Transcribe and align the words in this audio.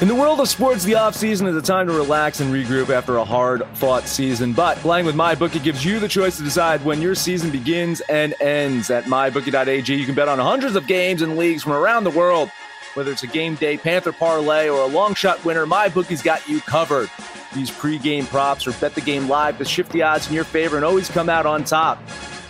In 0.00 0.06
the 0.06 0.14
world 0.14 0.38
of 0.38 0.48
sports, 0.48 0.84
the 0.84 0.92
offseason 0.92 1.48
is 1.48 1.56
a 1.56 1.60
time 1.60 1.88
to 1.88 1.92
relax 1.92 2.38
and 2.38 2.54
regroup 2.54 2.88
after 2.88 3.16
a 3.16 3.24
hard 3.24 3.66
fought 3.74 4.04
season. 4.04 4.52
But 4.52 4.76
playing 4.76 5.06
with 5.06 5.16
MyBookie 5.16 5.60
gives 5.60 5.84
you 5.84 5.98
the 5.98 6.06
choice 6.06 6.36
to 6.36 6.44
decide 6.44 6.84
when 6.84 7.02
your 7.02 7.16
season 7.16 7.50
begins 7.50 8.00
and 8.02 8.32
ends. 8.40 8.90
At 8.90 9.06
MyBookie.ag, 9.06 9.92
you 9.92 10.06
can 10.06 10.14
bet 10.14 10.28
on 10.28 10.38
hundreds 10.38 10.76
of 10.76 10.86
games 10.86 11.20
and 11.20 11.36
leagues 11.36 11.64
from 11.64 11.72
around 11.72 12.04
the 12.04 12.10
world. 12.10 12.48
Whether 12.94 13.10
it's 13.10 13.24
a 13.24 13.26
game 13.26 13.56
day 13.56 13.76
Panther 13.76 14.12
parlay 14.12 14.68
or 14.68 14.82
a 14.82 14.86
long 14.86 15.14
shot 15.14 15.44
winner, 15.44 15.66
MyBookie's 15.66 16.22
got 16.22 16.48
you 16.48 16.60
covered. 16.60 17.10
These 17.52 17.72
pre-game 17.72 18.26
props 18.26 18.68
or 18.68 18.72
bet 18.74 18.94
the 18.94 19.00
game 19.00 19.28
live 19.28 19.58
to 19.58 19.64
shift 19.64 19.90
the 19.90 20.04
odds 20.04 20.28
in 20.28 20.32
your 20.32 20.44
favor 20.44 20.76
and 20.76 20.84
always 20.84 21.08
come 21.08 21.28
out 21.28 21.44
on 21.44 21.64
top. 21.64 22.00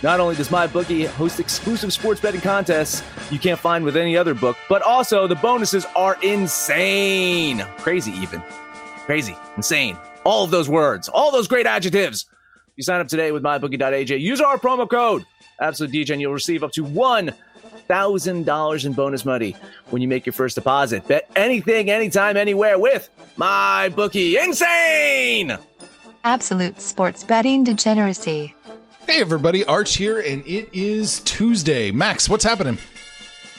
Not 0.01 0.19
only 0.19 0.35
does 0.35 0.47
MyBookie 0.47 1.07
host 1.07 1.39
exclusive 1.39 1.91
sports 1.91 2.21
betting 2.21 2.41
contests 2.41 3.03
you 3.31 3.39
can't 3.39 3.59
find 3.59 3.83
with 3.83 3.97
any 3.97 4.15
other 4.15 4.33
book, 4.33 4.57
but 4.69 4.81
also 4.81 5.27
the 5.27 5.35
bonuses 5.35 5.85
are 5.95 6.17
insane. 6.23 7.59
Crazy, 7.77 8.11
even. 8.11 8.41
Crazy, 9.05 9.35
insane. 9.57 9.97
All 10.23 10.43
of 10.43 10.51
those 10.51 10.69
words, 10.69 11.09
all 11.09 11.31
those 11.31 11.47
great 11.47 11.65
adjectives. 11.65 12.25
You 12.75 12.83
sign 12.83 13.01
up 13.01 13.07
today 13.07 13.31
with 13.31 13.43
mybookie.ag. 13.43 14.15
Use 14.15 14.39
our 14.39 14.57
promo 14.57 14.89
code 14.89 15.25
Absolute 15.59 16.09
and 16.09 16.21
you'll 16.21 16.33
receive 16.33 16.63
up 16.63 16.71
to 16.71 16.83
one 16.83 17.33
thousand 17.87 18.45
dollars 18.45 18.85
in 18.85 18.93
bonus 18.93 19.25
money 19.25 19.55
when 19.89 20.01
you 20.01 20.07
make 20.07 20.25
your 20.25 20.33
first 20.33 20.55
deposit. 20.55 21.07
Bet 21.07 21.29
anything, 21.35 21.89
anytime, 21.89 22.37
anywhere 22.37 22.79
with 22.79 23.09
MyBookie. 23.37 24.41
Insane. 24.41 25.57
Absolute 26.23 26.79
sports 26.79 27.23
betting 27.23 27.63
degeneracy. 27.63 28.53
Hey 29.09 29.21
everybody, 29.21 29.65
Arch 29.65 29.95
here, 29.95 30.19
and 30.19 30.45
it 30.45 30.69
is 30.71 31.21
Tuesday. 31.21 31.89
Max, 31.89 32.29
what's 32.29 32.43
happening? 32.43 32.77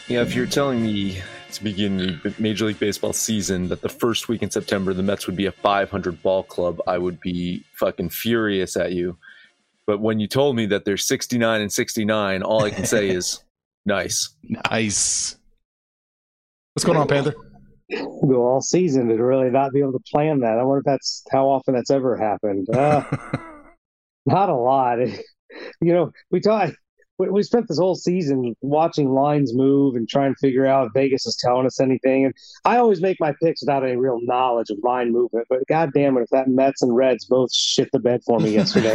Yeah, 0.06 0.22
if 0.22 0.32
you're 0.32 0.46
telling 0.46 0.80
me 0.80 1.20
to 1.50 1.64
begin 1.64 2.20
the 2.22 2.32
Major 2.38 2.66
League 2.66 2.78
Baseball 2.78 3.12
season 3.12 3.66
that 3.66 3.80
the 3.80 3.88
first 3.88 4.28
week 4.28 4.44
in 4.44 4.50
September 4.52 4.94
the 4.94 5.02
Mets 5.02 5.26
would 5.26 5.34
be 5.34 5.46
a 5.46 5.52
500 5.52 6.22
ball 6.22 6.44
club, 6.44 6.80
I 6.86 6.98
would 6.98 7.18
be 7.18 7.64
fucking 7.72 8.10
furious 8.10 8.76
at 8.76 8.92
you. 8.92 9.18
But 9.88 9.98
when 9.98 10.20
you 10.20 10.28
told 10.28 10.54
me 10.54 10.66
that 10.66 10.84
they're 10.84 10.96
69 10.96 11.60
and 11.60 11.72
69, 11.72 12.44
all 12.44 12.62
I 12.62 12.70
can 12.70 12.86
say 12.86 13.08
is 13.08 13.42
nice. 13.84 14.28
Nice. 14.70 15.36
What's 16.74 16.84
going 16.84 16.96
on, 16.96 17.08
Panther? 17.08 17.34
Go 17.90 18.46
all 18.46 18.60
season 18.60 19.08
to 19.08 19.16
really 19.16 19.50
not 19.50 19.72
be 19.72 19.80
able 19.80 19.94
to 19.94 20.04
plan 20.12 20.38
that. 20.42 20.60
I 20.60 20.62
wonder 20.62 20.78
if 20.78 20.84
that's 20.84 21.24
how 21.32 21.48
often 21.48 21.74
that's 21.74 21.90
ever 21.90 22.16
happened. 22.16 22.68
Uh, 22.72 23.02
not 24.26 24.48
a 24.48 24.54
lot. 24.54 25.00
You 25.80 25.92
know, 25.92 26.12
we 26.30 26.40
talked 26.40 26.74
we 27.28 27.42
spent 27.42 27.68
this 27.68 27.78
whole 27.78 27.94
season 27.94 28.56
watching 28.62 29.12
lines 29.12 29.54
move 29.54 29.94
and 29.94 30.08
trying 30.08 30.32
to 30.32 30.38
figure 30.40 30.66
out 30.66 30.86
if 30.86 30.92
Vegas 30.94 31.26
is 31.26 31.36
telling 31.36 31.66
us 31.66 31.80
anything. 31.80 32.24
And 32.24 32.34
I 32.64 32.78
always 32.78 33.00
make 33.02 33.18
my 33.20 33.34
picks 33.42 33.62
without 33.62 33.84
any 33.84 33.96
real 33.96 34.18
knowledge 34.22 34.70
of 34.70 34.78
line 34.82 35.12
movement. 35.12 35.46
But 35.50 35.66
God 35.68 35.90
damn 35.92 36.16
it, 36.16 36.22
if 36.22 36.30
that 36.30 36.48
Mets 36.48 36.82
and 36.82 36.94
Reds 36.94 37.26
both 37.26 37.52
shit 37.52 37.88
the 37.92 37.98
bed 37.98 38.22
for 38.24 38.38
me 38.38 38.54
yesterday. 38.54 38.94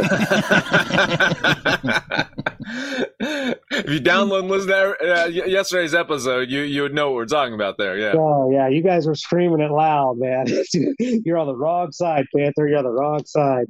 if 3.70 3.90
you 3.90 4.00
download 4.00 4.40
and 4.40 4.48
listen 4.48 4.68
to 4.68 5.22
uh, 5.22 5.26
yesterday's 5.26 5.94
episode, 5.94 6.50
you 6.50 6.62
you 6.62 6.82
would 6.82 6.94
know 6.94 7.10
what 7.10 7.16
we're 7.16 7.26
talking 7.26 7.54
about 7.54 7.76
there. 7.78 7.96
Yeah. 7.98 8.14
Oh 8.16 8.50
yeah, 8.50 8.68
you 8.68 8.82
guys 8.82 9.06
were 9.06 9.14
screaming 9.14 9.60
it 9.60 9.70
loud, 9.70 10.18
man. 10.18 10.46
You're 10.98 11.38
on 11.38 11.46
the 11.46 11.56
wrong 11.56 11.92
side, 11.92 12.26
Panther. 12.34 12.66
You're 12.66 12.78
on 12.78 12.84
the 12.84 12.90
wrong 12.90 13.24
side. 13.24 13.66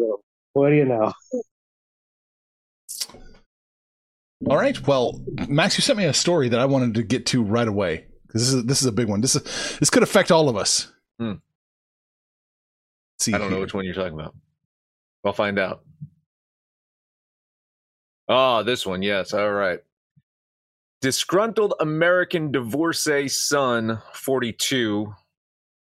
What 0.54 0.70
do 0.70 0.76
you 0.76 0.86
know? 0.86 1.12
All 4.44 4.56
right. 4.56 4.86
Well, 4.86 5.22
Max, 5.48 5.78
you 5.78 5.82
sent 5.82 5.98
me 5.98 6.04
a 6.04 6.12
story 6.12 6.48
that 6.50 6.60
I 6.60 6.66
wanted 6.66 6.94
to 6.94 7.02
get 7.02 7.26
to 7.26 7.42
right 7.42 7.66
away 7.66 8.06
because 8.26 8.42
this 8.42 8.52
is 8.54 8.64
this 8.66 8.80
is 8.82 8.86
a 8.86 8.92
big 8.92 9.08
one. 9.08 9.20
This 9.20 9.34
is 9.34 9.78
this 9.78 9.90
could 9.90 10.02
affect 10.02 10.30
all 10.30 10.48
of 10.48 10.56
us. 10.56 10.92
Hmm. 11.18 11.34
See, 13.18 13.32
I 13.32 13.38
don't 13.38 13.50
know 13.50 13.60
which 13.60 13.72
one 13.72 13.84
you're 13.84 13.94
talking 13.94 14.12
about. 14.12 14.34
I'll 15.24 15.32
find 15.32 15.58
out. 15.58 15.82
Oh, 18.28 18.62
this 18.62 18.84
one. 18.84 19.02
Yes. 19.02 19.32
All 19.32 19.52
right. 19.52 19.80
Disgruntled 21.00 21.74
American 21.80 22.50
divorcee 22.50 23.28
son, 23.28 24.00
42, 24.14 25.14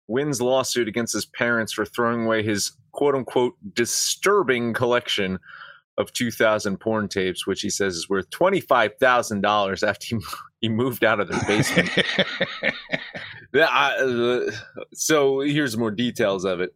wins 0.08 0.42
lawsuit 0.42 0.88
against 0.88 1.14
his 1.14 1.26
parents 1.26 1.72
for 1.74 1.86
throwing 1.86 2.26
away 2.26 2.44
his 2.44 2.74
quote 2.92 3.16
unquote 3.16 3.56
disturbing 3.74 4.74
collection 4.74 5.40
of 5.98 6.12
2,000 6.14 6.80
porn 6.80 7.08
tapes, 7.08 7.46
which 7.46 7.62
he 7.62 7.70
says 7.70 7.96
is 7.96 8.10
worth 8.10 8.30
$25,000 8.30 9.88
after 9.88 10.06
he, 10.06 10.18
he 10.62 10.70
moved 10.70 11.04
out 11.04 11.20
of 11.20 11.30
their 11.30 11.42
basement. 11.46 11.90
uh, 13.60 14.52
so 14.94 15.40
here's 15.42 15.78
more 15.78 15.92
details 15.92 16.46
of 16.46 16.62
it. 16.62 16.76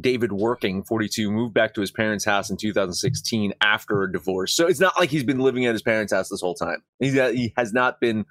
David 0.00 0.32
Working, 0.32 0.82
42, 0.82 1.30
moved 1.30 1.54
back 1.54 1.74
to 1.74 1.80
his 1.80 1.92
parents' 1.92 2.24
house 2.24 2.50
in 2.50 2.56
2016 2.56 3.52
after 3.60 4.02
a 4.02 4.10
divorce. 4.12 4.52
So 4.52 4.66
it's 4.66 4.80
not 4.80 4.98
like 4.98 5.10
he's 5.10 5.22
been 5.22 5.38
living 5.38 5.64
at 5.64 5.74
his 5.74 5.82
parents' 5.82 6.12
house 6.12 6.28
this 6.28 6.40
whole 6.40 6.56
time. 6.56 6.82
He's, 6.98 7.14
he 7.14 7.52
has 7.56 7.72
not 7.72 8.00
been 8.00 8.26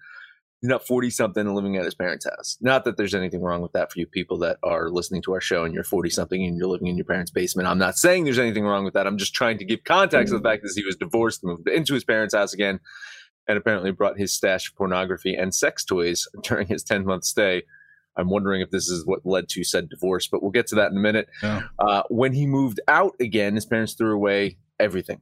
not 0.61 0.85
40 0.85 1.09
something 1.09 1.45
and 1.45 1.55
living 1.55 1.77
at 1.77 1.85
his 1.85 1.95
parents' 1.95 2.25
house. 2.25 2.57
Not 2.61 2.85
that 2.85 2.97
there's 2.97 3.13
anything 3.13 3.41
wrong 3.41 3.61
with 3.61 3.73
that 3.73 3.91
for 3.91 3.99
you 3.99 4.07
people 4.07 4.37
that 4.39 4.57
are 4.63 4.89
listening 4.89 5.21
to 5.23 5.33
our 5.33 5.41
show 5.41 5.63
and 5.63 5.73
you're 5.73 5.83
40 5.83 6.09
something 6.09 6.43
and 6.43 6.57
you're 6.57 6.67
living 6.67 6.87
in 6.87 6.97
your 6.97 7.05
parents' 7.05 7.31
basement. 7.31 7.67
I'm 7.67 7.77
not 7.77 7.97
saying 7.97 8.23
there's 8.23 8.39
anything 8.39 8.65
wrong 8.65 8.83
with 8.83 8.93
that. 8.93 9.07
I'm 9.07 9.17
just 9.17 9.33
trying 9.33 9.57
to 9.59 9.65
give 9.65 9.83
context 9.83 10.29
mm-hmm. 10.29 10.37
of 10.37 10.43
the 10.43 10.49
fact 10.49 10.63
that 10.63 10.73
he 10.75 10.85
was 10.85 10.95
divorced, 10.95 11.43
moved 11.43 11.67
into 11.67 11.93
his 11.93 12.03
parents' 12.03 12.33
house 12.33 12.53
again, 12.53 12.79
and 13.47 13.57
apparently 13.57 13.91
brought 13.91 14.17
his 14.17 14.33
stash 14.33 14.69
of 14.69 14.75
pornography 14.75 15.35
and 15.35 15.53
sex 15.53 15.85
toys 15.85 16.27
during 16.43 16.67
his 16.67 16.83
10 16.83 17.05
month 17.05 17.25
stay. 17.25 17.63
I'm 18.17 18.29
wondering 18.29 18.61
if 18.61 18.71
this 18.71 18.87
is 18.87 19.05
what 19.05 19.25
led 19.25 19.49
to 19.49 19.63
said 19.63 19.89
divorce, 19.89 20.27
but 20.27 20.41
we'll 20.41 20.51
get 20.51 20.67
to 20.67 20.75
that 20.75 20.91
in 20.91 20.97
a 20.97 21.01
minute. 21.01 21.27
Yeah. 21.43 21.63
Uh, 21.77 22.03
when 22.09 22.33
he 22.33 22.47
moved 22.47 22.79
out 22.87 23.13
again, 23.19 23.55
his 23.55 23.65
parents 23.65 23.93
threw 23.93 24.15
away 24.15 24.57
everything. 24.79 25.21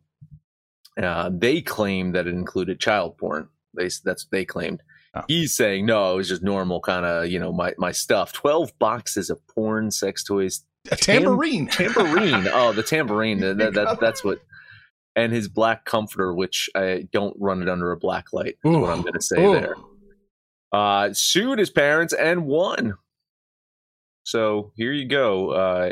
Uh, 1.02 1.32
they 1.34 1.60
claimed 1.60 2.14
that 2.14 2.28
it 2.28 2.36
included 2.36 2.80
child 2.80 3.18
porn. 3.18 3.50
They, 3.76 3.90
that's 4.04 4.26
what 4.26 4.32
they 4.32 4.46
claimed. 4.46 4.84
Oh. 5.16 5.22
He's 5.28 5.56
saying 5.56 5.86
no, 5.86 6.14
it 6.14 6.18
was 6.18 6.30
just 6.30 6.42
normal 6.42 6.82
kind 6.82 7.06
of 7.06 7.28
you 7.30 7.40
know 7.40 7.52
my 7.52 7.74
my 7.78 7.92
stuff. 7.92 8.34
Twelve 8.34 8.78
boxes 8.80 9.30
of 9.30 9.46
porn, 9.48 9.92
sex 9.92 10.24
toys, 10.24 10.66
a 10.92 10.96
tambourine, 10.96 11.68
Tam- 11.68 11.94
tambourine. 11.94 12.48
oh, 12.52 12.74
the 12.74 12.84
tambourine. 12.84 13.40
that, 13.40 13.74
that, 13.74 14.00
that's 14.00 14.24
what. 14.24 14.40
And 15.16 15.32
his 15.32 15.48
black 15.48 15.86
comforter, 15.86 16.34
which 16.34 16.70
I 16.76 17.08
don't 17.12 17.36
run 17.40 17.62
it 17.62 17.70
under 17.70 17.92
a 17.92 17.98
black 17.98 18.34
light. 18.34 18.56
Is 18.66 18.76
Ooh. 18.76 18.80
what 18.80 18.90
I'm 18.90 19.02
going 19.02 19.14
to 19.14 19.22
say 19.22 19.46
Ooh. 19.46 19.54
there. 19.54 19.76
Uh, 20.72 21.14
sued 21.14 21.60
his 21.60 21.70
parents 21.70 22.14
and 22.14 22.48
won. 22.48 22.96
So 24.24 24.72
here 24.76 24.92
you 24.92 25.08
go. 25.08 25.52
Uh, 25.52 25.92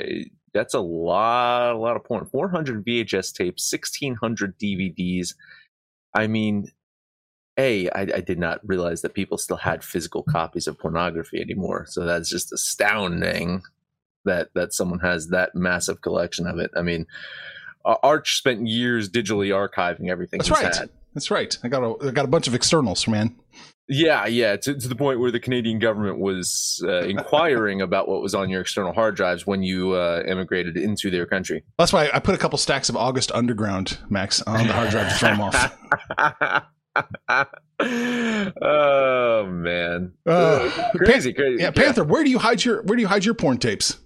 that's 0.55 0.73
a 0.73 0.79
lot, 0.79 1.73
a 1.73 1.77
lot 1.77 1.95
of 1.95 2.03
porn. 2.03 2.25
400 2.25 2.83
VHS 2.83 3.33
tapes, 3.33 3.71
1600 3.71 4.57
DVDs. 4.57 5.35
I 6.15 6.25
mean, 6.25 6.65
I, 7.61 8.01
I 8.01 8.21
did 8.21 8.39
not 8.39 8.59
realize 8.63 9.01
that 9.01 9.13
people 9.13 9.37
still 9.37 9.57
had 9.57 9.83
physical 9.83 10.23
copies 10.23 10.67
of 10.67 10.77
pornography 10.77 11.39
anymore. 11.39 11.85
So 11.87 12.05
that's 12.05 12.29
just 12.29 12.51
astounding 12.51 13.63
that 14.25 14.49
that 14.53 14.73
someone 14.73 14.99
has 14.99 15.29
that 15.29 15.55
massive 15.55 16.01
collection 16.01 16.47
of 16.47 16.59
it. 16.59 16.71
I 16.75 16.81
mean, 16.81 17.07
Arch 17.85 18.37
spent 18.37 18.67
years 18.67 19.09
digitally 19.09 19.49
archiving 19.49 20.09
everything. 20.09 20.39
That's 20.39 20.51
right. 20.51 20.75
Had. 20.75 20.89
That's 21.13 21.31
right. 21.31 21.57
I 21.63 21.67
got 21.67 21.83
a 21.83 22.07
I 22.07 22.11
got 22.11 22.25
a 22.25 22.29
bunch 22.29 22.47
of 22.47 22.55
externals, 22.55 23.07
man. 23.07 23.35
Yeah, 23.93 24.25
yeah, 24.25 24.55
to, 24.55 24.73
to 24.73 24.87
the 24.87 24.95
point 24.95 25.19
where 25.19 25.31
the 25.31 25.39
Canadian 25.39 25.77
government 25.79 26.19
was 26.19 26.81
uh, 26.87 26.99
inquiring 27.01 27.81
about 27.81 28.07
what 28.07 28.21
was 28.21 28.33
on 28.33 28.49
your 28.49 28.61
external 28.61 28.93
hard 28.93 29.15
drives 29.15 29.45
when 29.45 29.63
you 29.63 29.91
uh, 29.91 30.23
immigrated 30.25 30.77
into 30.77 31.11
their 31.11 31.25
country. 31.25 31.65
That's 31.77 31.91
why 31.91 32.09
I 32.13 32.19
put 32.19 32.33
a 32.33 32.37
couple 32.37 32.57
stacks 32.57 32.87
of 32.87 32.95
August 32.95 33.33
Underground, 33.33 33.97
Max, 34.09 34.41
on 34.43 34.65
the 34.65 34.71
hard 34.71 34.91
drive 34.91 35.09
to 35.09 35.15
throw 35.15 35.29
them 35.29 35.41
off. 35.41 36.63
oh 38.61 39.45
man, 39.47 40.13
uh, 40.25 40.89
crazy, 40.97 41.33
crazy. 41.33 41.61
Yeah, 41.61 41.71
Panther. 41.71 42.03
Where 42.03 42.23
do 42.23 42.29
you 42.29 42.39
hide 42.39 42.63
your 42.65 42.81
Where 42.83 42.95
do 42.95 43.01
you 43.01 43.07
hide 43.07 43.25
your 43.25 43.33
porn 43.33 43.57
tapes? 43.57 43.97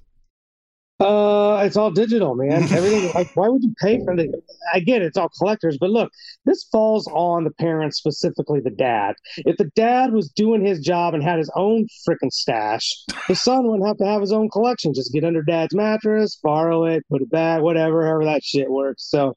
Uh, 0.97 1.61
it's 1.65 1.75
all 1.75 1.91
digital, 1.91 2.35
man. 2.35 2.63
Everything. 2.71 3.11
like, 3.13 3.35
why 3.35 3.49
would 3.49 3.61
you 3.61 3.73
pay 3.81 4.01
for 4.05 4.15
the? 4.15 4.31
I 4.73 4.79
get 4.79 5.01
it, 5.01 5.07
it's 5.07 5.17
all 5.17 5.29
collectors, 5.37 5.77
but 5.77 5.89
look, 5.89 6.09
this 6.45 6.63
falls 6.71 7.05
on 7.07 7.43
the 7.43 7.51
parents, 7.51 7.97
specifically 7.97 8.61
the 8.61 8.69
dad. 8.69 9.15
If 9.39 9.57
the 9.57 9.69
dad 9.75 10.13
was 10.13 10.29
doing 10.29 10.65
his 10.65 10.79
job 10.79 11.13
and 11.13 11.21
had 11.21 11.37
his 11.37 11.51
own 11.55 11.87
freaking 12.07 12.31
stash, 12.31 12.93
the 13.27 13.35
son 13.35 13.67
wouldn't 13.67 13.85
have 13.85 13.97
to 13.97 14.05
have 14.05 14.21
his 14.21 14.31
own 14.31 14.49
collection. 14.49 14.93
Just 14.93 15.11
get 15.11 15.25
under 15.25 15.41
dad's 15.41 15.75
mattress, 15.75 16.39
borrow 16.41 16.85
it, 16.85 17.03
put 17.09 17.21
it 17.21 17.29
back, 17.29 17.61
whatever, 17.61 18.05
however 18.05 18.23
that 18.25 18.43
shit 18.43 18.69
works. 18.69 19.09
So, 19.09 19.35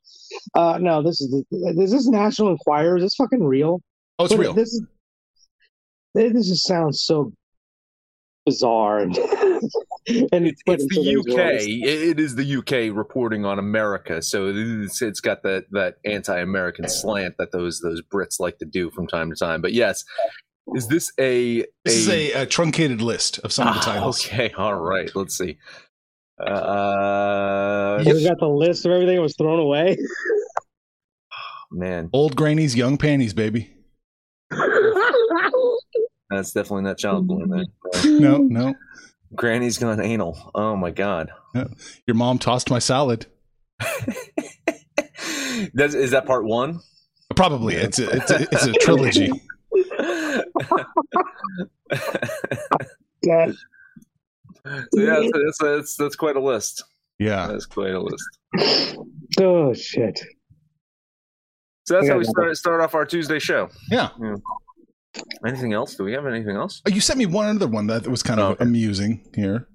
uh, 0.55 0.79
no, 0.81 1.03
this 1.03 1.21
is 1.21 1.31
the, 1.31 1.75
is 1.83 1.91
this 1.91 2.07
National 2.07 2.51
Enquirer? 2.51 2.99
Is 2.99 3.03
this 3.03 3.17
fucking 3.17 3.43
real? 3.43 3.81
Oh, 4.21 4.27
it's 4.27 4.35
but 4.35 4.41
real. 4.41 4.55
This 4.55 4.73
is. 4.73 4.83
This 6.15 6.49
just 6.49 6.67
sounds 6.67 7.03
so 7.03 7.33
bizarre 8.47 9.01
and 9.01 9.15
and 10.33 10.47
it's, 10.47 10.63
it's 10.67 10.87
the 10.87 11.17
UK. 11.17 11.63
It 11.63 12.21
is 12.21 12.35
the 12.35 12.57
UK 12.57 12.97
reporting 12.97 13.45
on 13.45 13.59
America, 13.59 14.23
so 14.23 14.53
it's, 14.55 15.03
it's 15.03 15.21
got 15.21 15.43
that 15.43 15.67
that 15.73 15.97
anti-American 16.05 16.89
slant 16.89 17.37
that 17.39 17.53
those 17.53 17.81
those 17.81 18.03
Brits 18.03 18.41
like 18.41 18.59
to 18.59 18.65
do 18.65 18.91
from 18.91 19.07
time 19.07 19.31
to 19.31 19.37
time. 19.37 19.61
But 19.61 19.73
yes, 19.73 20.05
is 20.75 20.89
this 20.89 21.13
a? 21.19 21.65
This 21.85 21.97
is 21.97 22.09
a, 22.09 22.33
a, 22.43 22.47
truncated 22.47 23.01
list 23.01 23.39
of 23.41 23.53
some 23.53 23.69
of 23.69 23.75
the 23.75 23.81
ah, 23.81 23.85
titles. 23.85 24.27
Okay, 24.27 24.53
all 24.59 24.77
right. 24.77 25.11
Let's 25.15 25.37
see. 25.37 25.59
Uh, 26.39 28.03
you 28.07 28.27
got 28.27 28.39
the 28.39 28.49
list 28.49 28.87
of 28.87 28.93
everything 28.93 29.17
that 29.17 29.23
was 29.23 29.37
thrown 29.37 29.59
away. 29.59 29.97
Man, 31.71 32.09
old 32.13 32.37
grannies, 32.37 32.77
young 32.77 32.97
panties, 32.97 33.35
baby. 33.35 33.71
That's 36.31 36.53
definitely 36.53 36.83
not 36.83 36.99
child 36.99 37.27
porn. 37.27 37.49
Then. 37.49 38.21
No, 38.21 38.39
no. 38.39 38.75
Granny's 39.35 39.79
gone 39.79 40.01
anal. 40.01 40.51
Oh 40.55 40.77
my 40.77 40.91
god. 40.91 41.31
Your 42.07 42.15
mom 42.15 42.39
tossed 42.39 42.71
my 42.71 42.79
salad. 42.79 43.27
That's, 45.75 45.95
is 45.95 46.13
that 46.13 46.27
part 46.27 46.45
one? 46.45 46.81
Probably. 47.35 47.75
It's 47.75 47.99
a, 47.99 48.09
it's 48.11 48.31
a, 48.31 48.43
it's 48.43 48.67
a 48.67 48.73
trilogy. 48.75 49.31
so 53.25 53.55
yeah, 54.93 55.21
that's, 55.33 55.59
that's 55.61 55.97
that's 55.97 56.17
quite 56.17 56.37
a 56.37 56.41
list. 56.41 56.85
Yeah, 57.19 57.49
that's 57.49 57.67
quite 57.67 57.93
a 57.93 58.01
list. 58.01 58.25
Oh 59.41 59.75
shit! 59.75 60.21
So 61.85 61.95
that's 61.95 62.09
how 62.09 62.17
we 62.17 62.25
start 62.25 62.57
start 62.57 62.81
off 62.81 62.95
our 62.95 63.05
Tuesday 63.05 63.39
show. 63.39 63.69
Yeah. 63.91 64.09
yeah. 64.21 64.37
Anything 65.47 65.73
else? 65.73 65.95
Do 65.95 66.05
we 66.05 66.13
have 66.13 66.27
anything 66.27 66.57
else? 66.57 66.83
Oh, 66.87 66.91
you 66.91 67.01
sent 67.01 67.19
me 67.19 67.27
one 67.27 67.47
other 67.47 67.67
one 67.67 67.87
that 67.89 68.07
was 68.07 68.23
kind 68.23 68.41
of 68.41 68.47
oh, 68.47 68.53
okay. 68.53 68.65
amusing 68.65 69.25
here. 69.35 69.69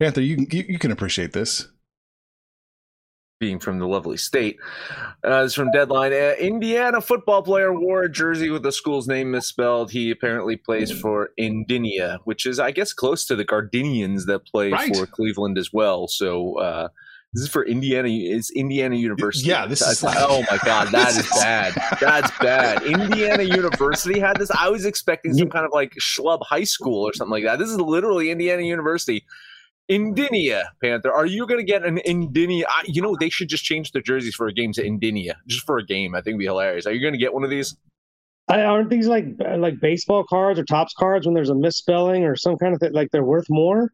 Panther, 0.00 0.20
you, 0.20 0.46
you, 0.50 0.64
you 0.68 0.78
can 0.78 0.90
appreciate 0.90 1.32
this. 1.32 1.68
Being 3.38 3.58
from 3.58 3.78
the 3.78 3.86
lovely 3.86 4.16
state. 4.16 4.56
Uh, 5.22 5.42
this 5.42 5.52
is 5.52 5.54
from 5.54 5.70
Deadline. 5.70 6.12
Uh, 6.12 6.34
Indiana 6.38 7.02
football 7.02 7.42
player 7.42 7.78
wore 7.78 8.02
a 8.02 8.10
jersey 8.10 8.48
with 8.48 8.62
the 8.62 8.72
school's 8.72 9.06
name 9.06 9.30
misspelled. 9.30 9.90
He 9.90 10.10
apparently 10.10 10.56
plays 10.56 10.90
for 10.90 11.30
Indiana, 11.36 12.18
which 12.24 12.46
is, 12.46 12.58
I 12.58 12.70
guess, 12.70 12.94
close 12.94 13.26
to 13.26 13.36
the 13.36 13.44
Gardenians 13.44 14.24
that 14.24 14.46
play 14.46 14.70
right. 14.70 14.94
for 14.94 15.06
Cleveland 15.06 15.58
as 15.58 15.70
well. 15.70 16.08
So, 16.08 16.58
uh, 16.58 16.88
this 17.32 17.42
is 17.42 17.48
for 17.48 17.64
Indiana. 17.66 18.08
It's 18.10 18.50
Indiana 18.50 18.96
University. 18.96 19.48
Yeah, 19.48 19.66
this 19.66 19.82
is. 19.82 20.02
Like, 20.02 20.16
oh 20.18 20.44
my 20.50 20.58
god, 20.64 20.88
that 20.92 21.10
is 21.10 21.28
bad. 21.30 21.74
That's 22.00 22.30
bad. 22.38 22.82
Indiana 22.84 23.42
University 23.42 24.18
had 24.18 24.38
this. 24.38 24.50
I 24.50 24.70
was 24.70 24.86
expecting 24.86 25.34
some 25.34 25.50
kind 25.50 25.66
of 25.66 25.72
like 25.72 25.92
schlub 26.00 26.40
high 26.42 26.64
school 26.64 27.06
or 27.06 27.12
something 27.12 27.32
like 27.32 27.44
that. 27.44 27.58
This 27.58 27.68
is 27.68 27.80
literally 27.80 28.30
Indiana 28.30 28.62
University. 28.62 29.24
Indinia 29.88 30.64
Panther. 30.82 31.12
Are 31.12 31.26
you 31.26 31.46
going 31.46 31.60
to 31.60 31.64
get 31.64 31.84
an 31.84 31.98
Indinia? 31.98 32.64
You 32.86 33.02
know, 33.02 33.16
they 33.18 33.28
should 33.28 33.48
just 33.48 33.64
change 33.64 33.92
their 33.92 34.02
jerseys 34.02 34.34
for 34.34 34.48
a 34.48 34.52
game 34.52 34.72
to 34.72 34.82
Indinia, 34.82 35.36
just 35.46 35.64
for 35.64 35.78
a 35.78 35.84
game. 35.84 36.14
I 36.14 36.18
think 36.18 36.34
it'd 36.34 36.38
be 36.40 36.46
hilarious. 36.46 36.86
Are 36.86 36.92
you 36.92 37.00
going 37.00 37.14
to 37.14 37.18
get 37.18 37.34
one 37.34 37.44
of 37.44 37.50
these? 37.50 37.76
I, 38.48 38.62
aren't 38.62 38.90
these 38.90 39.08
like 39.08 39.26
like 39.58 39.80
baseball 39.80 40.24
cards 40.24 40.58
or 40.58 40.64
Topps 40.64 40.94
cards 40.98 41.26
when 41.26 41.34
there's 41.34 41.50
a 41.50 41.54
misspelling 41.54 42.24
or 42.24 42.36
some 42.36 42.56
kind 42.56 42.74
of 42.74 42.80
thing? 42.80 42.92
Like 42.92 43.10
they're 43.10 43.24
worth 43.24 43.46
more? 43.48 43.92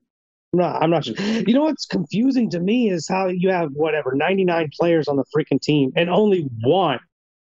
I'm 0.53 0.59
not, 0.59 0.83
I'm 0.83 0.91
not 0.91 1.05
sure. 1.07 1.15
You 1.19 1.55
know 1.55 1.63
what's 1.63 1.87
confusing 1.87 2.51
to 2.51 2.61
me 2.61 2.91
is 2.91 3.09
how 3.09 3.29
you 3.29 3.49
have 3.49 3.71
whatever 3.73 4.13
99 4.15 4.71
players 4.79 5.09
on 5.09 5.17
the 5.17 5.25
freaking 5.35 5.61
team 5.61 5.93
and 5.97 6.11
only 6.11 6.47
one, 6.61 7.01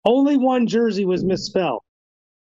only 0.05 0.37
one 0.37 0.67
jersey 0.67 1.05
was 1.05 1.23
misspelled. 1.23 1.81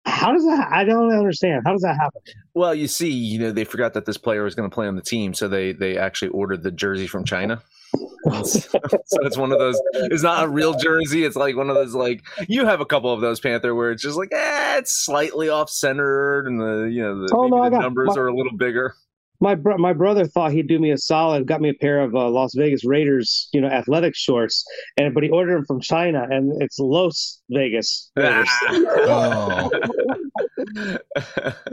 How 0.05 0.33
does 0.33 0.45
that? 0.45 0.69
I 0.73 0.83
don't 0.83 1.13
understand. 1.13 1.63
How 1.65 1.73
does 1.73 1.83
that 1.83 1.97
happen? 1.97 2.23
Well, 2.55 2.75
you 2.75 2.89
see, 2.89 3.11
you 3.11 3.39
know, 3.39 3.53
they 3.53 3.63
forgot 3.63 3.95
that 3.95 4.05
this 4.05 4.17
player 4.17 4.43
was 4.43 4.57
going 4.57 4.69
to 4.69 4.75
play 4.75 4.89
on 4.89 4.97
the 4.97 5.03
team, 5.03 5.33
so 5.33 5.47
they 5.47 5.73
they 5.73 5.97
actually 5.97 6.29
ordered 6.29 6.63
the 6.63 6.73
jersey 6.73 7.07
from 7.07 7.25
China. 7.25 7.63
so 8.45 8.79
it's 9.23 9.37
one 9.37 9.53
of 9.53 9.59
those. 9.59 9.81
It's 9.93 10.23
not 10.23 10.45
a 10.45 10.49
real 10.49 10.75
jersey. 10.75 11.25
It's 11.25 11.37
like 11.37 11.57
one 11.57 11.69
of 11.69 11.77
those. 11.77 11.95
Like 11.95 12.25
you 12.49 12.65
have 12.65 12.81
a 12.81 12.87
couple 12.87 13.13
of 13.13 13.21
those 13.21 13.39
Panther 13.39 13.75
where 13.75 13.93
it's 13.93 14.03
just 14.03 14.17
like, 14.17 14.31
eh, 14.33 14.79
it's 14.79 14.93
slightly 14.93 15.51
off 15.51 15.69
centered, 15.71 16.47
and 16.47 16.59
the 16.61 16.91
you 16.91 17.03
know 17.03 17.27
the, 17.27 17.35
oh, 17.35 17.47
no, 17.47 17.69
the 17.69 17.79
numbers 17.79 18.17
my, 18.17 18.23
are 18.23 18.29
a 18.29 18.35
little 18.35 18.57
bigger 18.57 18.95
my 19.41 19.55
bro- 19.55 19.79
my 19.79 19.93
brother 19.93 20.27
thought 20.27 20.53
he'd 20.53 20.67
do 20.67 20.79
me 20.79 20.91
a 20.91 20.99
solid, 20.99 21.47
got 21.47 21.61
me 21.61 21.69
a 21.69 21.75
pair 21.75 22.01
of 22.01 22.15
uh, 22.15 22.29
Las 22.29 22.55
Vegas 22.55 22.85
Raiders, 22.85 23.49
you 23.53 23.61
know, 23.61 23.69
athletic 23.69 24.15
shorts, 24.17 24.65
and 24.97 25.15
but 25.15 25.23
he 25.23 25.31
ordered 25.31 25.57
them 25.57 25.65
from 25.67 25.81
China, 25.81 26.27
and 26.29 26.61
it's 26.61 26.79
Los 26.79 27.41
Vegas. 27.51 28.11
oh. 28.17 29.71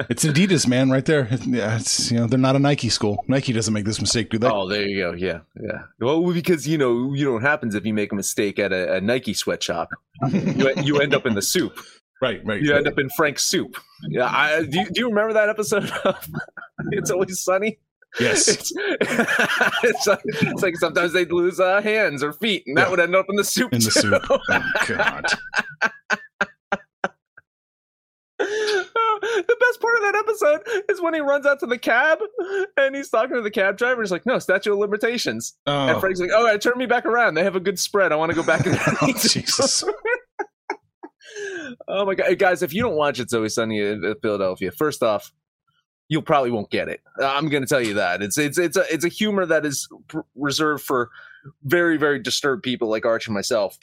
it's 0.09 0.23
Adidas, 0.23 0.67
man, 0.67 0.89
right 0.89 1.05
there. 1.05 1.27
Yeah, 1.45 1.77
it's 1.77 2.11
you 2.11 2.19
know 2.19 2.27
they're 2.27 2.37
not 2.37 2.55
a 2.55 2.59
Nike 2.59 2.89
school. 2.89 3.23
Nike 3.27 3.53
doesn't 3.53 3.73
make 3.73 3.85
this 3.85 3.99
mistake, 3.99 4.29
do 4.29 4.37
they? 4.37 4.47
Oh, 4.47 4.67
there 4.67 4.87
you 4.87 5.01
go. 5.01 5.13
Yeah, 5.13 5.39
yeah. 5.61 5.83
Well, 5.99 6.21
because 6.33 6.67
you 6.67 6.77
know 6.77 7.13
you 7.13 7.25
know 7.25 7.33
what 7.33 7.41
happens 7.41 7.75
if 7.75 7.85
you 7.85 7.93
make 7.93 8.11
a 8.11 8.15
mistake 8.15 8.59
at 8.59 8.71
a, 8.71 8.95
a 8.95 9.01
Nike 9.01 9.33
sweatshop, 9.33 9.89
you 10.29 10.71
you 10.83 10.99
end 10.99 11.13
up 11.13 11.25
in 11.25 11.33
the 11.33 11.41
soup. 11.41 11.79
Right, 12.25 12.41
right. 12.43 12.59
You 12.59 12.73
end 12.73 12.87
up 12.87 12.97
in 12.97 13.07
Frank's 13.09 13.43
soup. 13.43 13.77
Yeah, 14.09 14.25
I, 14.25 14.63
do. 14.63 14.79
You, 14.79 14.85
do 14.85 14.99
you 15.01 15.09
remember 15.09 15.33
that 15.33 15.47
episode 15.47 15.91
of 16.03 16.27
It's 16.91 17.11
Always 17.11 17.39
Sunny? 17.39 17.77
Yes. 18.19 18.47
It's, 18.57 18.73
it's, 19.83 20.07
like, 20.07 20.21
it's 20.25 20.63
like 20.63 20.75
sometimes 20.77 21.13
they'd 21.13 21.31
lose 21.31 21.59
uh, 21.59 21.81
hands 21.83 22.23
or 22.23 22.33
feet, 22.33 22.63
and 22.65 22.75
that 22.77 22.85
yeah. 22.85 22.89
would 22.89 22.99
end 22.99 23.15
up 23.15 23.27
in 23.29 23.35
the 23.35 23.43
soup. 23.43 23.73
In 23.73 23.79
the 23.79 23.91
too. 23.91 24.01
soup. 24.01 24.23
Oh, 24.31 24.39
God. 24.87 25.25
the 28.39 29.57
best 29.59 29.81
part 29.81 29.95
of 29.95 30.01
that 30.01 30.15
episode 30.15 30.61
is 30.89 31.01
when 31.01 31.13
he 31.13 31.19
runs 31.19 31.45
out 31.45 31.59
to 31.59 31.67
the 31.67 31.77
cab 31.77 32.19
and 32.77 32.95
he's 32.95 33.09
talking 33.09 33.35
to 33.35 33.41
the 33.41 33.51
cab 33.51 33.77
driver. 33.77 34.01
He's 34.01 34.11
like, 34.11 34.25
"No, 34.25 34.39
statute 34.39 34.73
of 34.73 34.79
limitations." 34.79 35.53
Oh. 35.67 35.89
And 35.89 35.99
Frank's 35.99 36.19
like, 36.19 36.31
"Oh, 36.33 36.45
right, 36.45 36.59
turn 36.59 36.77
me 36.77 36.87
back 36.87 37.05
around. 37.05 37.35
They 37.35 37.43
have 37.43 37.55
a 37.55 37.59
good 37.59 37.77
spread. 37.77 38.11
I 38.11 38.15
want 38.15 38.31
to 38.31 38.35
go 38.35 38.43
back." 38.43 38.65
oh, 38.65 39.13
Jesus 39.13 39.83
oh 41.87 42.05
my 42.05 42.15
god, 42.15 42.37
guys! 42.39 42.61
If 42.61 42.73
you 42.73 42.81
don't 42.81 42.95
watch 42.95 43.19
It's 43.19 43.33
Always 43.33 43.55
Sunny 43.55 43.79
in 43.79 44.03
uh, 44.05 44.13
Philadelphia, 44.21 44.71
first 44.71 45.03
off, 45.03 45.31
you 46.07 46.21
probably 46.21 46.51
won't 46.51 46.69
get 46.69 46.87
it. 46.87 47.01
Uh, 47.19 47.27
I'm 47.27 47.49
going 47.49 47.63
to 47.63 47.69
tell 47.69 47.81
you 47.81 47.95
that 47.95 48.21
it's 48.21 48.37
it's 48.37 48.57
it's 48.57 48.77
a 48.77 48.83
it's 48.93 49.05
a 49.05 49.09
humor 49.09 49.45
that 49.45 49.65
is 49.65 49.87
reserved 50.35 50.83
for 50.83 51.09
very 51.63 51.97
very 51.97 52.19
disturbed 52.19 52.63
people 52.63 52.89
like 52.89 53.05
Arch 53.05 53.27
and 53.27 53.33
myself. 53.33 53.77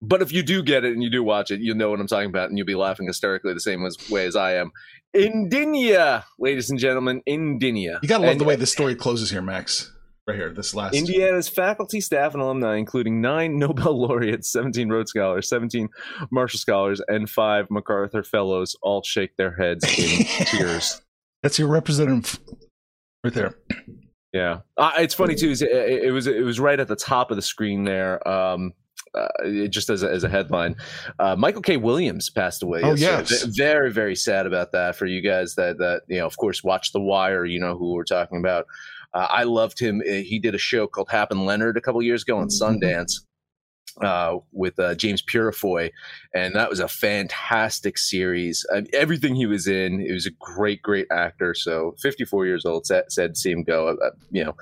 But 0.00 0.22
if 0.22 0.32
you 0.32 0.44
do 0.44 0.62
get 0.62 0.84
it 0.84 0.92
and 0.92 1.02
you 1.02 1.10
do 1.10 1.24
watch 1.24 1.50
it, 1.50 1.60
you'll 1.60 1.76
know 1.76 1.90
what 1.90 1.98
I'm 1.98 2.06
talking 2.06 2.28
about, 2.28 2.50
and 2.50 2.56
you'll 2.56 2.66
be 2.66 2.76
laughing 2.76 3.08
hysterically 3.08 3.52
the 3.52 3.60
same 3.60 3.84
as, 3.84 3.96
way 4.08 4.26
as 4.26 4.36
I 4.36 4.54
am. 4.54 4.70
Indinia, 5.12 6.22
ladies 6.38 6.70
and 6.70 6.78
gentlemen, 6.78 7.20
Indinia. 7.26 7.98
You 8.00 8.08
gotta 8.08 8.22
love 8.22 8.32
and, 8.32 8.40
the 8.40 8.44
way 8.44 8.54
the 8.54 8.66
story 8.66 8.94
closes 8.94 9.30
here, 9.30 9.42
Max 9.42 9.90
right 10.28 10.36
here, 10.36 10.52
this 10.52 10.74
last. 10.74 10.94
Indiana's 10.94 11.48
faculty, 11.48 12.00
staff, 12.00 12.34
and 12.34 12.42
alumni, 12.42 12.76
including 12.76 13.20
nine 13.20 13.58
Nobel 13.58 13.98
laureates, 13.98 14.50
17 14.50 14.88
Rhodes 14.90 15.10
Scholars, 15.10 15.48
17 15.48 15.88
Marshall 16.30 16.60
Scholars, 16.60 17.00
and 17.08 17.28
five 17.28 17.70
MacArthur 17.70 18.22
Fellows, 18.22 18.76
all 18.82 19.02
shake 19.02 19.36
their 19.36 19.56
heads 19.56 19.84
in 19.98 20.24
tears. 20.46 21.00
That's 21.42 21.58
your 21.58 21.68
representative 21.68 22.38
right 23.24 23.34
there. 23.34 23.54
Yeah, 24.32 24.60
uh, 24.76 24.92
it's 24.98 25.14
funny 25.14 25.34
too. 25.34 25.52
It, 25.52 25.62
it, 25.62 26.12
was 26.12 26.26
it 26.26 26.44
was 26.44 26.60
right 26.60 26.78
at 26.78 26.88
the 26.88 26.96
top 26.96 27.30
of 27.30 27.36
the 27.36 27.42
screen 27.42 27.84
there. 27.84 28.26
Um, 28.28 28.74
uh, 29.14 29.68
just 29.68 29.88
as 29.88 30.02
a, 30.02 30.10
as 30.10 30.22
a 30.22 30.28
headline, 30.28 30.76
uh, 31.18 31.34
Michael 31.34 31.62
K. 31.62 31.78
Williams 31.78 32.28
passed 32.28 32.62
away. 32.62 32.82
Oh 32.82 32.94
yes, 32.94 33.44
very 33.44 33.90
very 33.90 34.14
sad 34.14 34.46
about 34.46 34.72
that 34.72 34.96
for 34.96 35.06
you 35.06 35.22
guys 35.22 35.54
that 35.54 35.78
that 35.78 36.02
you 36.08 36.18
know 36.18 36.26
of 36.26 36.36
course 36.36 36.62
watch 36.62 36.92
The 36.92 37.00
Wire. 37.00 37.46
You 37.46 37.58
know 37.58 37.76
who 37.76 37.94
we're 37.94 38.04
talking 38.04 38.38
about. 38.38 38.66
Uh, 39.14 39.26
I 39.30 39.44
loved 39.44 39.78
him. 39.78 40.02
Uh, 40.06 40.14
he 40.14 40.38
did 40.38 40.54
a 40.54 40.58
show 40.58 40.86
called 40.86 41.08
Hap 41.10 41.30
and 41.30 41.46
Leonard 41.46 41.76
a 41.76 41.80
couple 41.80 42.02
years 42.02 42.22
ago 42.22 42.38
on 42.38 42.48
mm-hmm. 42.48 42.84
Sundance. 42.84 43.20
Uh, 44.02 44.38
with 44.52 44.78
uh, 44.78 44.94
James 44.94 45.22
Purefoy, 45.22 45.90
and 46.32 46.54
that 46.54 46.70
was 46.70 46.78
a 46.78 46.86
fantastic 46.86 47.98
series. 47.98 48.64
I 48.72 48.82
mean, 48.82 48.86
everything 48.92 49.34
he 49.34 49.46
was 49.46 49.66
in, 49.66 49.98
he 49.98 50.12
was 50.12 50.24
a 50.24 50.30
great, 50.38 50.82
great 50.82 51.08
actor. 51.10 51.52
So, 51.52 51.96
54 52.00 52.46
years 52.46 52.64
old, 52.64 52.86
said, 52.86 53.10
said 53.10 53.36
see 53.36 53.50
him 53.50 53.64
go. 53.64 53.88
Uh, 53.88 54.10
you 54.30 54.44
know, 54.44 54.54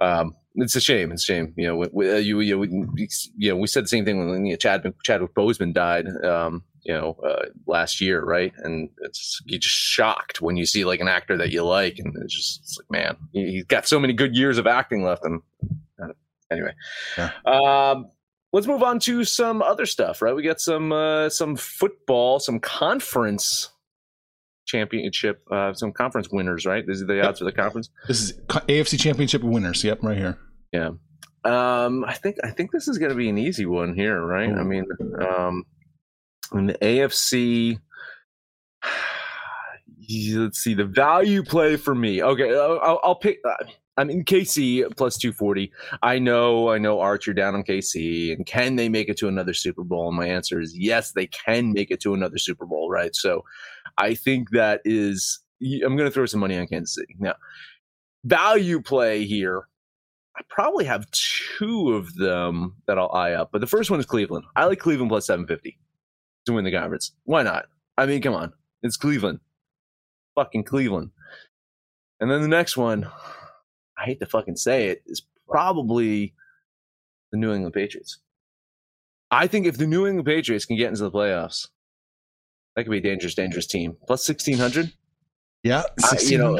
um, 0.00 0.36
it's 0.54 0.76
a 0.76 0.80
shame. 0.80 1.10
It's 1.10 1.22
a 1.22 1.26
shame. 1.26 1.52
You 1.56 1.66
know, 1.66 1.88
we, 1.92 2.12
uh, 2.12 2.16
you, 2.16 2.38
you, 2.40 2.58
we, 2.60 3.08
you 3.36 3.50
know, 3.50 3.56
we 3.56 3.66
said 3.66 3.84
the 3.84 3.88
same 3.88 4.04
thing 4.04 4.18
when 4.18 4.46
you 4.46 4.52
know, 4.52 4.56
Chad, 4.56 4.92
Chadwick 5.02 5.34
Boseman 5.34 5.74
died. 5.74 6.06
Um, 6.24 6.62
you 6.82 6.94
know, 6.94 7.16
uh, 7.24 7.46
last 7.66 8.00
year, 8.00 8.22
right? 8.24 8.52
And 8.58 8.90
it's 9.02 9.40
you 9.46 9.58
just 9.58 9.74
shocked 9.74 10.40
when 10.40 10.56
you 10.56 10.66
see 10.66 10.84
like 10.84 11.00
an 11.00 11.08
actor 11.08 11.36
that 11.36 11.50
you 11.50 11.64
like, 11.64 11.98
and 11.98 12.14
it's 12.22 12.34
just 12.34 12.60
it's 12.60 12.78
like, 12.78 12.90
man, 12.90 13.16
he's 13.32 13.64
got 13.64 13.86
so 13.86 14.00
many 14.00 14.12
good 14.12 14.34
years 14.36 14.58
of 14.58 14.66
acting 14.66 15.02
left. 15.02 15.24
And 15.24 15.40
anyway, 16.50 16.72
yeah. 17.16 17.30
um, 17.46 18.10
let's 18.52 18.66
move 18.66 18.82
on 18.82 18.98
to 19.00 19.24
some 19.24 19.62
other 19.62 19.86
stuff, 19.86 20.22
right? 20.22 20.34
We 20.34 20.42
got 20.42 20.60
some 20.60 20.92
uh, 20.92 21.28
some 21.28 21.56
football, 21.56 22.38
some 22.40 22.60
conference 22.60 23.70
championship, 24.66 25.42
uh, 25.50 25.74
some 25.74 25.92
conference 25.92 26.28
winners, 26.30 26.66
right? 26.66 26.86
These 26.86 27.02
are 27.02 27.06
the 27.06 27.26
odds 27.26 27.40
for 27.40 27.44
the 27.44 27.52
conference. 27.52 27.90
This 28.08 28.22
is 28.22 28.32
AFC 28.48 28.98
championship 28.98 29.42
winners. 29.42 29.82
Yep, 29.82 30.02
right 30.02 30.16
here. 30.18 30.38
Yeah. 30.72 30.90
Um, 31.42 32.04
I 32.04 32.14
think 32.14 32.36
I 32.44 32.50
think 32.50 32.70
this 32.70 32.86
is 32.86 32.98
going 32.98 33.10
to 33.10 33.16
be 33.16 33.28
an 33.28 33.38
easy 33.38 33.66
one 33.66 33.94
here, 33.94 34.20
right? 34.20 34.50
Ooh. 34.50 34.56
I 34.56 34.62
mean, 34.62 34.84
um, 35.20 35.64
in 36.52 36.66
the 36.66 36.74
AFC. 36.74 37.78
Let's 40.34 40.58
see 40.58 40.74
the 40.74 40.86
value 40.86 41.44
play 41.44 41.76
for 41.76 41.94
me. 41.94 42.20
Okay, 42.22 42.52
I'll, 42.52 43.00
I'll 43.04 43.14
pick. 43.14 43.38
Uh, 43.44 43.64
I'm 43.96 44.08
in 44.08 44.24
KC 44.24 44.96
plus 44.96 45.18
240. 45.18 45.70
I 46.02 46.18
know, 46.18 46.70
I 46.70 46.78
know, 46.78 47.00
Archer 47.00 47.34
down 47.34 47.54
on 47.54 47.62
KC. 47.62 48.32
And 48.32 48.46
can 48.46 48.76
they 48.76 48.88
make 48.88 49.10
it 49.10 49.18
to 49.18 49.28
another 49.28 49.52
Super 49.52 49.84
Bowl? 49.84 50.08
And 50.08 50.16
my 50.16 50.26
answer 50.26 50.58
is 50.58 50.76
yes, 50.76 51.12
they 51.12 51.26
can 51.26 51.72
make 51.72 51.90
it 51.90 52.00
to 52.00 52.14
another 52.14 52.38
Super 52.38 52.64
Bowl, 52.64 52.90
right? 52.90 53.14
So 53.14 53.44
I 53.98 54.14
think 54.14 54.50
that 54.50 54.80
is, 54.86 55.40
I'm 55.62 55.96
going 55.96 56.08
to 56.08 56.10
throw 56.10 56.24
some 56.24 56.40
money 56.40 56.56
on 56.56 56.66
Kansas 56.66 56.94
City. 56.94 57.14
Now, 57.18 57.34
value 58.24 58.80
play 58.80 59.26
here. 59.26 59.68
I 60.34 60.42
probably 60.48 60.86
have 60.86 61.10
two 61.10 61.92
of 61.92 62.14
them 62.14 62.76
that 62.86 62.96
I'll 62.98 63.12
eye 63.12 63.32
up, 63.32 63.50
but 63.52 63.60
the 63.60 63.66
first 63.66 63.90
one 63.90 64.00
is 64.00 64.06
Cleveland. 64.06 64.46
I 64.56 64.64
like 64.64 64.78
Cleveland 64.78 65.10
plus 65.10 65.26
750 65.26 65.76
to 66.46 66.52
win 66.52 66.64
the 66.64 66.72
conference. 66.72 67.12
Why 67.24 67.42
not? 67.42 67.66
I 67.96 68.06
mean, 68.06 68.22
come 68.22 68.34
on. 68.34 68.52
It's 68.82 68.96
Cleveland. 68.96 69.40
Fucking 70.34 70.64
Cleveland. 70.64 71.10
And 72.20 72.30
then 72.30 72.42
the 72.42 72.48
next 72.48 72.76
one, 72.76 73.08
I 73.98 74.04
hate 74.04 74.20
to 74.20 74.26
fucking 74.26 74.56
say 74.56 74.88
it, 74.88 75.02
is 75.06 75.22
probably 75.48 76.34
the 77.32 77.38
New 77.38 77.52
England 77.52 77.74
Patriots. 77.74 78.18
I 79.30 79.46
think 79.46 79.66
if 79.66 79.78
the 79.78 79.86
New 79.86 80.06
England 80.06 80.26
Patriots 80.26 80.64
can 80.64 80.76
get 80.76 80.88
into 80.88 81.02
the 81.02 81.10
playoffs, 81.10 81.68
that 82.74 82.84
could 82.84 82.90
be 82.90 82.98
a 82.98 83.02
dangerous, 83.02 83.34
dangerous 83.34 83.66
team. 83.66 83.96
Plus 84.06 84.24
sixteen 84.24 84.58
hundred. 84.58 84.92
Yeah, 85.62 85.82
uh, 86.02 86.16
you 86.22 86.38
know, 86.38 86.56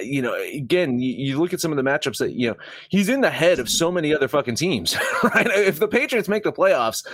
you 0.00 0.22
know. 0.22 0.34
Again, 0.34 0.98
you, 0.98 1.12
you, 1.12 1.38
look 1.38 1.52
at 1.52 1.60
some 1.60 1.72
of 1.72 1.76
the 1.76 1.82
matchups 1.82 2.18
that 2.18 2.32
you 2.32 2.48
know 2.48 2.56
he's 2.88 3.10
in 3.10 3.20
the 3.20 3.30
head 3.30 3.58
of 3.58 3.68
so 3.68 3.92
many 3.92 4.14
other 4.14 4.28
fucking 4.28 4.54
teams. 4.54 4.96
Right? 5.22 5.46
If 5.46 5.78
the 5.78 5.88
Patriots 5.88 6.28
make 6.28 6.44
the 6.44 6.52
playoffs, 6.52 7.06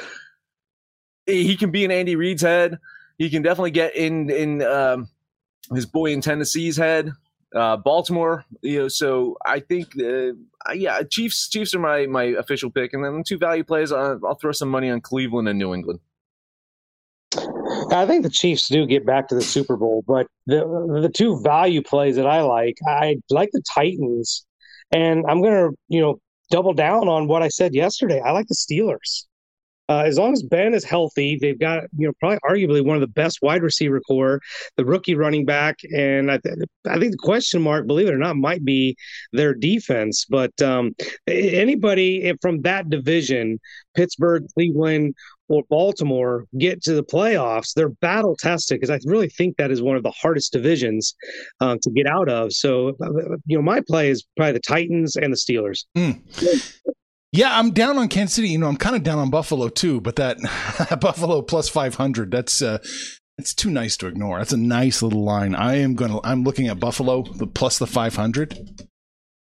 he 1.26 1.56
can 1.56 1.70
be 1.70 1.84
in 1.84 1.90
Andy 1.90 2.16
Reid's 2.16 2.42
head. 2.42 2.78
He 3.18 3.30
can 3.30 3.42
definitely 3.42 3.70
get 3.70 3.94
in 3.94 4.30
in 4.30 4.62
um, 4.62 5.08
his 5.72 5.86
boy 5.86 6.12
in 6.12 6.20
Tennessee's 6.20 6.76
head 6.76 7.12
uh, 7.54 7.76
Baltimore. 7.76 8.44
You 8.62 8.80
know, 8.80 8.88
so 8.88 9.36
I 9.44 9.60
think, 9.60 9.88
uh, 9.98 10.32
yeah, 10.72 11.02
Chiefs. 11.02 11.48
Chiefs 11.48 11.74
are 11.74 11.78
my 11.78 12.06
my 12.06 12.24
official 12.24 12.70
pick, 12.70 12.92
and 12.92 13.04
then 13.04 13.22
two 13.26 13.38
value 13.38 13.64
plays. 13.64 13.92
Uh, 13.92 14.16
I'll 14.24 14.34
throw 14.34 14.52
some 14.52 14.68
money 14.68 14.90
on 14.90 15.00
Cleveland 15.00 15.48
and 15.48 15.58
New 15.58 15.74
England. 15.74 16.00
I 17.90 18.06
think 18.06 18.22
the 18.22 18.30
Chiefs 18.30 18.68
do 18.68 18.86
get 18.86 19.06
back 19.06 19.28
to 19.28 19.34
the 19.34 19.42
Super 19.42 19.76
Bowl, 19.76 20.04
but 20.06 20.26
the 20.46 20.64
the 21.00 21.08
two 21.08 21.40
value 21.42 21.82
plays 21.82 22.16
that 22.16 22.26
I 22.26 22.42
like, 22.42 22.76
I 22.86 23.16
like 23.30 23.50
the 23.52 23.62
Titans, 23.74 24.46
and 24.92 25.24
I'm 25.28 25.42
gonna 25.42 25.70
you 25.88 26.00
know 26.00 26.20
double 26.50 26.74
down 26.74 27.08
on 27.08 27.28
what 27.28 27.42
I 27.42 27.48
said 27.48 27.74
yesterday. 27.74 28.20
I 28.20 28.32
like 28.32 28.46
the 28.48 28.54
Steelers. 28.54 29.26
Uh, 29.88 30.02
as 30.06 30.18
long 30.18 30.32
as 30.32 30.42
Ben 30.42 30.74
is 30.74 30.84
healthy, 30.84 31.38
they've 31.40 31.58
got 31.58 31.84
you 31.96 32.06
know 32.06 32.12
probably 32.20 32.38
arguably 32.48 32.84
one 32.84 32.96
of 32.96 33.00
the 33.00 33.06
best 33.06 33.40
wide 33.42 33.62
receiver 33.62 34.00
core, 34.00 34.40
the 34.76 34.84
rookie 34.84 35.14
running 35.14 35.44
back, 35.44 35.78
and 35.94 36.30
I, 36.30 36.38
th- 36.38 36.56
I 36.88 36.98
think 36.98 37.12
the 37.12 37.18
question 37.18 37.62
mark, 37.62 37.86
believe 37.86 38.08
it 38.08 38.14
or 38.14 38.18
not, 38.18 38.36
might 38.36 38.64
be 38.64 38.96
their 39.32 39.54
defense. 39.54 40.26
But 40.28 40.60
um, 40.62 40.94
anybody 41.26 42.32
from 42.40 42.62
that 42.62 42.88
division, 42.88 43.58
Pittsburgh, 43.94 44.46
Cleveland, 44.54 45.14
or 45.48 45.62
Baltimore 45.68 46.46
get 46.58 46.82
to 46.84 46.94
the 46.94 47.02
playoffs, 47.02 47.74
they're 47.74 47.90
battle 47.90 48.36
tested 48.36 48.80
because 48.80 48.90
I 48.90 48.98
really 49.08 49.28
think 49.28 49.56
that 49.56 49.70
is 49.70 49.82
one 49.82 49.96
of 49.96 50.02
the 50.02 50.10
hardest 50.10 50.52
divisions 50.52 51.14
um, 51.60 51.78
to 51.82 51.90
get 51.90 52.06
out 52.06 52.28
of. 52.28 52.52
So, 52.52 52.90
uh, 53.02 53.36
you 53.46 53.56
know, 53.56 53.62
my 53.62 53.80
play 53.86 54.08
is 54.08 54.24
probably 54.36 54.52
the 54.52 54.60
Titans 54.60 55.16
and 55.16 55.32
the 55.32 55.36
Steelers. 55.36 55.84
Mm. 55.96 56.22
Yeah, 57.34 57.58
I'm 57.58 57.72
down 57.72 57.98
on 57.98 58.06
Kansas 58.06 58.36
City. 58.36 58.50
You 58.50 58.58
know, 58.58 58.68
I'm 58.68 58.76
kind 58.76 58.94
of 58.94 59.02
down 59.02 59.18
on 59.18 59.28
Buffalo 59.28 59.68
too, 59.68 60.00
but 60.00 60.14
that 60.16 60.38
Buffalo 61.00 61.42
plus 61.42 61.68
500, 61.68 62.30
that's 62.30 62.62
uh 62.62 62.78
it's 63.38 63.52
too 63.52 63.70
nice 63.70 63.96
to 63.96 64.06
ignore. 64.06 64.38
That's 64.38 64.52
a 64.52 64.56
nice 64.56 65.02
little 65.02 65.24
line. 65.24 65.56
I 65.56 65.78
am 65.78 65.96
going 65.96 66.12
to 66.12 66.20
I'm 66.22 66.44
looking 66.44 66.68
at 66.68 66.78
Buffalo 66.78 67.24
the 67.24 67.48
plus 67.48 67.78
the 67.78 67.88
500. 67.88 68.86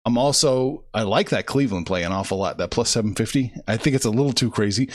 I'm 0.06 0.16
also 0.16 0.86
I 0.94 1.02
like 1.02 1.28
that 1.30 1.44
Cleveland 1.44 1.84
play 1.84 2.02
an 2.02 2.12
awful 2.12 2.38
lot. 2.38 2.56
That 2.56 2.70
plus 2.70 2.88
750. 2.88 3.52
I 3.68 3.76
think 3.76 3.94
it's 3.94 4.06
a 4.06 4.10
little 4.10 4.32
too 4.32 4.50
crazy. 4.50 4.88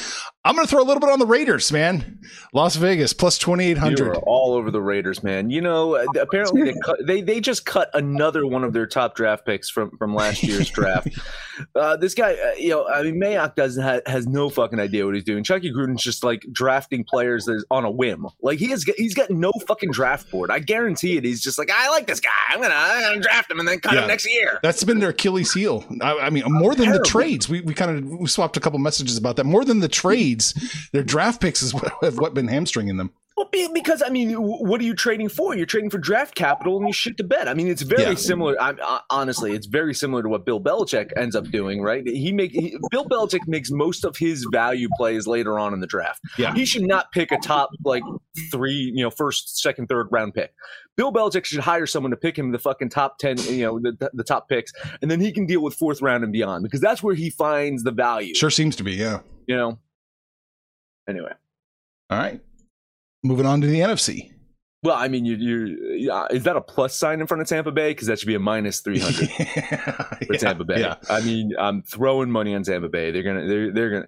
I'm 0.48 0.56
going 0.56 0.66
to 0.66 0.70
throw 0.72 0.82
a 0.82 0.88
little 0.88 1.02
bit 1.02 1.10
on 1.10 1.20
the 1.20 1.26
Raiders, 1.26 1.74
man. 1.74 2.20
Las 2.54 2.78
Vegas 2.78 3.12
plus 3.12 3.38
2800. 3.38 4.16
all 4.26 4.54
over 4.54 4.72
the 4.72 4.82
Raiders, 4.82 5.22
man. 5.22 5.50
You 5.50 5.60
know, 5.60 5.96
uh, 5.96 6.06
apparently 6.18 6.64
they, 6.64 6.74
cut, 6.86 6.98
they 7.06 7.20
they 7.20 7.42
just 7.42 7.66
cut 7.66 7.90
another 7.94 8.48
one 8.48 8.64
of 8.64 8.72
their 8.72 8.88
top 8.88 9.14
draft 9.14 9.46
picks 9.46 9.70
from 9.70 9.98
from 9.98 10.16
last 10.16 10.44
year's 10.44 10.70
draft. 10.70 11.10
Uh, 11.76 11.98
this 11.98 12.14
guy, 12.14 12.34
uh, 12.34 12.52
you 12.56 12.70
know, 12.70 12.88
I 12.88 13.02
mean, 13.02 13.20
Mayock 13.20 13.56
doesn't 13.56 13.82
ha- 13.82 14.02
has 14.06 14.28
no 14.28 14.48
fucking 14.48 14.80
idea 14.80 15.08
what 15.08 15.16
he's 15.16 15.24
doing. 15.24 15.44
Chucky 15.44 15.72
Gruden's 15.72 16.04
just 16.04 16.24
like 16.24 16.46
drafting 16.52 17.04
players 17.04 17.50
on 17.72 17.84
a 17.84 17.90
whim. 17.90 18.28
Like 18.44 18.60
he 18.60 18.68
has, 18.68 18.84
he's 18.96 19.16
got 19.16 19.32
no 19.32 19.52
fucking 19.68 19.90
draft 19.90 20.30
board. 20.30 20.52
I 20.52 20.60
guarantee 20.60 21.18
it. 21.18 21.24
He's 21.24 21.42
just 21.42 21.58
like, 21.58 21.72
I 21.74 21.90
like 21.90 22.06
this 22.06 22.20
guy. 22.20 22.30
I'm 22.50 22.62
gonna, 22.62 22.76
I'm 22.76 23.02
gonna 23.02 23.22
draft 23.22 23.50
him 23.50 23.60
and 23.60 23.68
then 23.68 23.80
cut 23.80 23.94
yeah, 23.94 24.02
him 24.02 24.08
next 24.08 24.32
year. 24.32 24.60
That's 24.62 24.84
been 24.84 25.00
their 25.00 25.10
Achilles 25.10 25.52
heel. 25.52 25.84
I, 26.00 26.20
I 26.20 26.30
mean, 26.30 26.44
more 26.46 26.76
than 26.76 26.86
Terrible. 26.86 27.04
the 27.04 27.10
trades. 27.10 27.50
We 27.50 27.62
we 27.62 27.74
kind 27.74 27.98
of 27.98 28.20
we 28.20 28.28
swapped 28.28 28.56
a 28.56 28.60
couple 28.60 28.78
messages 28.78 29.18
about 29.18 29.36
that. 29.38 29.46
More 29.46 29.66
than 29.66 29.80
the 29.80 29.90
trades 29.90 30.37
their 30.94 31.04
draft 31.04 31.42
picks 31.42 31.62
is 31.62 31.74
what 31.74 31.92
have 32.02 32.18
what 32.18 32.34
been 32.34 32.48
hamstringing 32.48 32.98
them. 32.98 33.12
Well, 33.38 33.48
because 33.72 34.02
I 34.02 34.10
mean, 34.10 34.34
what 34.34 34.82
are 34.82 34.84
you 34.84 34.96
trading 34.96 35.30
for? 35.30 35.56
You're 35.56 35.68
trading 35.68 35.92
for 35.92 36.00
draft 36.00 36.34
capital, 36.34 36.78
and 36.78 36.88
you 36.88 36.94
shit 36.94 37.18
the 37.18 37.24
bed. 37.24 37.48
I 37.48 37.54
mean, 37.54 37.68
it's 37.68 37.84
very 37.84 38.02
yeah. 38.02 38.14
similar. 38.16 38.60
I, 38.60 38.74
I, 38.82 39.02
honestly, 39.12 39.54
it's 39.54 39.68
very 39.68 39.94
similar 39.94 40.24
to 40.24 40.30
what 40.30 40.44
Bill 40.44 40.60
Belichick 40.60 41.12
ends 41.16 41.36
up 41.36 41.46
doing. 41.52 41.84
Right? 41.84 42.02
He 42.08 42.32
make 42.32 42.52
he, 42.52 42.76
Bill 42.90 43.06
Belichick 43.06 43.48
makes 43.48 43.70
most 43.70 44.06
of 44.06 44.18
his 44.18 44.44
value 44.52 44.90
plays 44.98 45.28
later 45.28 45.60
on 45.60 45.76
in 45.76 45.82
the 45.82 45.88
draft. 45.88 46.20
Yeah, 46.40 46.56
he 46.56 46.66
should 46.66 46.88
not 46.88 47.12
pick 47.12 47.32
a 47.32 47.38
top 47.38 47.70
like 47.86 48.02
three, 48.52 48.92
you 48.96 49.04
know, 49.04 49.12
first, 49.12 49.62
second, 49.62 49.86
third 49.86 50.08
round 50.10 50.34
pick. 50.34 50.52
Bill 50.96 51.14
Belichick 51.14 51.46
should 51.46 51.60
hire 51.60 51.86
someone 51.86 52.10
to 52.10 52.18
pick 52.18 52.40
him 52.40 52.52
the 52.52 52.60
fucking 52.60 52.90
top 52.90 53.20
ten, 53.20 53.38
you 53.38 53.62
know, 53.62 53.80
the, 53.80 54.10
the 54.16 54.24
top 54.24 54.50
picks, 54.50 54.74
and 55.04 55.12
then 55.12 55.22
he 55.22 55.32
can 55.32 55.46
deal 55.46 55.62
with 55.62 55.76
fourth 55.76 56.02
round 56.02 56.24
and 56.24 56.34
beyond 56.34 56.64
because 56.64 56.82
that's 56.82 57.04
where 57.04 57.14
he 57.14 57.30
finds 57.30 57.84
the 57.84 57.92
value. 57.92 58.34
Sure 58.34 58.50
seems 58.50 58.76
to 58.78 58.84
be, 58.84 58.94
yeah. 58.94 59.20
You 59.46 59.56
know, 59.56 59.80
Anyway. 61.08 61.32
All 62.10 62.18
right. 62.18 62.42
Moving 63.24 63.46
on 63.46 63.62
to 63.62 63.68
the 63.68 63.80
NFC. 63.80 64.32
Well, 64.84 64.96
I 64.96 65.08
mean, 65.08 65.26
you 65.26 65.36
you 65.36 66.12
uh, 66.12 66.28
is 66.30 66.44
that 66.44 66.56
a 66.56 66.62
plus 66.62 66.96
sign 66.96 67.20
in 67.20 67.28
front 67.28 67.42
of 67.42 67.48
Tampa 67.48 67.72
Bay? 67.72 67.92
Because 67.92 68.08
that 68.08 68.20
should 68.20 68.28
be 68.28 68.36
a 68.36 68.40
minus 68.40 68.80
three 68.82 69.00
hundred 69.00 69.30
for 70.26 70.34
yeah, 70.34 70.40
Tampa 70.40 70.64
Bay. 70.64 70.82
Yeah. 70.82 70.96
I 71.10 71.20
mean, 71.22 71.54
I'm 71.60 71.82
throwing 71.82 72.30
money 72.30 72.54
on 72.54 72.64
Tampa 72.64 72.88
Bay. 72.88 73.12
They're 73.12 73.24
gonna 73.24 73.48
they're 73.48 73.74
they're 73.74 73.90
gonna 73.90 74.08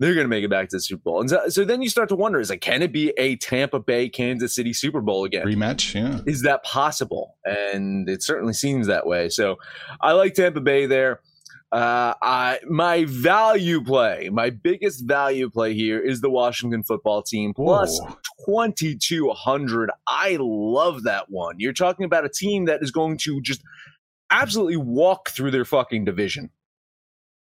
they're 0.00 0.14
gonna 0.14 0.28
make 0.28 0.44
it 0.44 0.50
back 0.50 0.70
to 0.70 0.76
the 0.76 0.80
Super 0.80 1.02
Bowl. 1.02 1.20
And 1.20 1.28
so, 1.28 1.48
so 1.48 1.64
then 1.64 1.82
you 1.82 1.90
start 1.90 2.08
to 2.08 2.16
wonder: 2.16 2.40
is 2.40 2.48
like, 2.48 2.62
can 2.62 2.82
it 2.82 2.90
be 2.90 3.12
a 3.18 3.36
Tampa 3.36 3.80
Bay 3.80 4.08
Kansas 4.08 4.54
City 4.54 4.72
Super 4.72 5.02
Bowl 5.02 5.24
again? 5.24 5.46
Rematch? 5.46 5.94
Yeah. 5.94 6.20
Is 6.26 6.42
that 6.42 6.64
possible? 6.64 7.36
And 7.44 8.08
it 8.08 8.22
certainly 8.22 8.54
seems 8.54 8.86
that 8.86 9.06
way. 9.06 9.28
So 9.28 9.56
I 10.00 10.12
like 10.12 10.34
Tampa 10.34 10.60
Bay 10.60 10.86
there. 10.86 11.20
Uh, 11.70 12.14
I, 12.22 12.60
my 12.66 13.04
value 13.04 13.84
play, 13.84 14.30
my 14.32 14.48
biggest 14.48 15.04
value 15.06 15.50
play 15.50 15.74
here 15.74 16.00
is 16.00 16.22
the 16.22 16.30
Washington 16.30 16.82
football 16.82 17.22
team 17.22 17.52
plus 17.52 18.00
2200. 18.46 19.90
I 20.06 20.38
love 20.40 21.02
that 21.02 21.30
one. 21.30 21.56
You're 21.58 21.74
talking 21.74 22.06
about 22.06 22.24
a 22.24 22.30
team 22.30 22.64
that 22.66 22.82
is 22.82 22.90
going 22.90 23.18
to 23.18 23.42
just 23.42 23.62
absolutely 24.30 24.78
walk 24.78 25.28
through 25.28 25.50
their 25.50 25.66
fucking 25.66 26.06
division. 26.06 26.50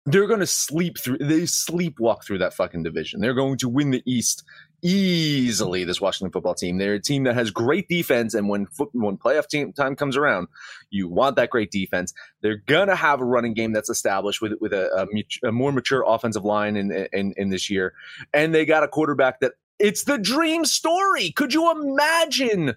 They're 0.07 0.27
going 0.27 0.39
to 0.39 0.47
sleep 0.47 0.97
through, 0.97 1.19
they 1.19 1.41
sleepwalk 1.41 2.23
through 2.23 2.39
that 2.39 2.53
fucking 2.55 2.81
division. 2.81 3.21
They're 3.21 3.33
going 3.35 3.57
to 3.59 3.69
win 3.69 3.91
the 3.91 4.03
East 4.05 4.43
easily, 4.85 5.83
this 5.83 5.99
Washington 5.99 6.31
football 6.31 6.53
team. 6.53 6.77
They're 6.77 6.93
a 6.93 7.01
team 7.01 7.23
that 7.23 7.33
has 7.33 7.49
great 7.49 7.89
defense. 7.89 8.35
And 8.35 8.47
when, 8.47 8.67
foot, 8.67 8.89
when 8.93 9.17
playoff 9.17 9.47
team 9.47 9.73
time 9.73 9.95
comes 9.95 10.15
around, 10.15 10.47
you 10.91 11.09
want 11.09 11.35
that 11.37 11.49
great 11.49 11.71
defense. 11.71 12.13
They're 12.41 12.61
going 12.67 12.89
to 12.89 12.95
have 12.95 13.19
a 13.19 13.25
running 13.25 13.55
game 13.55 13.73
that's 13.73 13.89
established 13.89 14.41
with, 14.41 14.53
with 14.61 14.73
a, 14.73 15.07
a, 15.43 15.47
a 15.47 15.51
more 15.51 15.71
mature 15.71 16.03
offensive 16.05 16.45
line 16.45 16.75
in, 16.75 16.91
in, 17.11 17.33
in 17.35 17.49
this 17.49 17.69
year. 17.69 17.93
And 18.33 18.53
they 18.53 18.65
got 18.65 18.83
a 18.83 18.87
quarterback 18.87 19.39
that 19.39 19.53
it's 19.79 20.03
the 20.03 20.19
dream 20.19 20.65
story. 20.65 21.31
Could 21.31 21.53
you 21.53 21.71
imagine 21.71 22.75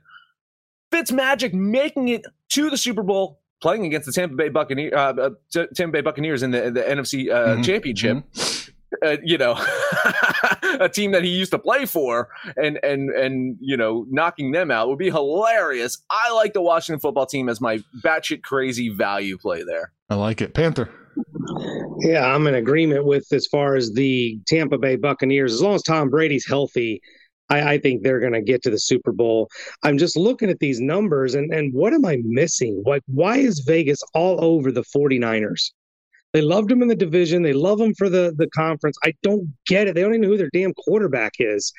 Fitzmagic 0.91 1.53
making 1.53 2.09
it 2.09 2.25
to 2.51 2.71
the 2.71 2.79
Super 2.79 3.03
Bowl 3.03 3.41
playing 3.61 3.85
against 3.85 4.07
the 4.07 4.13
Tampa 4.13 4.35
Bay 4.35 4.49
Buccaneers, 4.49 4.95
uh, 4.95 5.31
uh, 5.57 5.67
Tampa 5.75 5.93
Bay 5.93 6.01
Buccaneers 6.01 6.43
in 6.43 6.53
the, 6.53 6.71
the 6.71 6.81
NFC 6.81 7.31
uh, 7.31 7.49
mm-hmm. 7.49 7.63
Championship. 7.63 8.17
Mm-hmm. 8.17 8.75
Uh, 9.05 9.17
you 9.23 9.37
know, 9.37 9.53
a 10.81 10.89
team 10.89 11.13
that 11.13 11.25
he 11.25 11.31
used 11.31 11.53
to 11.53 11.59
play 11.59 11.87
for, 11.87 12.29
and 12.57 12.79
and 12.83 13.11
and 13.11 13.57
you 13.61 13.77
know, 13.77 14.07
knocking 14.11 14.53
them 14.53 14.71
out 14.71 14.89
would 14.89 14.99
be 14.99 15.11
hilarious. 15.11 15.99
I 16.11 16.33
like 16.33 16.53
the 16.53 16.63
Washington 16.63 17.01
football 17.01 17.27
team 17.27 17.49
as 17.49 17.61
my 17.61 17.83
batshit 18.03 18.43
crazy 18.43 18.89
value 18.89 19.39
play 19.39 19.63
there. 19.63 19.93
I 20.11 20.15
like 20.15 20.41
it, 20.41 20.55
Panther. 20.55 20.91
Yeah, 22.01 22.27
I'm 22.27 22.47
in 22.47 22.55
agreement 22.55 23.05
with 23.05 23.27
as 23.33 23.47
far 23.47 23.75
as 23.75 23.93
the 23.93 24.39
Tampa 24.47 24.79
Bay 24.79 24.97
Buccaneers. 24.97 25.53
As 25.53 25.63
long 25.63 25.75
as 25.75 25.83
Tom 25.83 26.11
Brady's 26.11 26.47
healthy, 26.47 27.01
I, 27.51 27.75
I 27.75 27.79
think 27.79 28.03
they're 28.03 28.21
going 28.21 28.33
to 28.33 28.43
get 28.43 28.63
to 28.63 28.71
the 28.71 28.79
Super 28.79 29.13
Bowl. 29.13 29.49
I'm 29.83 29.99
just 29.99 30.17
looking 30.17 30.51
at 30.51 30.61
these 30.61 30.81
numbers 30.81 31.35
and, 31.35 31.53
and 31.53 31.73
what 31.73 31.93
am 31.93 32.05
I 32.05 32.19
missing? 32.25 32.81
What, 32.85 33.03
why 33.07 33.39
is 33.39 33.61
Vegas 33.61 34.01
all 34.15 34.43
over 34.45 34.71
the 34.71 34.83
49ers? 34.83 35.73
They 36.39 36.45
loved 36.45 36.71
him 36.71 36.83
in 36.83 36.89
the 36.89 36.95
division. 36.95 37.43
They 37.43 37.53
love 37.53 37.81
him 37.81 37.93
for 37.95 38.09
the 38.09 38.33
the 38.37 38.49
conference. 38.51 38.97
I 39.03 39.13
don't 39.25 39.53
get 39.67 39.89
it. 39.89 39.97
They 39.97 40.03
don't 40.03 40.13
even 40.13 40.21
know 40.21 40.29
who 40.29 40.37
their 40.37 40.51
damn 40.53 40.73
quarterback 40.73 41.33
is. 41.41 41.73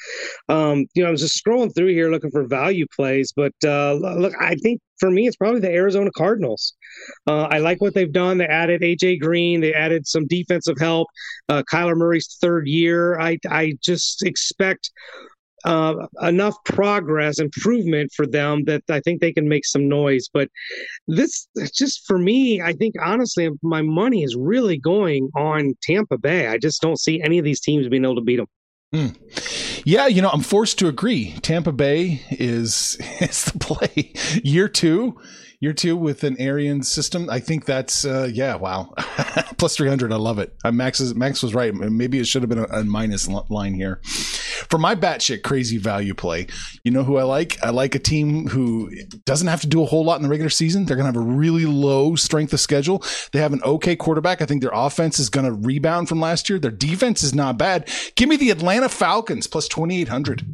Um, 0.49 0.85
you 0.95 1.01
know, 1.01 1.07
I 1.07 1.11
was 1.11 1.21
just 1.21 1.41
scrolling 1.41 1.73
through 1.73 1.93
here 1.93 2.11
looking 2.11 2.29
for 2.29 2.45
value 2.45 2.85
plays, 2.93 3.31
but 3.33 3.53
uh, 3.63 3.93
look, 3.93 4.33
I 4.37 4.55
think 4.55 4.81
for 4.99 5.09
me, 5.09 5.27
it's 5.27 5.37
probably 5.37 5.61
the 5.61 5.71
Arizona 5.71 6.11
Cardinals. 6.13 6.73
Uh, 7.25 7.43
I 7.43 7.59
like 7.59 7.79
what 7.79 7.93
they've 7.93 8.11
done. 8.11 8.37
They 8.37 8.47
added 8.47 8.81
AJ 8.81 9.21
Green. 9.21 9.61
They 9.61 9.73
added 9.73 10.05
some 10.05 10.27
defensive 10.27 10.75
help. 10.77 11.07
Uh, 11.47 11.63
Kyler 11.71 11.95
Murray's 11.95 12.37
third 12.41 12.67
year. 12.67 13.17
I 13.17 13.37
I 13.49 13.75
just 13.81 14.25
expect 14.25 14.91
uh, 15.65 16.07
enough 16.21 16.55
progress, 16.65 17.39
improvement 17.39 18.11
for 18.15 18.25
them 18.25 18.63
that 18.65 18.83
I 18.89 18.99
think 18.99 19.21
they 19.21 19.33
can 19.33 19.47
make 19.47 19.65
some 19.65 19.87
noise. 19.87 20.29
But 20.31 20.49
this, 21.07 21.47
just 21.73 22.05
for 22.05 22.17
me, 22.17 22.61
I 22.61 22.73
think 22.73 22.95
honestly, 23.01 23.49
my 23.61 23.81
money 23.81 24.23
is 24.23 24.35
really 24.35 24.77
going 24.77 25.29
on 25.35 25.75
Tampa 25.81 26.17
Bay. 26.17 26.47
I 26.47 26.57
just 26.57 26.81
don't 26.81 26.99
see 26.99 27.21
any 27.21 27.37
of 27.37 27.45
these 27.45 27.61
teams 27.61 27.87
being 27.87 28.03
able 28.03 28.15
to 28.15 28.21
beat 28.21 28.37
them. 28.37 28.47
Hmm. 28.91 29.07
Yeah, 29.85 30.07
you 30.07 30.21
know, 30.21 30.29
I'm 30.29 30.41
forced 30.41 30.79
to 30.79 30.87
agree. 30.87 31.35
Tampa 31.41 31.71
Bay 31.71 32.21
is 32.31 32.97
is 33.21 33.45
the 33.45 33.59
play. 33.59 34.13
Year 34.43 34.67
two, 34.67 35.19
year 35.61 35.73
two 35.73 35.97
with 35.97 36.23
an 36.23 36.39
Arian 36.39 36.83
system. 36.83 37.29
I 37.29 37.39
think 37.39 37.65
that's 37.65 38.05
uh, 38.05 38.29
yeah, 38.31 38.55
wow, 38.55 38.93
plus 39.57 39.75
three 39.75 39.89
hundred. 39.89 40.13
I 40.13 40.17
love 40.17 40.39
it. 40.39 40.55
Uh, 40.63 40.71
Max 40.71 40.99
is, 40.99 41.15
Max 41.15 41.43
was 41.43 41.53
right. 41.53 41.73
Maybe 41.73 42.19
it 42.19 42.27
should 42.27 42.41
have 42.41 42.49
been 42.49 42.59
a, 42.59 42.79
a 42.79 42.83
minus 42.83 43.27
line 43.27 43.73
here. 43.73 43.99
For 44.03 44.77
my 44.77 44.95
batshit 44.95 45.43
crazy 45.43 45.77
value 45.77 46.13
play, 46.13 46.47
you 46.83 46.91
know 46.91 47.03
who 47.03 47.17
I 47.17 47.23
like? 47.23 47.61
I 47.63 47.69
like 47.71 47.95
a 47.95 47.99
team 47.99 48.47
who 48.47 48.91
doesn't 49.25 49.47
have 49.47 49.61
to 49.61 49.67
do 49.67 49.81
a 49.81 49.85
whole 49.85 50.03
lot 50.03 50.17
in 50.17 50.23
the 50.23 50.29
regular 50.29 50.49
season. 50.49 50.85
They're 50.85 50.97
gonna 50.97 51.07
have 51.07 51.15
a 51.15 51.19
really 51.19 51.65
low 51.65 52.15
strength 52.15 52.53
of 52.53 52.59
schedule. 52.59 53.03
They 53.31 53.39
have 53.39 53.53
an 53.53 53.61
okay 53.63 53.95
quarterback. 53.95 54.41
I 54.41 54.45
think 54.45 54.61
their 54.61 54.71
offense 54.73 55.19
is 55.19 55.29
gonna 55.29 55.53
rebound 55.53 56.07
from 56.09 56.19
last 56.19 56.49
year. 56.49 56.59
Their 56.59 56.71
defense 56.71 57.23
is 57.23 57.35
not 57.35 57.57
bad. 57.57 57.89
Give 58.15 58.29
me 58.29 58.37
the 58.37 58.51
Atlanta 58.51 58.89
Falcons 58.89 59.47
plus 59.47 59.67
twenty 59.67 60.01
eight 60.01 60.09
hundred. 60.09 60.45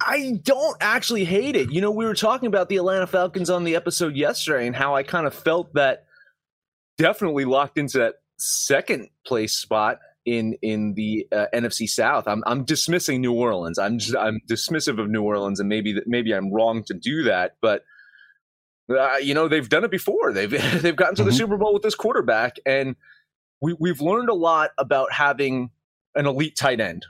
I 0.00 0.40
don't 0.42 0.76
actually 0.80 1.24
hate 1.24 1.56
it. 1.56 1.70
You 1.70 1.80
know, 1.80 1.90
we 1.90 2.04
were 2.04 2.14
talking 2.14 2.46
about 2.46 2.68
the 2.68 2.76
Atlanta 2.76 3.06
Falcons 3.06 3.50
on 3.50 3.64
the 3.64 3.76
episode 3.76 4.16
yesterday 4.16 4.66
and 4.66 4.74
how 4.74 4.94
I 4.94 5.02
kind 5.02 5.26
of 5.26 5.34
felt 5.34 5.74
that 5.74 6.06
definitely 6.98 7.44
locked 7.44 7.78
into 7.78 7.98
that 7.98 8.14
second 8.38 9.08
place 9.26 9.54
spot 9.54 9.98
in 10.24 10.54
in 10.62 10.94
the 10.94 11.26
uh, 11.32 11.46
NFC 11.54 11.88
South. 11.88 12.26
I'm 12.26 12.42
I'm 12.46 12.64
dismissing 12.64 13.20
New 13.20 13.32
Orleans. 13.32 13.78
I'm 13.78 13.98
just, 13.98 14.16
I'm 14.16 14.40
dismissive 14.48 15.00
of 15.00 15.08
New 15.08 15.22
Orleans, 15.22 15.60
and 15.60 15.68
maybe 15.68 16.00
maybe 16.06 16.32
I'm 16.32 16.52
wrong 16.52 16.82
to 16.84 16.94
do 16.94 17.24
that, 17.24 17.56
but 17.60 17.84
uh, 18.90 19.16
you 19.16 19.34
know 19.34 19.48
they've 19.48 19.68
done 19.68 19.84
it 19.84 19.90
before. 19.90 20.32
They've 20.32 20.50
they've 20.82 20.96
gotten 20.96 21.14
to 21.16 21.22
mm-hmm. 21.22 21.30
the 21.30 21.36
Super 21.36 21.56
Bowl 21.56 21.72
with 21.72 21.82
this 21.82 21.94
quarterback, 21.94 22.56
and 22.66 22.96
we 23.60 23.74
we've 23.78 24.00
learned 24.00 24.28
a 24.28 24.34
lot 24.34 24.70
about 24.78 25.12
having 25.12 25.70
an 26.14 26.26
elite 26.26 26.56
tight 26.56 26.80
end, 26.80 27.06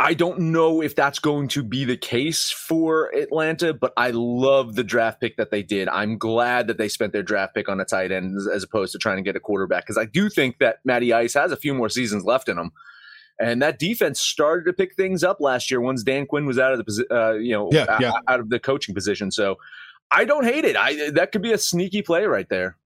I 0.00 0.14
don't 0.14 0.38
know 0.38 0.80
if 0.80 0.94
that's 0.94 1.18
going 1.18 1.48
to 1.48 1.62
be 1.64 1.84
the 1.84 1.96
case 1.96 2.50
for 2.50 3.12
Atlanta, 3.16 3.74
but 3.74 3.92
I 3.96 4.12
love 4.12 4.76
the 4.76 4.84
draft 4.84 5.20
pick 5.20 5.36
that 5.38 5.50
they 5.50 5.64
did. 5.64 5.88
I'm 5.88 6.18
glad 6.18 6.68
that 6.68 6.78
they 6.78 6.88
spent 6.88 7.12
their 7.12 7.24
draft 7.24 7.54
pick 7.54 7.68
on 7.68 7.80
a 7.80 7.84
tight 7.84 8.12
end 8.12 8.38
as 8.52 8.62
opposed 8.62 8.92
to 8.92 8.98
trying 8.98 9.16
to 9.16 9.22
get 9.22 9.34
a 9.34 9.40
quarterback 9.40 9.84
because 9.84 9.98
I 9.98 10.04
do 10.04 10.30
think 10.30 10.58
that 10.58 10.78
Matty 10.84 11.12
Ice 11.12 11.34
has 11.34 11.50
a 11.50 11.56
few 11.56 11.74
more 11.74 11.88
seasons 11.88 12.24
left 12.24 12.48
in 12.48 12.58
him. 12.58 12.70
And 13.40 13.60
that 13.62 13.80
defense 13.80 14.20
started 14.20 14.64
to 14.66 14.72
pick 14.72 14.94
things 14.94 15.24
up 15.24 15.40
last 15.40 15.70
year 15.70 15.80
once 15.80 16.04
Dan 16.04 16.26
Quinn 16.26 16.46
was 16.46 16.58
out 16.58 16.72
of 16.72 16.84
the 16.84 17.06
uh, 17.10 17.32
you 17.32 17.52
know 17.52 17.68
yeah, 17.72 17.98
yeah. 18.00 18.12
out 18.26 18.40
of 18.40 18.50
the 18.50 18.58
coaching 18.58 18.94
position. 18.94 19.30
So 19.30 19.58
I 20.10 20.24
don't 20.24 20.44
hate 20.44 20.64
it. 20.64 20.76
I 20.76 21.10
that 21.10 21.32
could 21.32 21.42
be 21.42 21.52
a 21.52 21.58
sneaky 21.58 22.02
play 22.02 22.24
right 22.24 22.48
there. 22.48 22.76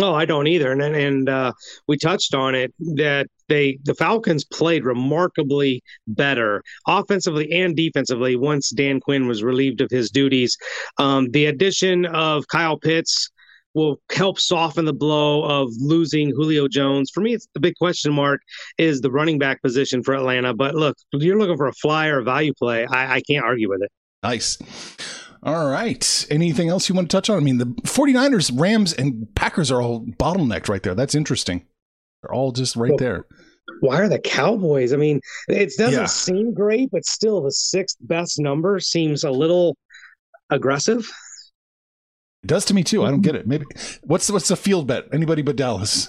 No, 0.00 0.14
I 0.14 0.24
don't 0.24 0.46
either. 0.46 0.72
And 0.72 0.80
and 0.80 1.28
uh, 1.28 1.52
we 1.86 1.98
touched 1.98 2.34
on 2.34 2.54
it 2.54 2.72
that 2.96 3.26
they 3.48 3.78
the 3.84 3.94
Falcons 3.94 4.44
played 4.46 4.84
remarkably 4.84 5.82
better 6.06 6.62
offensively 6.88 7.52
and 7.52 7.76
defensively 7.76 8.34
once 8.34 8.70
Dan 8.70 9.00
Quinn 9.00 9.28
was 9.28 9.42
relieved 9.42 9.82
of 9.82 9.90
his 9.90 10.10
duties. 10.10 10.56
Um, 10.98 11.30
the 11.32 11.46
addition 11.46 12.06
of 12.06 12.48
Kyle 12.48 12.78
Pitts 12.78 13.30
will 13.74 14.00
help 14.10 14.40
soften 14.40 14.86
the 14.86 14.92
blow 14.92 15.44
of 15.44 15.68
losing 15.78 16.30
Julio 16.30 16.66
Jones. 16.66 17.10
For 17.12 17.20
me, 17.20 17.34
it's 17.34 17.46
the 17.54 17.60
big 17.60 17.74
question 17.76 18.12
mark 18.12 18.40
is 18.78 19.00
the 19.00 19.10
running 19.10 19.38
back 19.38 19.62
position 19.62 20.02
for 20.02 20.14
Atlanta. 20.14 20.54
But 20.54 20.74
look, 20.74 20.96
you're 21.12 21.38
looking 21.38 21.58
for 21.58 21.68
a 21.68 21.74
flyer 21.74 22.22
value 22.22 22.54
play, 22.54 22.86
I, 22.86 23.16
I 23.16 23.20
can't 23.20 23.44
argue 23.44 23.68
with 23.68 23.82
it. 23.82 23.90
Nice. 24.22 24.58
All 25.42 25.68
right. 25.68 26.26
Anything 26.30 26.68
else 26.68 26.88
you 26.88 26.94
want 26.94 27.10
to 27.10 27.16
touch 27.16 27.30
on? 27.30 27.38
I 27.38 27.40
mean, 27.40 27.58
the 27.58 27.66
49ers, 27.66 28.58
Rams, 28.58 28.92
and 28.92 29.34
Packers 29.34 29.70
are 29.70 29.80
all 29.80 30.04
bottlenecked 30.04 30.68
right 30.68 30.82
there. 30.82 30.94
That's 30.94 31.14
interesting. 31.14 31.64
They're 32.22 32.34
all 32.34 32.52
just 32.52 32.76
right 32.76 32.90
well, 32.90 32.98
there. 32.98 33.26
Why 33.80 34.00
are 34.00 34.08
the 34.08 34.18
Cowboys? 34.18 34.92
I 34.92 34.96
mean, 34.96 35.20
it 35.48 35.72
doesn't 35.78 36.00
yeah. 36.00 36.06
seem 36.06 36.52
great, 36.52 36.90
but 36.90 37.06
still 37.06 37.40
the 37.42 37.52
sixth 37.52 37.96
best 38.00 38.38
number 38.38 38.80
seems 38.80 39.24
a 39.24 39.30
little 39.30 39.76
aggressive. 40.50 41.10
It 42.42 42.46
does 42.46 42.64
to 42.66 42.74
me 42.74 42.82
too. 42.82 43.04
I 43.04 43.10
don't 43.10 43.22
get 43.22 43.34
it. 43.34 43.46
Maybe 43.46 43.64
what's 44.02 44.30
what's 44.30 44.48
the 44.48 44.56
field 44.56 44.86
bet? 44.86 45.04
Anybody 45.12 45.42
but 45.42 45.56
Dallas. 45.56 46.08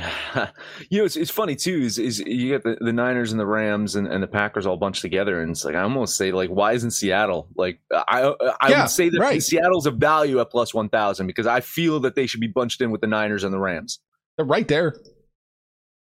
you 0.90 0.98
know, 0.98 1.04
it's, 1.04 1.16
it's 1.16 1.30
funny 1.30 1.56
too. 1.56 1.80
Is 1.80 1.98
is 1.98 2.20
you 2.20 2.48
get 2.48 2.62
the, 2.62 2.76
the 2.80 2.92
Niners 2.92 3.32
and 3.32 3.40
the 3.40 3.46
Rams 3.46 3.96
and, 3.96 4.06
and 4.06 4.22
the 4.22 4.26
Packers 4.26 4.66
all 4.66 4.76
bunched 4.76 5.02
together, 5.02 5.40
and 5.42 5.50
it's 5.50 5.64
like 5.64 5.74
I 5.74 5.82
almost 5.82 6.16
say 6.16 6.32
like, 6.32 6.50
why 6.50 6.72
isn't 6.72 6.92
Seattle 6.92 7.48
like? 7.56 7.80
I 7.92 8.34
I 8.60 8.68
yeah, 8.68 8.82
would 8.82 8.90
say 8.90 9.08
that 9.08 9.18
right. 9.18 9.42
Seattle's 9.42 9.86
a 9.86 9.90
value 9.90 10.40
at 10.40 10.50
plus 10.50 10.74
one 10.74 10.88
thousand 10.88 11.26
because 11.26 11.46
I 11.46 11.60
feel 11.60 12.00
that 12.00 12.14
they 12.14 12.26
should 12.26 12.40
be 12.40 12.46
bunched 12.46 12.80
in 12.80 12.90
with 12.90 13.00
the 13.00 13.06
Niners 13.06 13.44
and 13.44 13.52
the 13.52 13.58
Rams. 13.58 14.00
They're 14.36 14.46
right 14.46 14.68
there. 14.68 14.94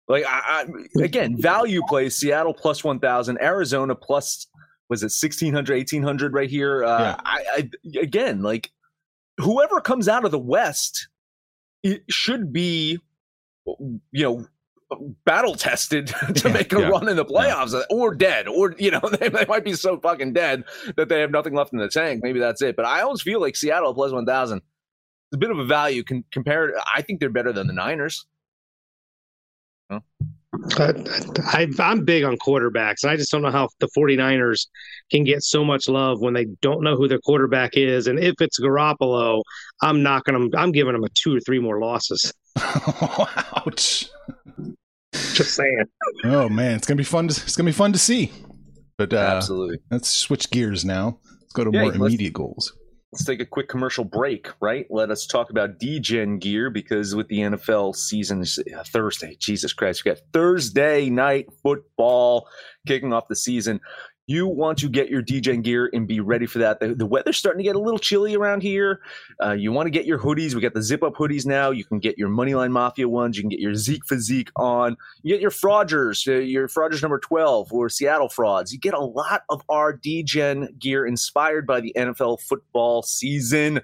Like 0.07 0.25
I, 0.27 0.65
I 0.97 1.03
again, 1.03 1.39
value 1.39 1.81
plays 1.87 2.17
Seattle 2.17 2.53
plus 2.53 2.83
one 2.83 2.99
thousand, 2.99 3.41
Arizona 3.41 3.95
plus 3.95 4.47
was 4.87 5.01
it 5.01 5.05
1600 5.05 5.73
1800 5.75 6.33
right 6.33 6.47
here 6.47 6.83
uh, 6.83 6.99
yeah. 6.99 7.15
I, 7.25 7.45
I 7.55 7.99
again 7.99 8.43
like 8.43 8.71
whoever 9.39 9.81
comes 9.81 10.07
out 10.07 10.25
of 10.25 10.29
the 10.29 10.37
west 10.37 11.07
it 11.81 12.03
should 12.09 12.53
be 12.53 12.99
you 13.65 14.23
know, 14.23 14.47
battle 15.25 15.55
tested 15.55 16.07
to 16.35 16.47
yeah, 16.47 16.53
make 16.53 16.71
a 16.73 16.79
yeah, 16.79 16.87
run 16.87 17.07
in 17.07 17.15
the 17.15 17.25
playoffs 17.25 17.73
yeah. 17.73 17.81
or 17.89 18.13
dead 18.13 18.47
or 18.47 18.75
you 18.77 18.91
know 18.91 18.99
they, 19.19 19.29
they, 19.29 19.45
might 19.45 19.63
be 19.63 19.73
so 19.73 19.99
fucking 19.99 20.33
dead 20.33 20.63
that 20.95 21.09
they 21.09 21.21
have 21.21 21.31
nothing 21.31 21.53
left 21.53 21.73
in 21.73 21.79
the 21.79 21.89
tank 21.89 22.21
maybe 22.23 22.39
that's 22.39 22.61
it 22.61 22.75
but 22.75 22.85
i 22.85 23.01
always 23.01 23.21
feel 23.21 23.41
like 23.41 23.55
seattle 23.55 23.93
plus 23.93 24.11
1000 24.11 24.57
is 24.57 24.61
a 25.33 25.37
bit 25.37 25.49
of 25.49 25.57
a 25.57 25.65
value 25.65 26.03
con- 26.03 26.23
compared 26.31 26.73
i 26.93 27.01
think 27.01 27.19
they're 27.19 27.29
better 27.29 27.51
than 27.51 27.65
the 27.67 27.73
niners 27.73 28.27
huh? 29.89 29.99
I, 30.77 31.67
am 31.79 32.05
big 32.05 32.23
on 32.23 32.37
quarterbacks. 32.37 33.03
and 33.03 33.11
I 33.11 33.17
just 33.17 33.31
don't 33.31 33.41
know 33.41 33.51
how 33.51 33.67
the 33.79 33.89
49ers 33.97 34.67
can 35.11 35.23
get 35.23 35.43
so 35.43 35.65
much 35.65 35.89
love 35.89 36.21
when 36.21 36.33
they 36.33 36.45
don't 36.61 36.81
know 36.81 36.95
who 36.95 37.09
their 37.09 37.19
quarterback 37.19 37.71
is. 37.73 38.07
And 38.07 38.17
if 38.19 38.35
it's 38.39 38.59
Garoppolo, 38.59 39.41
I'm 39.81 40.01
knocking 40.01 40.33
them. 40.33 40.49
I'm 40.55 40.71
giving 40.71 40.93
them 40.93 41.03
a 41.03 41.09
two 41.09 41.35
or 41.35 41.39
three 41.41 41.59
more 41.59 41.81
losses. 41.81 42.31
Ouch. 43.57 44.09
Just 45.13 45.55
saying. 45.55 45.85
Oh 46.23 46.49
man, 46.49 46.75
it's 46.75 46.87
gonna 46.87 46.97
be 46.97 47.03
fun. 47.03 47.27
To, 47.27 47.41
it's 47.41 47.55
gonna 47.55 47.67
be 47.67 47.73
fun 47.73 47.93
to 47.93 47.99
see. 47.99 48.31
But 48.97 49.13
uh, 49.13 49.17
absolutely, 49.17 49.79
let's 49.91 50.09
switch 50.09 50.49
gears 50.51 50.85
now. 50.85 51.19
Let's 51.41 51.53
go 51.53 51.63
to 51.65 51.71
yeah, 51.73 51.81
more 51.81 51.93
immediate 51.93 52.33
goals. 52.33 52.73
let's 53.11 53.25
take 53.25 53.41
a 53.41 53.45
quick 53.45 53.67
commercial 53.67 54.03
break, 54.05 54.47
right? 54.61 54.85
Let 54.89 55.11
us 55.11 55.25
talk 55.25 55.49
about 55.49 55.79
DGen 55.79 56.39
gear 56.39 56.69
because 56.69 57.15
with 57.15 57.27
the 57.27 57.39
NFL 57.39 57.95
season 57.95 58.43
uh, 58.77 58.83
Thursday, 58.83 59.35
Jesus 59.39 59.73
Christ, 59.73 60.03
we 60.05 60.11
got 60.11 60.19
Thursday 60.33 61.09
night 61.09 61.47
football 61.63 62.47
kicking 62.87 63.13
off 63.13 63.27
the 63.27 63.35
season 63.35 63.79
you 64.27 64.47
want 64.47 64.77
to 64.79 64.89
get 64.89 65.09
your 65.09 65.21
DGen 65.21 65.63
gear 65.63 65.89
and 65.93 66.07
be 66.07 66.19
ready 66.19 66.45
for 66.45 66.59
that. 66.59 66.79
The, 66.79 66.95
the 66.95 67.05
weather's 67.05 67.37
starting 67.37 67.59
to 67.59 67.63
get 67.63 67.75
a 67.75 67.79
little 67.79 67.99
chilly 67.99 68.35
around 68.35 68.63
here. 68.63 69.01
Uh, 69.43 69.51
you 69.51 69.71
want 69.71 69.85
to 69.85 69.91
get 69.91 70.05
your 70.05 70.17
hoodies. 70.17 70.55
We 70.55 70.61
got 70.61 70.73
the 70.73 70.81
zip 70.81 71.03
up 71.03 71.13
hoodies 71.13 71.45
now. 71.45 71.71
You 71.71 71.85
can 71.85 71.99
get 71.99 72.17
your 72.17 72.29
Moneyline 72.29 72.71
Mafia 72.71 73.07
ones. 73.07 73.37
You 73.37 73.43
can 73.43 73.49
get 73.49 73.59
your 73.59 73.75
Zeke 73.75 74.05
Physique 74.05 74.49
on. 74.55 74.97
You 75.21 75.35
get 75.35 75.41
your 75.41 75.51
Frauders, 75.51 76.27
uh, 76.27 76.39
your 76.39 76.67
Frauders 76.67 77.01
number 77.01 77.19
12 77.19 77.71
or 77.71 77.89
Seattle 77.89 78.29
Frauds. 78.29 78.73
You 78.73 78.79
get 78.79 78.93
a 78.93 78.99
lot 78.99 79.43
of 79.49 79.61
our 79.69 79.95
DGen 79.95 80.79
gear 80.79 81.05
inspired 81.05 81.67
by 81.67 81.81
the 81.81 81.93
NFL 81.95 82.41
football 82.41 83.03
season. 83.03 83.81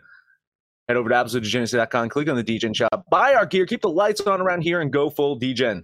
Head 0.88 0.98
over 0.98 1.10
to 1.10 1.16
absolutedegeneracy.com, 1.16 2.10
click 2.10 2.28
on 2.28 2.36
the 2.36 2.44
DGen 2.44 2.76
shop, 2.76 3.06
buy 3.10 3.36
our 3.36 3.46
gear, 3.46 3.66
keep 3.66 3.82
the 3.82 3.90
lights 3.90 4.20
on 4.22 4.42
around 4.42 4.62
here, 4.62 4.82
and 4.82 4.92
go 4.92 5.10
full 5.10 5.40
DGen. 5.40 5.84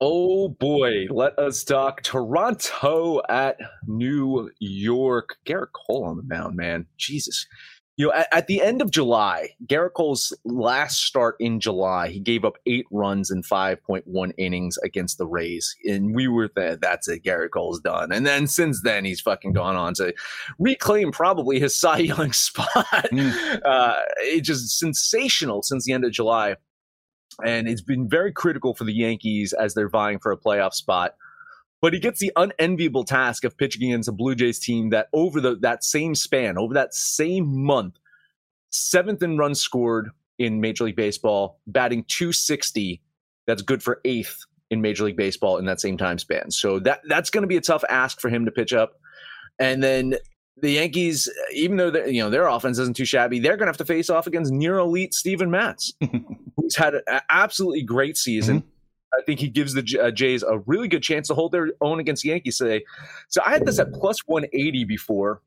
Oh 0.00 0.48
boy, 0.48 1.06
let 1.08 1.38
us 1.38 1.64
talk 1.64 2.02
Toronto 2.02 3.22
at 3.30 3.56
New 3.86 4.50
York. 4.58 5.36
Gerrit 5.46 5.72
Cole 5.72 6.04
on 6.04 6.18
the 6.18 6.22
mound, 6.22 6.54
man. 6.54 6.86
Jesus. 6.98 7.46
You 7.96 8.08
know, 8.08 8.12
at, 8.12 8.28
at, 8.30 8.46
the 8.46 8.60
end 8.60 8.82
of 8.82 8.90
July, 8.90 9.54
Gerrit 9.64 9.94
Cole's 9.94 10.34
last 10.44 11.02
start 11.02 11.36
in 11.40 11.60
July, 11.60 12.08
he 12.08 12.20
gave 12.20 12.44
up 12.44 12.58
eight 12.66 12.84
runs 12.90 13.30
in 13.30 13.40
5.1 13.40 14.32
innings 14.36 14.76
against 14.84 15.16
the 15.16 15.26
Rays. 15.26 15.74
And 15.86 16.14
we 16.14 16.28
were 16.28 16.50
there, 16.54 16.76
that's 16.76 17.08
it, 17.08 17.24
Gerrit 17.24 17.52
Cole's 17.52 17.80
done. 17.80 18.12
And 18.12 18.26
then 18.26 18.48
since 18.48 18.82
then, 18.82 19.06
he's 19.06 19.22
fucking 19.22 19.54
gone 19.54 19.76
on 19.76 19.94
to 19.94 20.12
reclaim 20.58 21.10
probably 21.10 21.58
his 21.58 21.74
Cy 21.74 21.98
Young 22.00 22.32
spot. 22.34 22.68
Mm. 22.74 23.62
Uh, 23.64 24.02
it's 24.18 24.46
just 24.46 24.78
sensational 24.78 25.62
since 25.62 25.86
the 25.86 25.94
end 25.94 26.04
of 26.04 26.12
July 26.12 26.56
and 27.44 27.68
it's 27.68 27.82
been 27.82 28.08
very 28.08 28.32
critical 28.32 28.74
for 28.74 28.84
the 28.84 28.94
Yankees 28.94 29.52
as 29.52 29.74
they're 29.74 29.88
vying 29.88 30.18
for 30.18 30.32
a 30.32 30.36
playoff 30.36 30.74
spot. 30.74 31.14
But 31.82 31.92
he 31.92 32.00
gets 32.00 32.20
the 32.20 32.32
unenviable 32.36 33.04
task 33.04 33.44
of 33.44 33.56
pitching 33.56 33.90
against 33.90 34.08
a 34.08 34.12
Blue 34.12 34.34
Jays 34.34 34.58
team 34.58 34.90
that 34.90 35.08
over 35.12 35.40
the 35.40 35.56
that 35.56 35.84
same 35.84 36.14
span, 36.14 36.56
over 36.58 36.74
that 36.74 36.94
same 36.94 37.64
month, 37.64 37.96
seventh 38.70 39.22
in 39.22 39.36
runs 39.36 39.60
scored 39.60 40.10
in 40.38 40.60
Major 40.60 40.84
League 40.84 40.96
Baseball, 40.96 41.60
batting 41.66 42.04
260. 42.08 43.02
That's 43.46 43.62
good 43.62 43.82
for 43.82 44.00
eighth 44.04 44.38
in 44.70 44.80
Major 44.80 45.04
League 45.04 45.16
Baseball 45.16 45.58
in 45.58 45.66
that 45.66 45.80
same 45.80 45.96
time 45.96 46.18
span. 46.18 46.50
So 46.50 46.78
that 46.80 47.02
that's 47.08 47.30
going 47.30 47.42
to 47.42 47.48
be 47.48 47.56
a 47.56 47.60
tough 47.60 47.84
ask 47.88 48.20
for 48.20 48.30
him 48.30 48.46
to 48.46 48.50
pitch 48.50 48.72
up. 48.72 48.94
And 49.58 49.82
then 49.82 50.16
the 50.58 50.70
Yankees, 50.70 51.30
even 51.52 51.76
though 51.76 51.92
you 52.06 52.22
know 52.22 52.30
their 52.30 52.46
offense 52.46 52.78
isn't 52.78 52.96
too 52.96 53.04
shabby, 53.04 53.38
they're 53.38 53.56
going 53.56 53.66
to 53.66 53.70
have 53.70 53.76
to 53.78 53.84
face 53.84 54.08
off 54.08 54.26
against 54.26 54.52
near 54.52 54.78
elite 54.78 55.14
Steven 55.14 55.50
Matz, 55.50 55.92
who's 56.56 56.76
had 56.76 56.94
an 56.94 57.20
absolutely 57.30 57.82
great 57.82 58.16
season. 58.16 58.60
Mm-hmm. 58.60 58.68
I 59.18 59.22
think 59.24 59.40
he 59.40 59.48
gives 59.48 59.72
the 59.72 60.00
uh, 60.02 60.10
Jays 60.10 60.42
a 60.42 60.58
really 60.66 60.88
good 60.88 61.02
chance 61.02 61.28
to 61.28 61.34
hold 61.34 61.52
their 61.52 61.70
own 61.80 62.00
against 62.00 62.22
the 62.22 62.30
Yankees 62.30 62.58
today. 62.58 62.84
So 63.28 63.40
I 63.46 63.50
had 63.50 63.64
this 63.64 63.78
at 63.78 63.92
plus 63.92 64.18
180 64.26 64.84
before. 64.84 65.42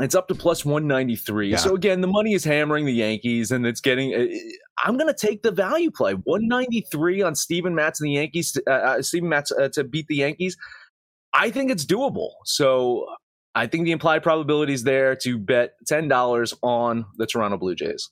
It's 0.00 0.14
up 0.14 0.28
to 0.28 0.34
plus 0.34 0.64
193. 0.64 1.50
Yeah. 1.50 1.56
So 1.56 1.74
again, 1.74 2.00
the 2.00 2.06
money 2.06 2.32
is 2.32 2.42
hammering 2.42 2.86
the 2.86 2.92
Yankees, 2.92 3.50
and 3.50 3.66
it's 3.66 3.80
getting. 3.80 4.14
Uh, 4.14 4.26
I'm 4.84 4.96
going 4.96 5.12
to 5.12 5.18
take 5.18 5.42
the 5.42 5.50
value 5.50 5.90
play 5.90 6.14
193 6.14 7.22
on 7.22 7.34
Steven 7.34 7.74
Matz 7.74 8.00
and 8.00 8.08
the 8.08 8.14
Yankees. 8.14 8.56
Uh, 8.66 8.70
uh, 8.70 9.02
Steven 9.02 9.28
Matz 9.28 9.52
uh, 9.52 9.68
to 9.68 9.84
beat 9.84 10.06
the 10.06 10.16
Yankees. 10.16 10.56
I 11.34 11.50
think 11.50 11.70
it's 11.70 11.84
doable. 11.84 12.30
So 12.44 13.06
I 13.54 13.66
think 13.66 13.84
the 13.84 13.92
implied 13.92 14.22
probability 14.22 14.72
is 14.72 14.84
there 14.84 15.16
to 15.16 15.38
bet 15.38 15.72
$10 15.90 16.54
on 16.62 17.04
the 17.16 17.26
Toronto 17.26 17.56
Blue 17.56 17.74
Jays. 17.74 18.10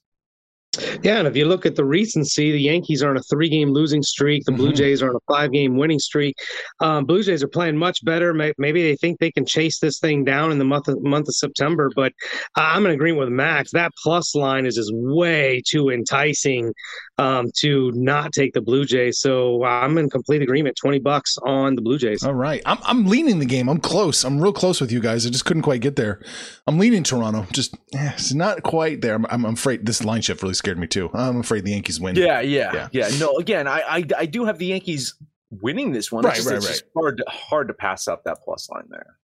Yeah, 1.03 1.18
and 1.18 1.27
if 1.27 1.35
you 1.35 1.46
look 1.46 1.66
at 1.66 1.77
the 1.77 1.85
recency, 1.85 2.53
the 2.53 2.61
Yankees 2.61 3.03
are 3.03 3.11
on 3.11 3.16
a 3.16 3.22
three-game 3.22 3.70
losing 3.70 4.03
streak. 4.03 4.44
The 4.44 4.53
Blue 4.53 4.68
mm-hmm. 4.68 4.77
Jays 4.77 5.03
are 5.03 5.09
on 5.09 5.16
a 5.16 5.33
five-game 5.33 5.77
winning 5.77 5.98
streak. 5.98 6.37
Um, 6.81 7.05
Blue 7.05 7.22
Jays 7.22 7.42
are 7.42 7.48
playing 7.48 7.77
much 7.77 8.05
better. 8.05 8.35
Maybe 8.35 8.83
they 8.83 8.96
think 8.96 9.18
they 9.18 9.33
can 9.33 9.46
chase 9.46 9.81
this 9.81 9.98
thing 9.98 10.24
down 10.24 10.53
in 10.53 10.59
the 10.59 10.64
month 10.64 10.88
of, 10.88 11.03
month 11.03 11.29
of 11.29 11.35
September. 11.35 11.90
But 11.94 12.12
I'm 12.55 12.85
in 12.87 12.92
agreement 12.92 13.20
with 13.20 13.31
Max. 13.31 13.72
That 13.72 13.92
plus 14.03 14.35
line 14.35 14.66
is 14.66 14.77
just 14.77 14.92
way 14.94 15.62
too 15.66 15.88
enticing 15.88 16.72
um, 17.18 17.50
to 17.57 17.92
not 17.94 18.33
take 18.33 18.52
the 18.52 18.61
Blue 18.61 18.85
Jays. 18.85 19.18
So 19.18 19.64
I'm 19.64 19.98
in 19.98 20.09
complete 20.09 20.42
agreement. 20.42 20.76
Twenty 20.76 20.98
bucks 20.98 21.37
on 21.44 21.74
the 21.74 21.83
Blue 21.83 21.98
Jays. 21.98 22.22
All 22.22 22.35
right, 22.35 22.62
I'm 22.66 22.78
I'm 22.85 23.07
leaning 23.07 23.38
the 23.38 23.46
game. 23.46 23.68
I'm 23.68 23.81
close. 23.81 24.24
I'm 24.24 24.40
real 24.40 24.52
close 24.52 24.81
with 24.81 24.92
you 24.92 25.00
guys. 25.00 25.26
I 25.26 25.31
just 25.31 25.44
couldn't 25.44 25.62
quite 25.62 25.81
get 25.81 25.96
there. 25.96 26.20
I'm 26.66 26.78
leaning 26.78 27.02
Toronto. 27.02 27.46
Just 27.52 27.74
eh, 27.94 28.12
it's 28.14 28.33
not 28.33 28.62
quite 28.62 29.00
there. 29.00 29.14
I'm, 29.14 29.26
I'm 29.26 29.44
afraid 29.44 29.85
this 29.85 30.04
line 30.04 30.22
shift 30.22 30.42
really 30.42 30.54
scared 30.54 30.78
me 30.78 30.87
too. 30.87 31.11
I'm 31.12 31.40
afraid 31.40 31.64
the 31.64 31.72
Yankees 31.72 32.00
win. 32.00 32.16
Yeah, 32.16 32.40
yeah, 32.40 32.72
yeah. 32.72 32.88
yeah. 32.92 33.18
No, 33.18 33.37
again, 33.38 33.66
I, 33.66 33.81
I, 33.81 34.04
I 34.16 34.26
do 34.26 34.44
have 34.44 34.59
the 34.59 34.66
Yankees 34.66 35.14
winning 35.50 35.92
this 35.92 36.12
one. 36.12 36.24
Right, 36.24 36.37
it's 36.37 36.46
right, 36.46 36.57
it's 36.57 36.68
right. 36.68 36.83
hard 36.94 37.16
to, 37.18 37.24
hard 37.28 37.68
to 37.68 37.74
pass 37.74 38.09
up 38.09 38.24
that 38.24 38.38
plus 38.44 38.68
line 38.70 38.85
there. 38.88 39.16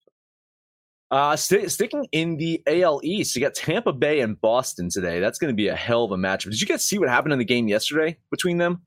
Uh, 1.12 1.36
st- 1.36 1.70
sticking 1.70 2.08
in 2.12 2.38
the 2.38 2.62
AL 2.66 3.02
East, 3.04 3.36
you 3.36 3.42
got 3.42 3.54
Tampa 3.54 3.92
Bay 3.92 4.20
and 4.20 4.40
Boston 4.40 4.88
today. 4.88 5.20
That's 5.20 5.38
going 5.38 5.52
to 5.52 5.54
be 5.54 5.68
a 5.68 5.76
hell 5.76 6.04
of 6.04 6.10
a 6.10 6.16
matchup. 6.16 6.44
Did 6.50 6.60
you 6.60 6.66
guys 6.66 6.82
see 6.82 6.98
what 6.98 7.10
happened 7.10 7.34
in 7.34 7.38
the 7.38 7.44
game 7.44 7.68
yesterday 7.68 8.16
between 8.30 8.56
them? 8.56 8.80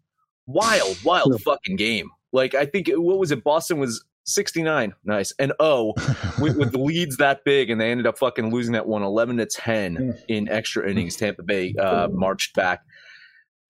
Wild, 0.48 0.98
wild 1.04 1.40
fucking 1.44 1.76
game. 1.76 2.10
Like 2.34 2.56
I 2.56 2.66
think 2.66 2.90
what 2.90 3.20
was 3.20 3.32
it? 3.32 3.44
Boston 3.44 3.78
was 3.78 4.04
69. 4.24 4.96
Nice. 5.04 5.34
And 5.38 5.54
oh, 5.60 5.94
with, 6.42 6.58
with 6.58 6.74
leads 6.74 7.18
that 7.18 7.44
big, 7.46 7.70
and 7.70 7.80
they 7.80 7.92
ended 7.92 8.08
up 8.08 8.18
fucking 8.18 8.52
losing 8.52 8.74
that 8.74 8.88
one 8.88 9.04
11 9.04 9.38
to 9.38 9.46
10 9.46 10.18
in 10.28 10.50
extra 10.50 10.90
innings. 10.90 11.16
Tampa 11.16 11.44
Bay 11.44 11.76
uh, 11.80 12.08
marched 12.12 12.56
back. 12.56 12.82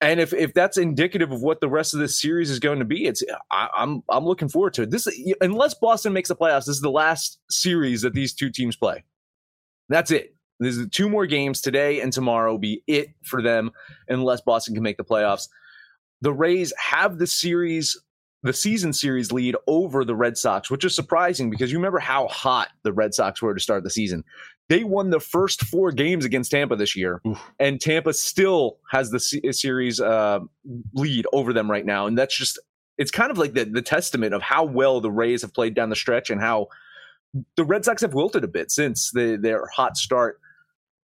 And 0.00 0.20
if, 0.20 0.34
if 0.34 0.52
that's 0.52 0.76
indicative 0.76 1.32
of 1.32 1.40
what 1.42 1.60
the 1.60 1.68
rest 1.68 1.94
of 1.94 2.00
this 2.00 2.20
series 2.20 2.50
is 2.50 2.58
going 2.58 2.80
to 2.80 2.84
be, 2.84 3.06
it's 3.06 3.22
I, 3.50 3.64
am 3.64 3.68
I'm, 3.76 4.02
I'm 4.10 4.24
looking 4.26 4.48
forward 4.48 4.74
to 4.74 4.82
it. 4.82 4.90
This 4.90 5.08
unless 5.40 5.74
Boston 5.74 6.12
makes 6.12 6.28
the 6.28 6.36
playoffs, 6.36 6.66
this 6.66 6.76
is 6.76 6.82
the 6.82 6.90
last 6.90 7.38
series 7.50 8.02
that 8.02 8.12
these 8.12 8.34
two 8.34 8.50
teams 8.50 8.76
play. 8.76 9.04
That's 9.88 10.10
it. 10.10 10.34
There's 10.58 10.86
two 10.88 11.08
more 11.08 11.26
games 11.26 11.60
today 11.60 12.00
and 12.00 12.12
tomorrow 12.12 12.52
will 12.52 12.58
be 12.58 12.82
it 12.86 13.08
for 13.22 13.42
them 13.42 13.70
unless 14.08 14.40
Boston 14.40 14.74
can 14.74 14.82
make 14.82 14.96
the 14.96 15.04
playoffs. 15.04 15.48
The 16.20 16.32
Rays 16.32 16.72
have 16.78 17.18
the 17.18 17.26
series 17.26 17.96
the 18.42 18.52
season 18.52 18.92
series 18.92 19.32
lead 19.32 19.56
over 19.66 20.04
the 20.04 20.14
Red 20.14 20.38
Sox, 20.38 20.70
which 20.70 20.84
is 20.84 20.94
surprising 20.94 21.50
because 21.50 21.72
you 21.72 21.78
remember 21.78 21.98
how 21.98 22.28
hot 22.28 22.68
the 22.84 22.92
Red 22.92 23.12
Sox 23.12 23.42
were 23.42 23.54
to 23.54 23.60
start 23.60 23.82
the 23.82 23.90
season. 23.90 24.22
They 24.68 24.82
won 24.82 25.10
the 25.10 25.20
first 25.20 25.62
four 25.64 25.92
games 25.92 26.24
against 26.24 26.50
Tampa 26.50 26.74
this 26.74 26.96
year, 26.96 27.20
Oof. 27.26 27.40
and 27.60 27.80
Tampa 27.80 28.12
still 28.12 28.78
has 28.90 29.10
the 29.10 29.20
C- 29.20 29.52
series 29.52 30.00
uh, 30.00 30.40
lead 30.92 31.26
over 31.32 31.52
them 31.52 31.70
right 31.70 31.86
now. 31.86 32.06
And 32.06 32.18
that's 32.18 32.36
just, 32.36 32.58
it's 32.98 33.12
kind 33.12 33.30
of 33.30 33.38
like 33.38 33.52
the, 33.52 33.64
the 33.64 33.82
testament 33.82 34.34
of 34.34 34.42
how 34.42 34.64
well 34.64 35.00
the 35.00 35.10
Rays 35.10 35.42
have 35.42 35.54
played 35.54 35.74
down 35.74 35.88
the 35.88 35.96
stretch 35.96 36.30
and 36.30 36.40
how 36.40 36.66
the 37.56 37.64
Red 37.64 37.84
Sox 37.84 38.02
have 38.02 38.14
wilted 38.14 38.42
a 38.42 38.48
bit 38.48 38.70
since 38.72 39.12
the, 39.12 39.38
their 39.40 39.66
hot 39.68 39.96
start. 39.96 40.40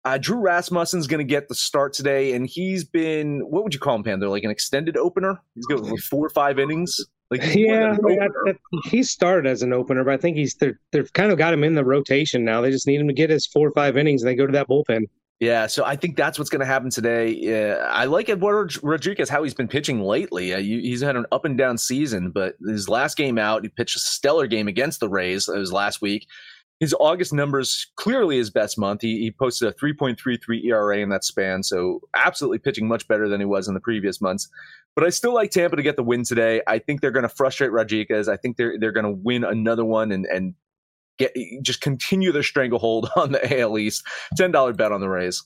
Uh, 0.04 0.18
Drew 0.18 0.38
Rasmussen's 0.38 1.08
going 1.08 1.18
to 1.18 1.24
get 1.24 1.48
the 1.48 1.54
start 1.54 1.92
today, 1.92 2.32
and 2.34 2.46
he's 2.46 2.84
been 2.84 3.40
what 3.40 3.64
would 3.64 3.74
you 3.74 3.80
call 3.80 3.96
him, 3.96 4.04
Panther? 4.04 4.28
Like 4.28 4.44
an 4.44 4.50
extended 4.50 4.96
opener? 4.96 5.40
He's 5.54 5.66
going 5.66 5.82
like 5.82 6.00
four 6.00 6.24
or 6.24 6.30
five 6.30 6.58
innings. 6.58 7.04
Like 7.30 7.54
yeah, 7.54 7.94
I 7.94 7.98
mean, 8.00 8.22
I, 8.22 8.26
I, 8.50 8.54
he 8.84 9.02
started 9.02 9.46
as 9.46 9.62
an 9.62 9.74
opener, 9.74 10.02
but 10.02 10.14
I 10.14 10.16
think 10.16 10.36
he's 10.36 10.54
they've 10.54 11.12
kind 11.12 11.30
of 11.30 11.36
got 11.36 11.52
him 11.52 11.62
in 11.62 11.74
the 11.74 11.84
rotation 11.84 12.42
now. 12.42 12.62
They 12.62 12.70
just 12.70 12.86
need 12.86 13.00
him 13.00 13.08
to 13.08 13.12
get 13.12 13.28
his 13.28 13.46
four 13.46 13.68
or 13.68 13.72
five 13.72 13.98
innings, 13.98 14.22
and 14.22 14.28
they 14.30 14.34
go 14.34 14.46
to 14.46 14.52
that 14.52 14.68
bullpen. 14.68 15.02
Yeah, 15.40 15.68
so 15.68 15.84
I 15.84 15.94
think 15.94 16.16
that's 16.16 16.36
what's 16.36 16.50
going 16.50 16.60
to 16.60 16.66
happen 16.66 16.90
today. 16.90 17.70
Uh, 17.70 17.76
I 17.76 18.06
like 18.06 18.28
Eduardo 18.28 18.74
Rodriguez 18.82 19.28
how 19.28 19.44
he's 19.44 19.54
been 19.54 19.68
pitching 19.68 20.00
lately. 20.00 20.52
Uh, 20.52 20.58
he's 20.58 21.00
had 21.00 21.14
an 21.14 21.26
up 21.30 21.44
and 21.44 21.56
down 21.56 21.78
season, 21.78 22.30
but 22.30 22.56
his 22.66 22.88
last 22.88 23.16
game 23.16 23.38
out, 23.38 23.62
he 23.62 23.68
pitched 23.68 23.94
a 23.94 24.00
stellar 24.00 24.48
game 24.48 24.66
against 24.66 24.98
the 24.98 25.08
Rays. 25.08 25.48
It 25.48 25.56
was 25.56 25.72
last 25.72 26.02
week 26.02 26.26
his 26.80 26.94
August 27.00 27.32
numbers 27.32 27.90
clearly 27.96 28.36
his 28.36 28.50
best 28.50 28.78
month. 28.78 29.00
He, 29.02 29.18
he 29.18 29.30
posted 29.30 29.68
a 29.68 29.72
3.33 29.72 30.64
ERA 30.64 30.98
in 30.98 31.08
that 31.08 31.24
span, 31.24 31.62
so 31.62 32.00
absolutely 32.14 32.58
pitching 32.58 32.86
much 32.86 33.08
better 33.08 33.28
than 33.28 33.40
he 33.40 33.46
was 33.46 33.68
in 33.68 33.74
the 33.74 33.80
previous 33.80 34.20
months. 34.20 34.48
But 34.94 35.04
I 35.04 35.10
still 35.10 35.34
like 35.34 35.50
Tampa 35.50 35.76
to 35.76 35.82
get 35.82 35.96
the 35.96 36.02
win 36.02 36.24
today. 36.24 36.62
I 36.66 36.78
think 36.78 37.00
they're 37.00 37.10
going 37.10 37.24
to 37.24 37.28
frustrate 37.28 37.72
Rodriguez. 37.72 38.28
I 38.28 38.36
think 38.36 38.56
they're 38.56 38.78
they're 38.78 38.92
going 38.92 39.06
to 39.06 39.12
win 39.22 39.44
another 39.44 39.84
one 39.84 40.10
and 40.12 40.26
and 40.26 40.54
get 41.18 41.36
just 41.62 41.80
continue 41.80 42.32
their 42.32 42.42
stranglehold 42.42 43.10
on 43.16 43.32
the 43.32 43.60
AL 43.60 43.78
East. 43.78 44.04
Ten 44.36 44.50
dollar 44.50 44.72
bet 44.72 44.92
on 44.92 45.00
the 45.00 45.08
Rays. 45.08 45.44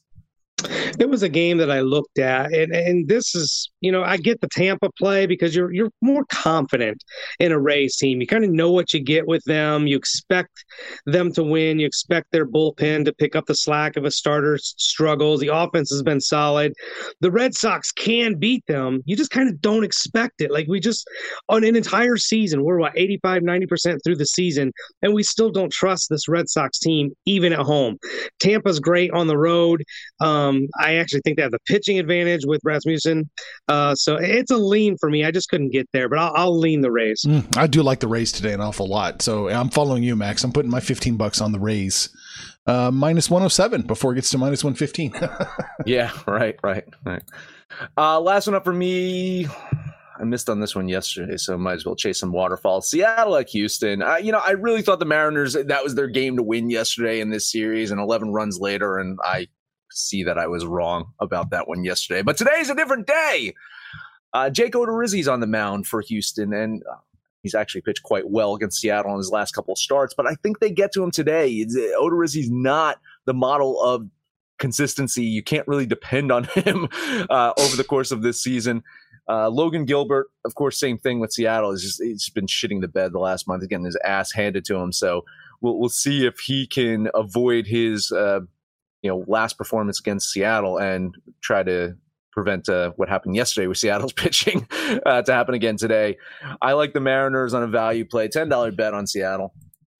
It 0.98 1.08
was 1.08 1.22
a 1.22 1.28
game 1.28 1.58
that 1.58 1.70
I 1.70 1.80
looked 1.80 2.18
at, 2.18 2.52
and, 2.52 2.72
and 2.74 3.08
this 3.08 3.34
is, 3.34 3.70
you 3.80 3.90
know, 3.90 4.02
I 4.02 4.16
get 4.16 4.40
the 4.40 4.48
Tampa 4.48 4.90
play 4.98 5.26
because 5.26 5.54
you're 5.54 5.72
you're 5.72 5.90
more 6.00 6.24
confident 6.30 7.02
in 7.38 7.52
a 7.52 7.58
Rays 7.58 7.96
team. 7.96 8.20
You 8.20 8.26
kind 8.26 8.44
of 8.44 8.50
know 8.50 8.70
what 8.70 8.92
you 8.92 9.00
get 9.00 9.26
with 9.26 9.42
them. 9.44 9.86
You 9.86 9.96
expect 9.96 10.64
them 11.06 11.32
to 11.32 11.42
win. 11.42 11.78
You 11.78 11.86
expect 11.86 12.28
their 12.32 12.46
bullpen 12.46 13.04
to 13.04 13.12
pick 13.14 13.36
up 13.36 13.46
the 13.46 13.54
slack 13.54 13.96
if 13.96 14.04
a 14.04 14.10
starter 14.10 14.58
struggles. 14.58 15.40
The 15.40 15.54
offense 15.54 15.90
has 15.90 16.02
been 16.02 16.20
solid. 16.20 16.72
The 17.20 17.30
Red 17.30 17.54
Sox 17.54 17.92
can 17.92 18.38
beat 18.38 18.64
them. 18.66 19.02
You 19.06 19.16
just 19.16 19.30
kind 19.30 19.48
of 19.48 19.60
don't 19.60 19.84
expect 19.84 20.40
it. 20.40 20.50
Like 20.50 20.66
we 20.68 20.80
just 20.80 21.08
on 21.48 21.64
an 21.64 21.76
entire 21.76 22.16
season, 22.16 22.62
we're 22.64 22.78
what 22.78 22.92
85, 22.96 23.42
90% 23.42 23.98
through 24.04 24.16
the 24.16 24.26
season, 24.26 24.72
and 25.02 25.14
we 25.14 25.22
still 25.22 25.50
don't 25.50 25.72
trust 25.72 26.08
this 26.08 26.28
Red 26.28 26.48
Sox 26.48 26.78
team 26.78 27.12
even 27.26 27.52
at 27.52 27.60
home. 27.60 27.96
Tampa's 28.40 28.80
great 28.80 29.10
on 29.12 29.26
the 29.26 29.38
road. 29.38 29.82
Um, 30.20 30.51
um, 30.52 30.68
I 30.78 30.94
actually 30.96 31.20
think 31.20 31.36
they 31.36 31.42
have 31.42 31.52
the 31.52 31.60
pitching 31.66 31.98
advantage 31.98 32.42
with 32.44 32.60
Rasmussen. 32.64 33.28
Uh, 33.68 33.94
so 33.94 34.16
it's 34.16 34.50
a 34.50 34.56
lean 34.56 34.96
for 34.98 35.10
me. 35.10 35.24
I 35.24 35.30
just 35.30 35.48
couldn't 35.48 35.70
get 35.70 35.88
there, 35.92 36.08
but 36.08 36.18
I'll, 36.18 36.32
I'll 36.34 36.58
lean 36.58 36.80
the 36.80 36.90
Rays. 36.90 37.24
Mm, 37.26 37.56
I 37.56 37.66
do 37.66 37.82
like 37.82 38.00
the 38.00 38.08
Rays 38.08 38.32
today 38.32 38.52
an 38.52 38.60
awful 38.60 38.88
lot. 38.88 39.22
So 39.22 39.48
I'm 39.48 39.70
following 39.70 40.02
you, 40.02 40.16
Max. 40.16 40.44
I'm 40.44 40.52
putting 40.52 40.70
my 40.70 40.80
15 40.80 41.16
bucks 41.16 41.40
on 41.40 41.52
the 41.52 41.60
Rays. 41.60 42.14
Uh, 42.66 42.90
minus 42.92 43.28
107 43.28 43.82
before 43.82 44.12
it 44.12 44.16
gets 44.16 44.30
to 44.30 44.38
minus 44.38 44.62
115. 44.62 45.14
yeah, 45.86 46.12
right, 46.26 46.56
right, 46.62 46.84
right. 47.04 47.22
Uh, 47.96 48.20
last 48.20 48.46
one 48.46 48.54
up 48.54 48.64
for 48.64 48.72
me. 48.72 49.48
I 50.20 50.24
missed 50.24 50.48
on 50.48 50.60
this 50.60 50.76
one 50.76 50.88
yesterday, 50.88 51.36
so 51.36 51.58
might 51.58 51.72
as 51.72 51.86
well 51.86 51.96
chase 51.96 52.20
some 52.20 52.30
waterfalls. 52.30 52.88
Seattle 52.88 53.36
at 53.36 53.48
Houston. 53.48 54.02
Uh, 54.02 54.16
you 54.16 54.30
know, 54.30 54.38
I 54.38 54.52
really 54.52 54.82
thought 54.82 55.00
the 55.00 55.04
Mariners 55.04 55.54
that 55.54 55.82
was 55.82 55.96
their 55.96 56.06
game 56.06 56.36
to 56.36 56.42
win 56.44 56.70
yesterday 56.70 57.20
in 57.20 57.30
this 57.30 57.50
series, 57.50 57.90
and 57.90 58.00
11 58.00 58.32
runs 58.32 58.60
later, 58.60 58.98
and 58.98 59.18
I 59.24 59.48
see 59.94 60.24
that 60.24 60.38
I 60.38 60.46
was 60.46 60.64
wrong 60.64 61.12
about 61.20 61.50
that 61.50 61.68
one 61.68 61.84
yesterday. 61.84 62.22
But 62.22 62.36
today's 62.36 62.70
a 62.70 62.74
different 62.74 63.06
day. 63.06 63.54
Uh, 64.32 64.50
Jake 64.50 64.72
Odorizzi's 64.72 65.28
on 65.28 65.40
the 65.40 65.46
mound 65.46 65.86
for 65.86 66.00
Houston, 66.00 66.52
and 66.52 66.82
uh, 66.90 66.96
he's 67.42 67.54
actually 67.54 67.82
pitched 67.82 68.02
quite 68.02 68.30
well 68.30 68.54
against 68.54 68.80
Seattle 68.80 69.12
in 69.12 69.18
his 69.18 69.30
last 69.30 69.52
couple 69.52 69.72
of 69.72 69.78
starts. 69.78 70.14
But 70.14 70.26
I 70.26 70.34
think 70.36 70.60
they 70.60 70.70
get 70.70 70.92
to 70.92 71.02
him 71.02 71.10
today. 71.10 71.62
Uh, 71.62 72.00
Odorizzi's 72.00 72.50
not 72.50 72.98
the 73.26 73.34
model 73.34 73.80
of 73.82 74.08
consistency. 74.58 75.24
You 75.24 75.42
can't 75.42 75.66
really 75.68 75.86
depend 75.86 76.32
on 76.32 76.44
him 76.54 76.88
uh, 77.28 77.52
over 77.58 77.76
the 77.76 77.84
course 77.84 78.10
of 78.10 78.22
this 78.22 78.42
season. 78.42 78.82
Uh, 79.28 79.48
Logan 79.48 79.84
Gilbert, 79.84 80.30
of 80.44 80.54
course, 80.54 80.80
same 80.80 80.98
thing 80.98 81.20
with 81.20 81.32
Seattle. 81.32 81.72
He's 81.72 81.82
just 81.82 82.02
he's 82.02 82.28
been 82.30 82.46
shitting 82.46 82.80
the 82.80 82.88
bed 82.88 83.12
the 83.12 83.18
last 83.18 83.46
month, 83.46 83.68
getting 83.68 83.84
his 83.84 83.98
ass 84.04 84.32
handed 84.32 84.64
to 84.66 84.76
him. 84.76 84.92
So 84.92 85.24
we'll 85.60 85.78
we'll 85.78 85.88
see 85.88 86.26
if 86.26 86.38
he 86.40 86.66
can 86.66 87.08
avoid 87.14 87.66
his 87.66 88.10
uh, 88.10 88.40
you 89.02 89.10
know 89.10 89.24
last 89.26 89.58
performance 89.58 90.00
against 90.00 90.30
Seattle 90.30 90.78
and 90.78 91.14
try 91.42 91.62
to 91.62 91.96
prevent 92.32 92.68
uh, 92.68 92.92
what 92.96 93.08
happened 93.08 93.36
yesterday 93.36 93.66
with 93.66 93.78
Seattle's 93.78 94.12
pitching 94.16 94.66
uh, 95.04 95.22
to 95.22 95.32
happen 95.32 95.54
again 95.54 95.76
today. 95.76 96.16
I 96.62 96.72
like 96.72 96.94
the 96.94 97.00
Mariners 97.00 97.54
on 97.54 97.62
a 97.62 97.68
value 97.68 98.04
play, 98.04 98.28
ten 98.28 98.48
dollar 98.48 98.72
bet 98.72 98.94
on 98.94 99.06
Seattle. 99.06 99.52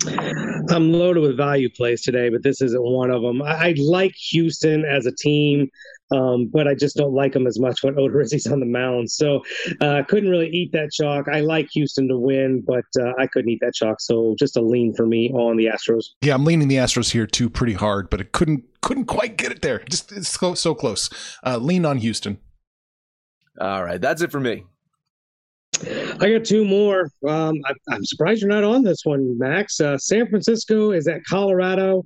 I'm 0.06 0.92
loaded 0.92 1.20
with 1.20 1.36
value 1.36 1.70
plays 1.70 2.02
today, 2.02 2.28
but 2.28 2.42
this 2.42 2.60
isn't 2.60 2.82
one 2.82 3.10
of 3.10 3.22
them. 3.22 3.42
I, 3.42 3.68
I 3.68 3.74
like 3.78 4.14
Houston 4.30 4.84
as 4.84 5.06
a 5.06 5.12
team. 5.12 5.68
Um, 6.12 6.46
but 6.46 6.68
I 6.68 6.74
just 6.74 6.96
don't 6.96 7.14
like 7.14 7.34
him 7.34 7.46
as 7.46 7.58
much 7.58 7.82
when 7.82 7.94
Odorizzi's 7.96 8.46
on 8.46 8.60
the 8.60 8.66
mound. 8.66 9.10
So 9.10 9.42
I 9.80 10.00
uh, 10.00 10.04
couldn't 10.04 10.30
really 10.30 10.50
eat 10.50 10.72
that 10.72 10.90
chalk. 10.92 11.28
I 11.28 11.40
like 11.40 11.68
Houston 11.72 12.08
to 12.08 12.18
win, 12.18 12.62
but 12.66 12.84
uh, 13.00 13.12
I 13.18 13.26
couldn't 13.26 13.50
eat 13.50 13.60
that 13.62 13.74
chalk. 13.74 14.00
So 14.00 14.34
just 14.38 14.56
a 14.56 14.62
lean 14.62 14.94
for 14.94 15.06
me 15.06 15.30
on 15.30 15.56
the 15.56 15.66
Astros. 15.66 16.06
Yeah, 16.20 16.34
I'm 16.34 16.44
leaning 16.44 16.68
the 16.68 16.76
Astros 16.76 17.12
here 17.12 17.26
too, 17.26 17.48
pretty 17.48 17.74
hard, 17.74 18.10
but 18.10 18.20
it 18.20 18.32
couldn't 18.32 18.64
couldn't 18.80 19.06
quite 19.06 19.36
get 19.36 19.52
it 19.52 19.62
there. 19.62 19.78
Just 19.88 20.12
it's 20.12 20.28
so, 20.28 20.54
so 20.54 20.74
close. 20.74 21.08
Uh, 21.44 21.56
lean 21.56 21.86
on 21.86 21.98
Houston. 21.98 22.38
All 23.60 23.84
right, 23.84 24.00
that's 24.00 24.22
it 24.22 24.32
for 24.32 24.40
me. 24.40 24.64
I 26.20 26.30
got 26.30 26.44
two 26.44 26.64
more. 26.64 27.10
Um, 27.26 27.56
I, 27.66 27.94
am 27.94 28.04
surprised 28.04 28.40
you're 28.40 28.50
not 28.50 28.64
on 28.64 28.82
this 28.82 29.04
one, 29.04 29.38
Max. 29.38 29.80
Uh, 29.80 29.98
San 29.98 30.28
Francisco 30.28 30.92
is 30.92 31.08
at 31.08 31.24
Colorado. 31.24 32.04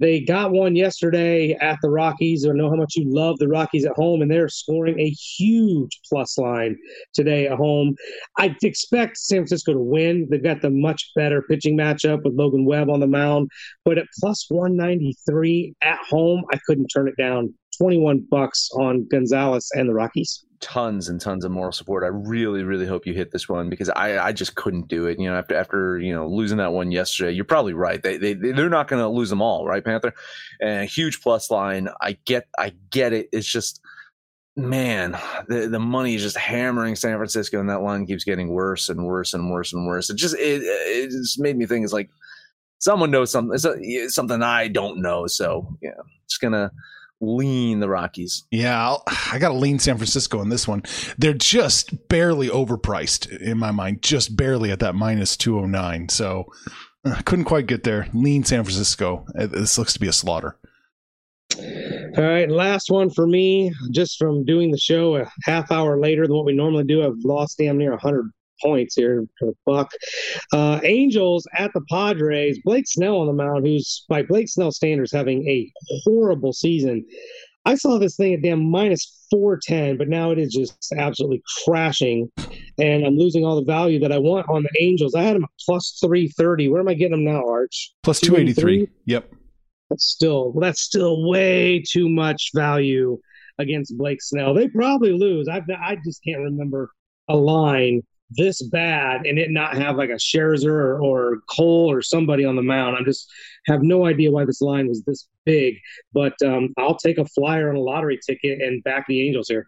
They 0.00 0.20
got 0.20 0.52
one 0.52 0.76
yesterday 0.76 1.56
at 1.60 1.78
the 1.82 1.90
Rockies. 1.90 2.46
I 2.46 2.52
know 2.52 2.70
how 2.70 2.76
much 2.76 2.94
you 2.96 3.04
love 3.06 3.38
the 3.38 3.48
Rockies 3.48 3.84
at 3.84 3.96
home, 3.96 4.22
and 4.22 4.30
they're 4.30 4.48
scoring 4.48 4.98
a 4.98 5.10
huge 5.10 6.00
plus 6.08 6.38
line 6.38 6.76
today 7.14 7.46
at 7.46 7.56
home. 7.56 7.96
I 8.38 8.54
expect 8.62 9.16
San 9.16 9.38
Francisco 9.38 9.72
to 9.72 9.80
win. 9.80 10.28
They've 10.30 10.42
got 10.42 10.62
the 10.62 10.70
much 10.70 11.10
better 11.16 11.42
pitching 11.42 11.76
matchup 11.76 12.22
with 12.22 12.34
Logan 12.34 12.64
Webb 12.64 12.90
on 12.90 13.00
the 13.00 13.06
mound, 13.06 13.50
but 13.84 13.98
at 13.98 14.06
plus 14.20 14.46
193 14.48 15.74
at 15.82 15.98
home, 16.08 16.44
I 16.52 16.58
couldn't 16.66 16.86
turn 16.88 17.08
it 17.08 17.16
down. 17.16 17.54
21 17.76 18.26
bucks 18.30 18.68
on 18.74 19.06
Gonzalez 19.08 19.70
and 19.74 19.88
the 19.88 19.94
Rockies 19.94 20.44
tons 20.60 21.08
and 21.08 21.20
tons 21.20 21.44
of 21.44 21.50
moral 21.50 21.72
support. 21.72 22.04
I 22.04 22.08
really, 22.08 22.64
really 22.64 22.86
hope 22.86 23.06
you 23.06 23.14
hit 23.14 23.30
this 23.30 23.48
one 23.48 23.68
because 23.68 23.88
I, 23.90 24.18
I 24.18 24.32
just 24.32 24.54
couldn't 24.54 24.88
do 24.88 25.06
it. 25.06 25.18
You 25.18 25.28
know, 25.28 25.36
after 25.36 25.54
after 25.54 25.98
you 25.98 26.14
know 26.14 26.26
losing 26.28 26.58
that 26.58 26.72
one 26.72 26.90
yesterday, 26.90 27.32
you're 27.32 27.44
probably 27.44 27.74
right. 27.74 28.02
They 28.02 28.16
they 28.16 28.34
they're 28.34 28.68
not 28.68 28.88
going 28.88 29.02
to 29.02 29.08
lose 29.08 29.30
them 29.30 29.42
all, 29.42 29.66
right, 29.66 29.84
Panther? 29.84 30.12
And 30.60 30.82
a 30.82 30.84
huge 30.84 31.20
plus 31.20 31.50
line. 31.50 31.88
I 32.00 32.18
get 32.24 32.48
I 32.58 32.74
get 32.90 33.12
it. 33.12 33.28
It's 33.32 33.46
just 33.46 33.80
man, 34.56 35.16
the 35.48 35.68
the 35.68 35.78
money 35.78 36.14
is 36.14 36.22
just 36.22 36.36
hammering 36.36 36.96
San 36.96 37.16
Francisco, 37.16 37.60
and 37.60 37.70
that 37.70 37.82
line 37.82 38.06
keeps 38.06 38.24
getting 38.24 38.48
worse 38.48 38.88
and 38.88 39.04
worse 39.04 39.34
and 39.34 39.50
worse 39.50 39.72
and 39.72 39.86
worse. 39.86 40.10
It 40.10 40.16
just 40.16 40.34
it 40.36 40.62
it 40.62 41.10
just 41.10 41.38
made 41.38 41.56
me 41.56 41.66
think 41.66 41.84
it's 41.84 41.92
like 41.92 42.10
someone 42.78 43.10
knows 43.10 43.30
something. 43.30 43.54
It's, 43.54 43.64
a, 43.64 44.08
something 44.08 44.42
I 44.42 44.68
don't 44.68 45.00
know. 45.00 45.26
So 45.26 45.76
yeah, 45.80 45.90
just 46.28 46.40
gonna 46.40 46.72
lean 47.20 47.80
the 47.80 47.88
Rockies. 47.88 48.44
Yeah, 48.50 48.80
I'll, 48.80 49.02
i 49.32 49.38
got 49.38 49.48
to 49.48 49.54
lean 49.54 49.78
San 49.78 49.96
Francisco 49.96 50.40
in 50.40 50.48
this 50.48 50.68
one. 50.68 50.82
They're 51.16 51.34
just 51.34 52.08
barely 52.08 52.48
overpriced 52.48 53.30
in 53.38 53.58
my 53.58 53.70
mind, 53.70 54.02
just 54.02 54.36
barely 54.36 54.70
at 54.70 54.80
that 54.80 54.94
minus 54.94 55.36
209. 55.36 56.08
So 56.08 56.46
I 57.04 57.10
uh, 57.10 57.22
couldn't 57.22 57.44
quite 57.44 57.66
get 57.66 57.84
there. 57.84 58.08
Lean 58.12 58.44
San 58.44 58.64
Francisco. 58.64 59.26
Uh, 59.38 59.46
this 59.46 59.78
looks 59.78 59.92
to 59.94 60.00
be 60.00 60.08
a 60.08 60.12
slaughter. 60.12 60.56
All 62.16 62.24
right, 62.24 62.50
last 62.50 62.90
one 62.90 63.10
for 63.10 63.26
me. 63.26 63.72
Just 63.90 64.18
from 64.18 64.44
doing 64.44 64.70
the 64.70 64.78
show 64.78 65.16
a 65.16 65.30
half 65.44 65.72
hour 65.72 65.98
later 65.98 66.26
than 66.26 66.36
what 66.36 66.44
we 66.44 66.54
normally 66.54 66.84
do, 66.84 67.04
I've 67.04 67.24
lost 67.24 67.58
damn 67.58 67.78
near 67.78 67.90
100 67.90 68.30
points 68.62 68.94
here 68.94 69.26
for 69.38 69.46
the 69.46 69.56
buck. 69.66 69.92
Uh, 70.52 70.80
Angels 70.82 71.46
at 71.56 71.72
the 71.74 71.82
Padres. 71.90 72.60
Blake 72.64 72.86
Snell 72.86 73.18
on 73.18 73.26
the 73.26 73.32
mound, 73.32 73.66
who's 73.66 74.04
by 74.08 74.22
Blake 74.22 74.48
Snell 74.48 74.72
standards 74.72 75.12
having 75.12 75.46
a 75.48 75.70
horrible 76.04 76.52
season. 76.52 77.04
I 77.64 77.74
saw 77.74 77.98
this 77.98 78.16
thing 78.16 78.32
at 78.32 78.42
damn 78.42 78.70
minus 78.70 79.26
410, 79.30 79.98
but 79.98 80.08
now 80.08 80.30
it 80.30 80.38
is 80.38 80.54
just 80.54 80.92
absolutely 80.96 81.42
crashing. 81.64 82.30
And 82.78 83.04
I'm 83.04 83.18
losing 83.18 83.44
all 83.44 83.56
the 83.56 83.64
value 83.64 84.00
that 84.00 84.12
I 84.12 84.18
want 84.18 84.48
on 84.48 84.62
the 84.62 84.82
Angels. 84.82 85.14
I 85.14 85.22
had 85.22 85.36
them 85.36 85.44
at 85.44 85.50
plus 85.66 85.98
330. 86.00 86.68
Where 86.68 86.80
am 86.80 86.88
I 86.88 86.94
getting 86.94 87.12
them 87.12 87.24
now, 87.24 87.46
Arch? 87.46 87.92
Plus 88.02 88.20
283. 88.20 88.88
Yep. 89.04 89.34
That's 89.90 90.06
still 90.06 90.52
well, 90.52 90.62
that's 90.62 90.80
still 90.80 91.28
way 91.28 91.82
too 91.86 92.08
much 92.08 92.50
value 92.54 93.18
against 93.58 93.96
Blake 93.98 94.22
Snell. 94.22 94.54
They 94.54 94.68
probably 94.68 95.12
lose. 95.12 95.48
I 95.48 95.62
I 95.82 95.96
just 96.04 96.22
can't 96.24 96.40
remember 96.40 96.90
a 97.28 97.36
line 97.36 98.02
this 98.30 98.62
bad 98.62 99.26
and 99.26 99.38
it 99.38 99.50
not 99.50 99.76
have 99.76 99.96
like 99.96 100.10
a 100.10 100.14
Scherzer 100.14 100.70
or, 100.70 101.00
or 101.00 101.38
Cole 101.48 101.90
or 101.90 102.02
somebody 102.02 102.44
on 102.44 102.56
the 102.56 102.62
mound. 102.62 102.96
I'm 102.96 103.04
just 103.04 103.30
have 103.66 103.82
no 103.82 104.06
idea 104.06 104.30
why 104.30 104.44
this 104.44 104.60
line 104.60 104.88
was 104.88 105.02
this 105.04 105.28
big. 105.44 105.76
But 106.12 106.34
um, 106.44 106.74
I'll 106.76 106.96
take 106.96 107.18
a 107.18 107.24
flyer 107.24 107.70
on 107.70 107.76
a 107.76 107.80
lottery 107.80 108.18
ticket 108.24 108.60
and 108.60 108.82
back 108.84 109.06
the 109.08 109.26
Angels 109.26 109.48
here. 109.48 109.66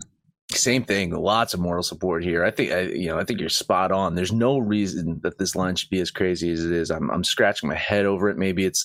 Same 0.53 0.83
thing. 0.83 1.11
Lots 1.11 1.55
of 1.55 1.61
moral 1.61 1.83
support 1.83 2.25
here. 2.25 2.45
I 2.45 2.51
think 2.51 2.73
I, 2.73 2.81
you 2.81 3.07
know. 3.07 3.19
I 3.19 3.25
think 3.25 3.39
you're 3.39 3.49
spot 3.49 3.93
on. 3.93 4.17
There's 4.17 4.33
no 4.33 4.59
reason 4.59 5.21
that 5.23 5.39
this 5.39 5.55
line 5.55 5.77
should 5.77 5.91
be 5.91 6.01
as 6.01 6.11
crazy 6.11 6.51
as 6.51 6.65
it 6.65 6.73
is. 6.73 6.91
I'm, 6.91 7.09
I'm 7.11 7.23
scratching 7.23 7.69
my 7.69 7.77
head 7.77 8.05
over 8.05 8.29
it. 8.29 8.37
Maybe 8.37 8.65
it's 8.65 8.85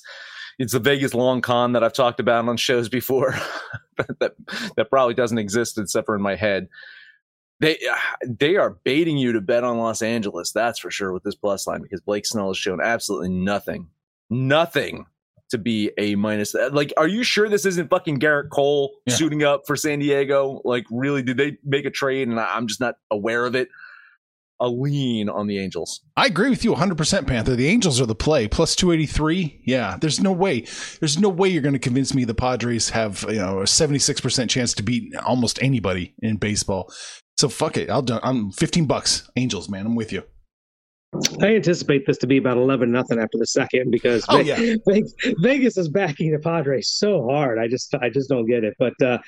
it's 0.59 0.73
the 0.73 0.79
Vegas 0.79 1.15
long 1.15 1.41
con 1.41 1.73
that 1.73 1.83
I've 1.83 1.93
talked 1.93 2.19
about 2.19 2.47
on 2.47 2.57
shows 2.57 2.87
before. 2.87 3.35
that 4.19 4.35
that 4.77 4.89
probably 4.91 5.15
doesn't 5.15 5.39
exist 5.39 5.79
except 5.79 6.05
for 6.05 6.15
in 6.15 6.21
my 6.21 6.35
head. 6.35 6.67
They 7.59 7.77
they 8.27 8.55
are 8.55 8.77
baiting 8.83 9.17
you 9.17 9.33
to 9.33 9.41
bet 9.41 9.63
on 9.63 9.77
Los 9.77 10.01
Angeles. 10.01 10.51
That's 10.51 10.79
for 10.79 10.91
sure 10.91 11.11
with 11.11 11.23
this 11.23 11.35
plus 11.35 11.67
line 11.67 11.81
because 11.81 12.01
Blake 12.01 12.25
Snell 12.25 12.49
has 12.49 12.57
shown 12.57 12.81
absolutely 12.81 13.29
nothing, 13.29 13.89
nothing 14.29 15.05
to 15.49 15.57
be 15.57 15.91
a 15.97 16.15
minus. 16.15 16.55
Uh, 16.55 16.69
like, 16.71 16.93
are 16.97 17.07
you 17.07 17.23
sure 17.23 17.49
this 17.49 17.65
isn't 17.65 17.89
fucking 17.89 18.19
Gerrit 18.19 18.49
Cole 18.49 18.95
yeah. 19.05 19.13
suiting 19.13 19.43
up 19.43 19.63
for 19.67 19.75
San 19.75 19.99
Diego? 19.99 20.61
Like, 20.63 20.85
really, 20.89 21.21
did 21.21 21.37
they 21.37 21.57
make 21.63 21.85
a 21.85 21.91
trade 21.91 22.27
and 22.27 22.39
I'm 22.39 22.67
just 22.67 22.79
not 22.79 22.95
aware 23.11 23.45
of 23.45 23.55
it? 23.55 23.69
A 24.61 24.69
lean 24.69 25.27
on 25.27 25.47
the 25.47 25.59
Angels. 25.59 25.99
I 26.15 26.27
agree 26.27 26.49
with 26.49 26.63
you 26.63 26.73
100%, 26.73 27.27
Panther. 27.27 27.57
The 27.57 27.67
Angels 27.67 27.99
are 27.99 28.05
the 28.05 28.15
play. 28.15 28.47
Plus 28.47 28.73
283. 28.73 29.63
Yeah, 29.65 29.97
there's 29.99 30.21
no 30.21 30.31
way. 30.31 30.65
There's 31.01 31.19
no 31.19 31.27
way 31.27 31.49
you're 31.49 31.61
going 31.61 31.73
to 31.73 31.79
convince 31.79 32.13
me 32.13 32.23
the 32.23 32.33
Padres 32.33 32.91
have, 32.91 33.25
you 33.27 33.35
know, 33.35 33.59
a 33.59 33.63
76% 33.63 34.49
chance 34.49 34.73
to 34.75 34.83
beat 34.83 35.13
almost 35.17 35.61
anybody 35.61 36.13
in 36.19 36.37
baseball. 36.37 36.89
So 37.37 37.49
fuck 37.49 37.77
it. 37.77 37.89
I'll 37.89 38.01
do 38.01 38.19
I'm 38.23 38.51
15 38.51 38.85
bucks. 38.85 39.29
Angels, 39.35 39.69
man. 39.69 39.85
I'm 39.85 39.95
with 39.95 40.11
you. 40.11 40.23
I 41.41 41.55
anticipate 41.55 42.05
this 42.05 42.17
to 42.19 42.27
be 42.27 42.37
about 42.37 42.57
eleven 42.57 42.91
nothing 42.91 43.19
after 43.19 43.37
the 43.37 43.45
second 43.45 43.91
because 43.91 44.25
oh, 44.29 44.39
yeah. 44.39 44.75
Vegas 45.39 45.77
is 45.77 45.89
backing 45.89 46.31
the 46.31 46.39
Padres 46.39 46.89
so 46.89 47.23
hard. 47.29 47.59
I 47.59 47.67
just 47.67 47.93
I 47.95 48.09
just 48.09 48.29
don't 48.29 48.45
get 48.45 48.63
it. 48.63 48.75
But 48.77 48.93
uh, 49.01 49.19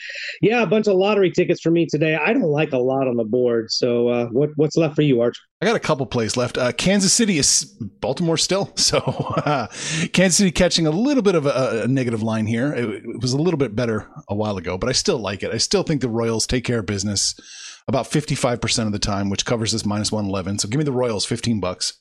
yeah, 0.41 0.61
a 0.61 0.67
bunch 0.67 0.87
of 0.87 0.95
lottery 0.95 1.31
tickets 1.31 1.61
for 1.61 1.71
me 1.71 1.85
today. 1.85 2.15
I 2.15 2.33
don't 2.33 2.43
like 2.43 2.73
a 2.73 2.77
lot 2.77 3.07
on 3.07 3.15
the 3.15 3.23
board. 3.23 3.71
So 3.71 4.09
uh, 4.09 4.25
what 4.27 4.49
what's 4.55 4.77
left 4.77 4.95
for 4.95 5.01
you, 5.01 5.21
Arch? 5.21 5.37
I 5.61 5.65
got 5.65 5.75
a 5.75 5.79
couple 5.79 6.05
plays 6.05 6.37
left. 6.37 6.57
Uh, 6.57 6.71
Kansas 6.71 7.13
City 7.13 7.37
is 7.37 7.63
Baltimore 7.99 8.37
still, 8.37 8.71
so 8.75 8.97
uh, 8.97 9.67
Kansas 10.13 10.37
City 10.37 10.51
catching 10.51 10.87
a 10.87 10.91
little 10.91 11.23
bit 11.23 11.35
of 11.35 11.45
a, 11.45 11.83
a 11.83 11.87
negative 11.87 12.21
line 12.21 12.47
here. 12.47 12.73
It, 12.73 13.05
it 13.05 13.21
was 13.21 13.33
a 13.33 13.37
little 13.37 13.57
bit 13.57 13.75
better 13.75 14.09
a 14.27 14.35
while 14.35 14.57
ago, 14.57 14.77
but 14.77 14.89
I 14.89 14.93
still 14.93 15.19
like 15.19 15.43
it. 15.43 15.51
I 15.51 15.57
still 15.57 15.83
think 15.83 16.01
the 16.01 16.09
Royals 16.09 16.47
take 16.47 16.63
care 16.63 16.79
of 16.79 16.85
business 16.85 17.39
about 17.87 18.05
55% 18.05 18.85
of 18.85 18.91
the 18.91 18.99
time, 18.99 19.29
which 19.29 19.45
covers 19.45 19.71
this 19.71 19.85
minus 19.85 20.11
111. 20.11 20.59
So 20.59 20.67
give 20.67 20.77
me 20.77 20.83
the 20.83 20.91
Royals 20.91 21.25
15 21.25 21.59
bucks. 21.59 21.99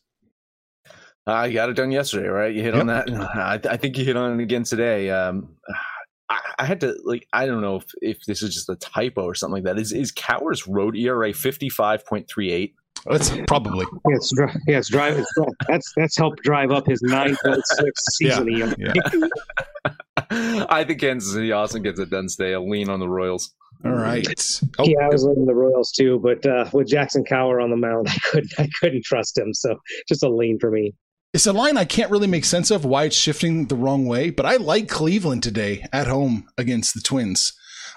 I 1.26 1.50
got 1.50 1.68
it 1.68 1.74
done 1.74 1.90
yesterday, 1.90 2.28
right? 2.28 2.54
You 2.54 2.62
hit 2.62 2.74
yep. 2.74 2.80
on 2.80 2.86
that. 2.86 3.10
I, 3.36 3.60
I, 3.68 3.76
think 3.76 3.98
you 3.98 4.04
hit 4.04 4.16
on 4.16 4.38
it 4.38 4.42
again 4.42 4.62
today. 4.62 5.10
Um, 5.10 5.56
I, 6.28 6.40
I, 6.58 6.66
had 6.66 6.80
to 6.80 6.96
like. 7.04 7.26
I 7.32 7.46
don't 7.46 7.60
know 7.60 7.76
if, 7.76 7.84
if 8.02 8.24
this 8.26 8.42
is 8.42 8.52
just 8.52 8.68
a 8.68 8.74
typo 8.74 9.22
or 9.22 9.36
something 9.36 9.54
like 9.54 9.64
that. 9.64 9.80
Is 9.80 9.92
is 9.92 10.10
Kowar's 10.10 10.66
road 10.66 10.96
ERA 10.96 11.32
fifty 11.32 11.68
five 11.68 12.04
point 12.04 12.28
three 12.28 12.50
eight? 12.50 12.74
That's 13.08 13.30
probably. 13.46 13.86
Yeah, 14.08 14.16
it's, 14.16 14.32
yeah, 14.66 14.78
it's 14.78 14.88
drive. 14.88 15.18
It's, 15.18 15.32
that's 15.68 15.92
that's 15.96 16.16
helped 16.16 16.42
drive 16.42 16.72
up 16.72 16.84
his 16.84 17.00
nine 17.02 17.36
point 17.44 17.64
six 17.64 18.04
season 18.16 18.50
yeah, 18.50 18.74
yeah. 18.76 19.92
I 20.68 20.82
think 20.82 21.00
Kansas 21.00 21.32
City 21.32 21.52
Austin 21.52 21.82
gets 21.82 22.00
it 22.00 22.10
done 22.10 22.26
today. 22.26 22.54
I'll 22.54 22.68
lean 22.68 22.88
on 22.88 22.98
the 22.98 23.08
Royals. 23.08 23.54
All 23.86 23.94
right. 23.94 24.60
Oh. 24.78 24.84
Yeah, 24.86 25.04
I 25.04 25.08
was 25.08 25.24
leaning 25.24 25.46
the 25.46 25.54
Royals 25.54 25.92
too, 25.92 26.18
but 26.22 26.44
uh, 26.46 26.68
with 26.72 26.88
Jackson 26.88 27.24
Kowar 27.24 27.62
on 27.62 27.70
the 27.70 27.76
mound, 27.76 28.08
I 28.10 28.18
couldn't 28.30 28.52
I 28.58 28.68
couldn't 28.80 29.04
trust 29.04 29.38
him. 29.38 29.54
So 29.54 29.76
just 30.08 30.22
a 30.22 30.28
lean 30.28 30.58
for 30.58 30.70
me. 30.70 30.94
It's 31.34 31.46
a 31.46 31.52
line 31.52 31.76
I 31.76 31.84
can't 31.84 32.10
really 32.10 32.28
make 32.28 32.46
sense 32.46 32.70
of 32.70 32.84
why 32.84 33.04
it's 33.04 33.16
shifting 33.16 33.66
the 33.66 33.74
wrong 33.74 34.06
way, 34.06 34.30
but 34.30 34.46
I 34.46 34.56
like 34.56 34.88
Cleveland 34.88 35.42
today 35.42 35.84
at 35.92 36.06
home 36.06 36.48
against 36.56 36.94
the 36.94 37.00
Twins. 37.00 37.52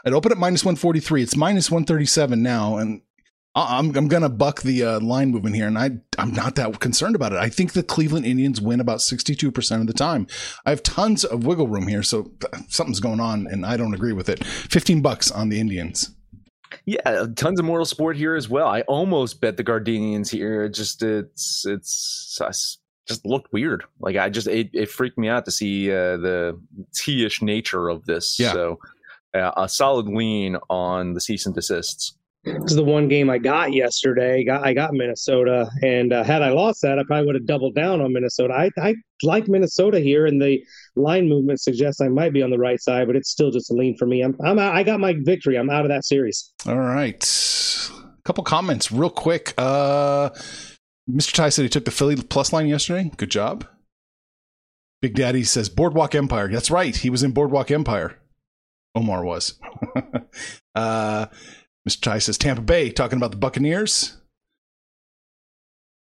I'd 0.06 0.13
open 0.13 0.13
it 0.13 0.17
opened 0.17 0.32
at 0.34 0.38
minus 0.38 0.65
143. 0.65 1.23
It's 1.23 1.36
minus 1.36 1.71
137 1.71 2.41
now, 2.41 2.78
and 2.78 3.02
I'm 3.67 3.95
I'm 3.95 4.08
gonna 4.08 4.30
buck 4.30 4.62
the 4.62 4.84
uh, 4.84 5.00
line 5.00 5.32
movement 5.32 5.56
here, 5.56 5.67
and 5.67 5.78
I 5.78 5.91
I'm 6.17 6.34
not 6.34 6.56
that 6.56 6.80
concerned 6.80 7.15
about 7.15 7.34
it. 7.34 7.39
I 7.39 7.50
think 7.50 7.74
the 7.74 7.84
Cleveland 7.84 8.26
Indians 8.26 8.62
win 8.62 8.80
about 8.80 9.02
62 9.02 9.52
percent 9.52 9.82
of 9.82 9.88
the 9.88 9.93
time. 9.93 10.28
I 10.65 10.69
have 10.69 10.84
tons 10.84 11.24
of 11.24 11.45
wiggle 11.45 11.67
room 11.67 11.88
here, 11.88 12.04
so 12.04 12.32
something's 12.67 13.00
going 13.00 13.19
on, 13.19 13.48
and 13.48 13.65
I 13.65 13.78
don't 13.78 13.93
agree 13.93 14.13
with 14.13 14.30
it. 14.30 14.43
15 14.43 15.02
bucks 15.02 15.32
on 15.32 15.50
the 15.50 15.60
Indians. 15.60 16.12
Yeah, 16.86 17.26
tons 17.36 17.60
of 17.60 17.65
moral 17.65 17.86
sport 17.86 18.17
here 18.17 18.36
as 18.36 18.50
well. 18.50 18.67
I 18.67 18.82
almost 18.82 19.41
bet 19.41 19.58
the 19.58 19.63
Guardians 19.63 20.30
here. 20.30 20.63
It 20.63 20.74
just 20.74 21.02
it's 21.02 21.65
it's 21.65 22.39
just 23.08 23.26
looked 23.26 23.52
weird. 23.52 23.84
Like 24.00 24.15
I 24.15 24.30
just 24.30 24.48
it, 24.48 24.69
it 24.74 24.89
freaked 24.89 25.17
me 25.17 25.28
out 25.28 25.45
to 25.45 25.52
see 25.52 25.91
uh, 25.91 26.17
the 26.17 26.60
T-ish 26.93 27.41
nature 27.41 27.89
of 27.89 28.06
this. 28.06 28.39
Yeah. 28.39 28.54
So 28.54 28.80
uh, 29.34 29.52
a 29.58 29.67
solid 29.67 30.08
lean 30.08 30.58
on 30.69 31.13
the 31.13 31.22
cease 31.22 31.45
and 31.45 31.56
desists. 31.56 32.15
This 32.53 32.71
is 32.71 32.75
the 32.75 32.83
one 32.83 33.07
game 33.07 33.29
I 33.29 33.38
got 33.38 33.73
yesterday. 33.73 34.43
Got, 34.43 34.65
I 34.65 34.73
got 34.73 34.93
Minnesota, 34.93 35.69
and 35.83 36.12
uh, 36.12 36.23
had 36.23 36.41
I 36.41 36.49
lost 36.49 36.81
that, 36.81 36.99
I 36.99 37.03
probably 37.03 37.25
would 37.27 37.35
have 37.35 37.45
doubled 37.45 37.75
down 37.75 38.01
on 38.01 38.13
Minnesota. 38.13 38.53
I, 38.53 38.69
I 38.81 38.95
like 39.23 39.47
Minnesota 39.47 39.99
here, 39.99 40.25
and 40.25 40.41
the 40.41 40.63
line 40.95 41.29
movement 41.29 41.62
suggests 41.62 42.01
I 42.01 42.07
might 42.07 42.33
be 42.33 42.41
on 42.41 42.49
the 42.49 42.57
right 42.57 42.81
side, 42.81 43.07
but 43.07 43.15
it's 43.15 43.29
still 43.29 43.51
just 43.51 43.71
a 43.71 43.73
lean 43.73 43.95
for 43.97 44.05
me. 44.05 44.21
I'm, 44.21 44.35
I'm 44.43 44.57
I 44.59 44.83
got 44.83 44.99
my 44.99 45.15
victory. 45.21 45.57
I'm 45.57 45.69
out 45.69 45.85
of 45.85 45.89
that 45.89 46.05
series. 46.05 46.51
All 46.65 46.77
right, 46.77 47.23
a 47.89 48.21
couple 48.23 48.43
comments 48.43 48.91
real 48.91 49.09
quick. 49.09 49.53
Uh, 49.57 50.29
Mr. 51.09 51.33
Ty 51.33 51.49
said 51.49 51.63
he 51.63 51.69
took 51.69 51.85
the 51.85 51.91
Philly 51.91 52.15
plus 52.15 52.53
line 52.53 52.67
yesterday. 52.67 53.12
Good 53.17 53.31
job. 53.31 53.65
Big 55.01 55.15
Daddy 55.15 55.43
says 55.43 55.69
Boardwalk 55.69 56.13
Empire. 56.13 56.49
That's 56.49 56.69
right. 56.69 56.95
He 56.95 57.09
was 57.09 57.23
in 57.23 57.31
Boardwalk 57.31 57.71
Empire. 57.71 58.19
Omar 58.95 59.23
was. 59.23 59.59
uh, 60.75 61.27
Mr. 61.89 62.02
Ty 62.02 62.19
says 62.19 62.38
Tampa 62.38 62.62
Bay, 62.62 62.91
talking 62.91 63.17
about 63.17 63.32
the 63.32 63.38
Buccaneers. 63.38 64.17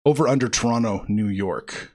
Over 0.04 0.28
under 0.28 0.48
Toronto, 0.48 1.06
New 1.08 1.28
York. 1.28 1.92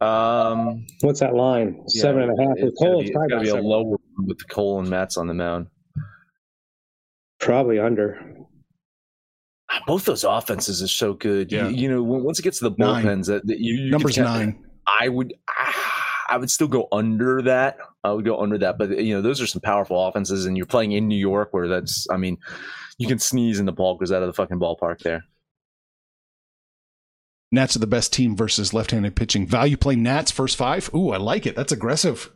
Um, 0.00 0.86
what's 1.02 1.20
that 1.20 1.34
line? 1.34 1.84
Yeah, 1.88 2.02
Seven 2.02 2.22
and 2.22 2.38
a 2.38 2.42
half. 2.42 2.56
It's 2.56 2.78
Cole, 2.78 3.02
it's 3.02 3.10
gotta 3.10 3.40
be 3.40 3.48
a 3.50 3.56
lower 3.56 3.96
with 4.16 4.48
Cole 4.48 4.80
and 4.80 4.88
Matz 4.88 5.16
on 5.18 5.26
the 5.26 5.34
mound. 5.34 5.66
Probably 7.38 7.78
under. 7.78 8.34
Both 9.86 10.06
those 10.06 10.24
offenses 10.24 10.82
are 10.82 10.88
so 10.88 11.12
good. 11.12 11.52
Yeah. 11.52 11.68
You, 11.68 11.76
you 11.76 11.88
know, 11.90 12.02
once 12.02 12.38
it 12.38 12.42
gets 12.42 12.58
to 12.60 12.68
the 12.70 12.74
bullpens, 12.74 13.26
that 13.26 13.46
you, 13.46 13.74
you 13.74 13.90
numbers 13.90 14.16
nine. 14.16 14.64
I 15.00 15.08
would. 15.08 15.34
Ah, 15.50 15.97
I 16.28 16.36
would 16.36 16.50
still 16.50 16.68
go 16.68 16.88
under 16.92 17.42
that. 17.42 17.78
I 18.04 18.12
would 18.12 18.24
go 18.24 18.40
under 18.40 18.58
that, 18.58 18.78
but 18.78 18.98
you 18.98 19.14
know, 19.14 19.22
those 19.22 19.40
are 19.40 19.46
some 19.46 19.62
powerful 19.62 20.06
offenses, 20.06 20.46
and 20.46 20.56
you're 20.56 20.66
playing 20.66 20.92
in 20.92 21.08
New 21.08 21.16
York, 21.16 21.48
where 21.52 21.68
that's, 21.68 22.06
I 22.10 22.16
mean, 22.16 22.38
you 22.98 23.06
can 23.06 23.18
sneeze 23.18 23.58
and 23.58 23.68
the 23.68 23.72
ball 23.72 23.96
goes 23.96 24.12
out 24.12 24.22
of 24.22 24.28
the 24.28 24.32
fucking 24.32 24.58
ballpark 24.58 25.00
there. 25.00 25.24
Nats 27.50 27.76
are 27.76 27.80
the 27.80 27.86
best 27.86 28.12
team 28.12 28.36
versus 28.36 28.74
left-handed 28.74 29.16
pitching. 29.16 29.46
Value 29.46 29.76
play 29.76 29.96
Nats 29.96 30.30
first 30.30 30.56
five. 30.56 30.90
Ooh, 30.94 31.10
I 31.10 31.16
like 31.16 31.46
it. 31.46 31.56
That's 31.56 31.72
aggressive. 31.72 32.30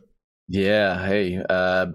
Yeah, 0.49 1.05
hey, 1.05 1.41
uh, 1.49 1.85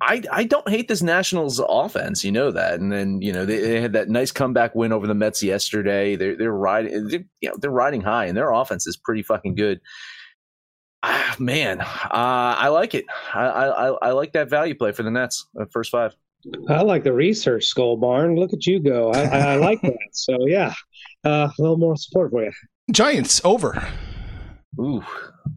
I 0.00 0.22
I 0.32 0.44
don't 0.44 0.68
hate 0.68 0.88
this 0.88 1.00
Nationals 1.00 1.60
offense, 1.66 2.24
you 2.24 2.32
know 2.32 2.50
that, 2.50 2.80
and 2.80 2.90
then 2.90 3.22
you 3.22 3.32
know 3.32 3.46
they, 3.46 3.60
they 3.60 3.80
had 3.80 3.92
that 3.92 4.08
nice 4.08 4.32
comeback 4.32 4.74
win 4.74 4.92
over 4.92 5.06
the 5.06 5.14
Mets 5.14 5.44
yesterday. 5.44 6.16
They're 6.16 6.36
they're 6.36 6.52
riding, 6.52 7.06
they're, 7.08 7.24
you 7.40 7.50
know, 7.50 7.54
they're 7.60 7.70
riding 7.70 8.00
high, 8.00 8.24
and 8.26 8.36
their 8.36 8.50
offense 8.50 8.88
is 8.88 8.96
pretty 8.96 9.22
fucking 9.22 9.54
good. 9.54 9.80
Ah, 11.06 11.36
man, 11.38 11.82
uh, 11.82 12.56
I 12.58 12.68
like 12.68 12.94
it. 12.94 13.04
I, 13.34 13.44
I 13.44 13.88
I 14.08 14.10
like 14.12 14.32
that 14.32 14.48
value 14.48 14.74
play 14.74 14.90
for 14.92 15.02
the 15.02 15.10
Nets, 15.10 15.46
uh, 15.60 15.66
first 15.70 15.90
five. 15.90 16.16
I 16.70 16.80
like 16.80 17.04
the 17.04 17.12
research, 17.12 17.66
Skull 17.66 17.98
Barn. 17.98 18.36
Look 18.36 18.54
at 18.54 18.66
you 18.66 18.80
go. 18.80 19.12
I, 19.12 19.24
I, 19.24 19.38
I 19.38 19.56
like 19.56 19.82
that. 19.82 19.98
So 20.12 20.46
yeah, 20.46 20.72
uh, 21.22 21.50
a 21.58 21.62
little 21.62 21.76
more 21.76 21.96
support 21.96 22.30
for 22.30 22.44
you. 22.44 22.52
Giants 22.90 23.42
over. 23.44 23.86
Ooh, 24.80 25.04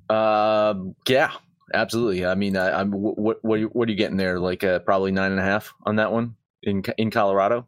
uh, 0.09 0.73
yeah, 1.07 1.31
absolutely. 1.73 2.25
I 2.25 2.35
mean, 2.35 2.57
I, 2.57 2.81
am 2.81 2.91
what 2.91 3.41
what 3.41 3.61
what 3.73 3.87
are 3.87 3.91
you 3.91 3.97
getting 3.97 4.17
there? 4.17 4.41
Like 4.41 4.65
uh, 4.65 4.79
probably 4.79 5.13
nine 5.13 5.31
and 5.31 5.39
a 5.39 5.43
half 5.43 5.73
on 5.83 5.95
that 5.95 6.11
one 6.11 6.35
in 6.63 6.83
in 6.97 7.09
Colorado. 7.09 7.67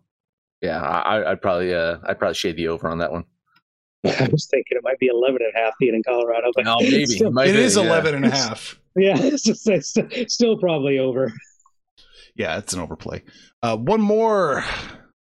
Yeah, 0.61 0.81
I, 0.81 1.31
I'd 1.31 1.41
probably 1.41 1.73
uh, 1.73 1.99
I'd 2.03 2.19
probably 2.19 2.35
shade 2.35 2.57
the 2.57 2.67
over 2.67 2.89
on 2.89 2.97
that 2.97 3.13
one. 3.13 3.23
I 4.05 4.29
was 4.31 4.47
thinking 4.49 4.77
it 4.77 4.83
might 4.83 4.99
be 4.99 5.07
11 5.07 5.39
and 5.41 5.53
a 5.53 5.57
half 5.57 5.73
feet 5.77 5.93
in 5.93 6.01
Colorado, 6.03 6.51
but 6.55 6.65
oh, 6.67 6.77
maybe 6.79 7.05
still, 7.05 7.37
it, 7.39 7.49
it 7.49 7.53
be, 7.53 7.59
is 7.59 7.75
11 7.75 8.11
yeah. 8.11 8.15
and 8.15 8.25
a 8.25 8.29
half. 8.29 8.79
Yeah, 8.95 9.15
it's, 9.19 9.43
just, 9.43 9.67
it's 9.67 10.33
still 10.33 10.57
probably 10.57 10.99
over. 10.99 11.33
Yeah, 12.35 12.57
it's 12.57 12.73
an 12.73 12.79
overplay. 12.79 13.23
Uh, 13.61 13.75
one 13.75 13.99
more 13.99 14.63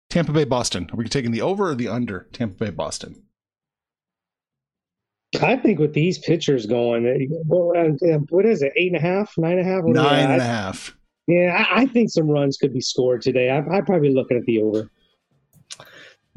Tampa 0.10 0.32
Bay 0.32 0.44
Boston. 0.44 0.90
Are 0.94 0.96
we 0.96 1.08
taking 1.08 1.32
the 1.32 1.42
over 1.42 1.72
or 1.72 1.76
the 1.76 1.88
under 1.88 2.28
Tampa 2.34 2.66
Bay 2.66 2.72
Boston? 2.72 3.24
I 5.42 5.56
think 5.56 5.80
with 5.80 5.94
these 5.94 6.20
pitchers 6.20 6.66
going, 6.66 7.04
what 7.48 8.46
is 8.46 8.62
it, 8.62 8.74
eight 8.76 8.94
and 8.94 8.98
a 8.98 9.02
half, 9.02 9.34
nine 9.38 9.58
and 9.58 9.62
a 9.62 9.64
half? 9.64 9.84
Nine 9.86 10.32
and 10.32 10.42
a 10.42 10.46
half. 10.46 10.96
Yeah, 11.28 11.66
I, 11.72 11.84
I, 11.84 11.86
think 11.86 12.10
some 12.10 12.28
runs 12.28 12.58
could 12.58 12.74
be 12.74 12.82
scored 12.82 13.22
today. 13.22 13.50
I, 13.50 13.60
I'd 13.60 13.86
probably 13.86 14.10
be 14.10 14.16
looking 14.16 14.38
at 14.38 14.44
the 14.44 14.62
over. 14.62 14.92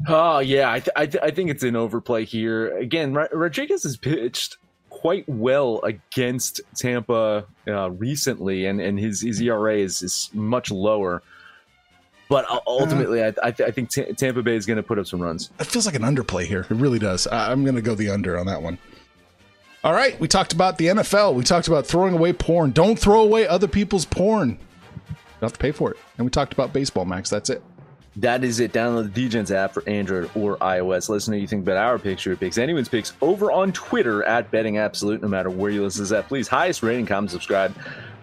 Oh 0.07 0.39
yeah, 0.39 0.71
I 0.71 0.79
th- 0.79 0.93
I, 0.95 1.05
th- 1.05 1.23
I, 1.23 1.31
think 1.31 1.49
it's 1.49 1.63
an 1.63 1.75
overplay 1.75 2.25
here. 2.25 2.77
Again, 2.77 3.13
Rodriguez 3.13 3.83
has 3.83 3.95
pitched 3.95 4.57
quite 4.89 5.27
well 5.27 5.81
against 5.83 6.61
Tampa 6.75 7.45
uh, 7.67 7.91
recently, 7.91 8.65
and, 8.65 8.81
and 8.81 8.99
his 8.99 9.21
his 9.21 9.41
ERA 9.41 9.77
is, 9.77 10.01
is 10.01 10.29
much 10.33 10.69
lower. 10.69 11.23
But 12.27 12.45
ultimately, 12.65 13.21
uh, 13.21 13.31
I, 13.43 13.47
I, 13.47 13.51
th- 13.51 13.69
I, 13.69 13.71
think 13.71 13.91
T- 13.91 14.13
Tampa 14.13 14.41
Bay 14.41 14.55
is 14.55 14.65
going 14.65 14.77
to 14.77 14.83
put 14.83 14.97
up 14.97 15.05
some 15.05 15.21
runs. 15.21 15.51
It 15.59 15.67
feels 15.67 15.85
like 15.85 15.95
an 15.95 16.01
underplay 16.01 16.45
here. 16.45 16.61
It 16.61 16.71
really 16.71 16.97
does. 16.97 17.27
I- 17.27 17.51
I'm 17.51 17.63
going 17.63 17.75
to 17.75 17.83
go 17.83 17.93
the 17.93 18.09
under 18.09 18.37
on 18.37 18.47
that 18.47 18.61
one. 18.61 18.79
All 19.83 19.93
right, 19.93 20.19
we 20.19 20.27
talked 20.27 20.51
about 20.51 20.79
the 20.79 20.87
NFL. 20.87 21.35
We 21.35 21.43
talked 21.43 21.67
about 21.67 21.85
throwing 21.85 22.15
away 22.15 22.33
porn. 22.33 22.71
Don't 22.71 22.97
throw 22.97 23.21
away 23.21 23.47
other 23.47 23.67
people's 23.67 24.05
porn. 24.05 24.57
You 25.09 25.15
have 25.41 25.53
to 25.53 25.59
pay 25.59 25.71
for 25.71 25.91
it. 25.91 25.97
And 26.17 26.25
we 26.25 26.31
talked 26.31 26.53
about 26.53 26.73
baseball, 26.73 27.05
Max. 27.05 27.29
That's 27.29 27.51
it. 27.51 27.61
That 28.17 28.43
is 28.43 28.59
it. 28.59 28.71
Download 28.71 29.13
the 29.13 29.27
DGens 29.27 29.51
app 29.51 29.73
for 29.73 29.87
Android 29.87 30.29
or 30.35 30.57
iOS. 30.57 31.09
Let 31.09 31.17
us 31.17 31.27
know 31.27 31.35
you 31.35 31.47
think 31.47 31.63
about 31.63 31.77
our 31.77 31.99
picks, 31.99 32.25
your 32.25 32.37
picks, 32.37 32.57
anyone's 32.57 32.87
picks 32.87 33.13
over 33.21 33.51
on 33.51 33.73
Twitter 33.73 34.23
at 34.23 34.49
Betting 34.51 34.77
Absolute. 34.77 35.21
No 35.21 35.27
matter 35.27 35.49
where 35.49 35.69
you 35.69 35.83
listen 35.83 36.05
to 36.05 36.13
that, 36.13 36.27
please 36.27 36.47
highest 36.47 36.81
rating, 36.81 37.05
comment, 37.05 37.31
subscribe, 37.31 37.75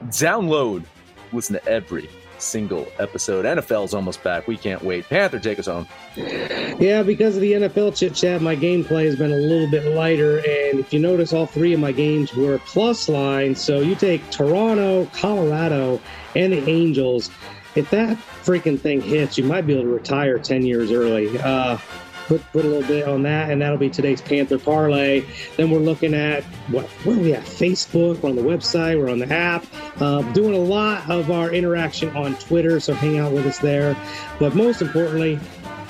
download, 0.05 0.85
listen 1.33 1.55
to 1.55 1.67
every 1.67 2.09
single 2.39 2.87
episode. 2.99 3.45
NFL's 3.45 3.95
almost 3.95 4.23
back. 4.23 4.49
We 4.49 4.57
can't 4.57 4.83
wait. 4.83 5.09
Panther, 5.09 5.39
take 5.39 5.59
us 5.59 5.67
home. 5.67 5.87
Yeah, 6.17 7.03
because 7.03 7.37
of 7.37 7.43
the 7.43 7.53
NFL 7.53 7.97
chit 7.97 8.15
chat, 8.15 8.43
my 8.43 8.57
gameplay 8.57 9.05
has 9.05 9.17
been 9.17 9.33
a 9.33 9.37
little 9.37 9.71
bit 9.71 9.85
lighter. 9.95 10.39
And 10.39 10.81
if 10.81 10.93
you 10.93 10.99
notice, 10.99 11.33
all 11.33 11.47
three 11.47 11.73
of 11.73 11.81
my 11.81 11.93
games 11.93 12.35
were 12.35 12.59
plus 12.59 13.09
line. 13.09 13.55
So 13.55 13.81
you 13.81 13.95
take 13.95 14.29
Toronto, 14.31 15.07
Colorado, 15.13 16.01
and 16.35 16.53
the 16.53 16.69
Angels. 16.69 17.31
If 17.75 17.91
that 17.91 18.17
freaking 18.45 18.79
thing 18.79 19.01
hits, 19.01 19.39
you 19.39 19.45
might 19.45 19.67
be 19.67 19.75
able 19.75 19.85
to 19.85 19.89
retire 19.89 20.39
10 20.39 20.65
years 20.65 20.93
early. 20.93 21.39
Uh, 21.39 21.79
put 22.27 22.53
put 22.53 22.65
a 22.65 22.69
little 22.69 22.87
bit 22.87 23.09
on 23.09 23.23
that, 23.23 23.51
and 23.51 23.61
that'll 23.61 23.79
be 23.79 23.91
today's 23.91 24.21
Panther 24.21 24.59
parlay. 24.59 25.25
Then 25.57 25.71
we're 25.71 25.79
looking 25.79 26.15
at 26.15 26.45
what 26.71 26.87
where 27.05 27.17
are 27.17 27.21
we 27.21 27.35
at? 27.35 27.45
Facebook, 27.45 28.21
we're 28.21 28.31
on 28.31 28.37
the 28.37 28.43
website, 28.43 28.99
we're 28.99 29.11
on 29.11 29.19
the 29.19 29.33
app, 29.33 29.67
uh, 30.01 30.23
doing 30.33 30.55
a 30.55 30.59
lot 30.59 31.11
of 31.11 31.31
our 31.31 31.53
interaction 31.53 32.15
on 32.17 32.35
Twitter. 32.37 32.81
So 32.81 32.95
hang 32.95 33.19
out 33.19 33.33
with 33.33 33.47
us 33.47 33.59
there. 33.59 33.97
But 34.39 34.55
most 34.55 34.83
importantly, 34.83 35.39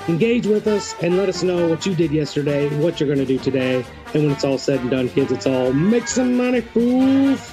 engage 0.07 0.45
with 0.45 0.67
us 0.67 0.95
and 1.01 1.17
let 1.17 1.29
us 1.29 1.43
know 1.43 1.67
what 1.67 1.85
you 1.85 1.95
did 1.95 2.11
yesterday, 2.11 2.67
what 2.79 2.99
you're 2.99 3.07
going 3.07 3.19
to 3.19 3.25
do 3.25 3.39
today, 3.39 3.85
and 4.13 4.23
when 4.23 4.31
it's 4.31 4.43
all 4.43 4.57
said 4.57 4.81
and 4.81 4.91
done, 4.91 5.09
kids, 5.09 5.31
it's 5.31 5.47
all 5.47 5.71
make 5.71 6.07
some 6.07 6.35
money, 6.35 6.61
fools. 6.61 7.52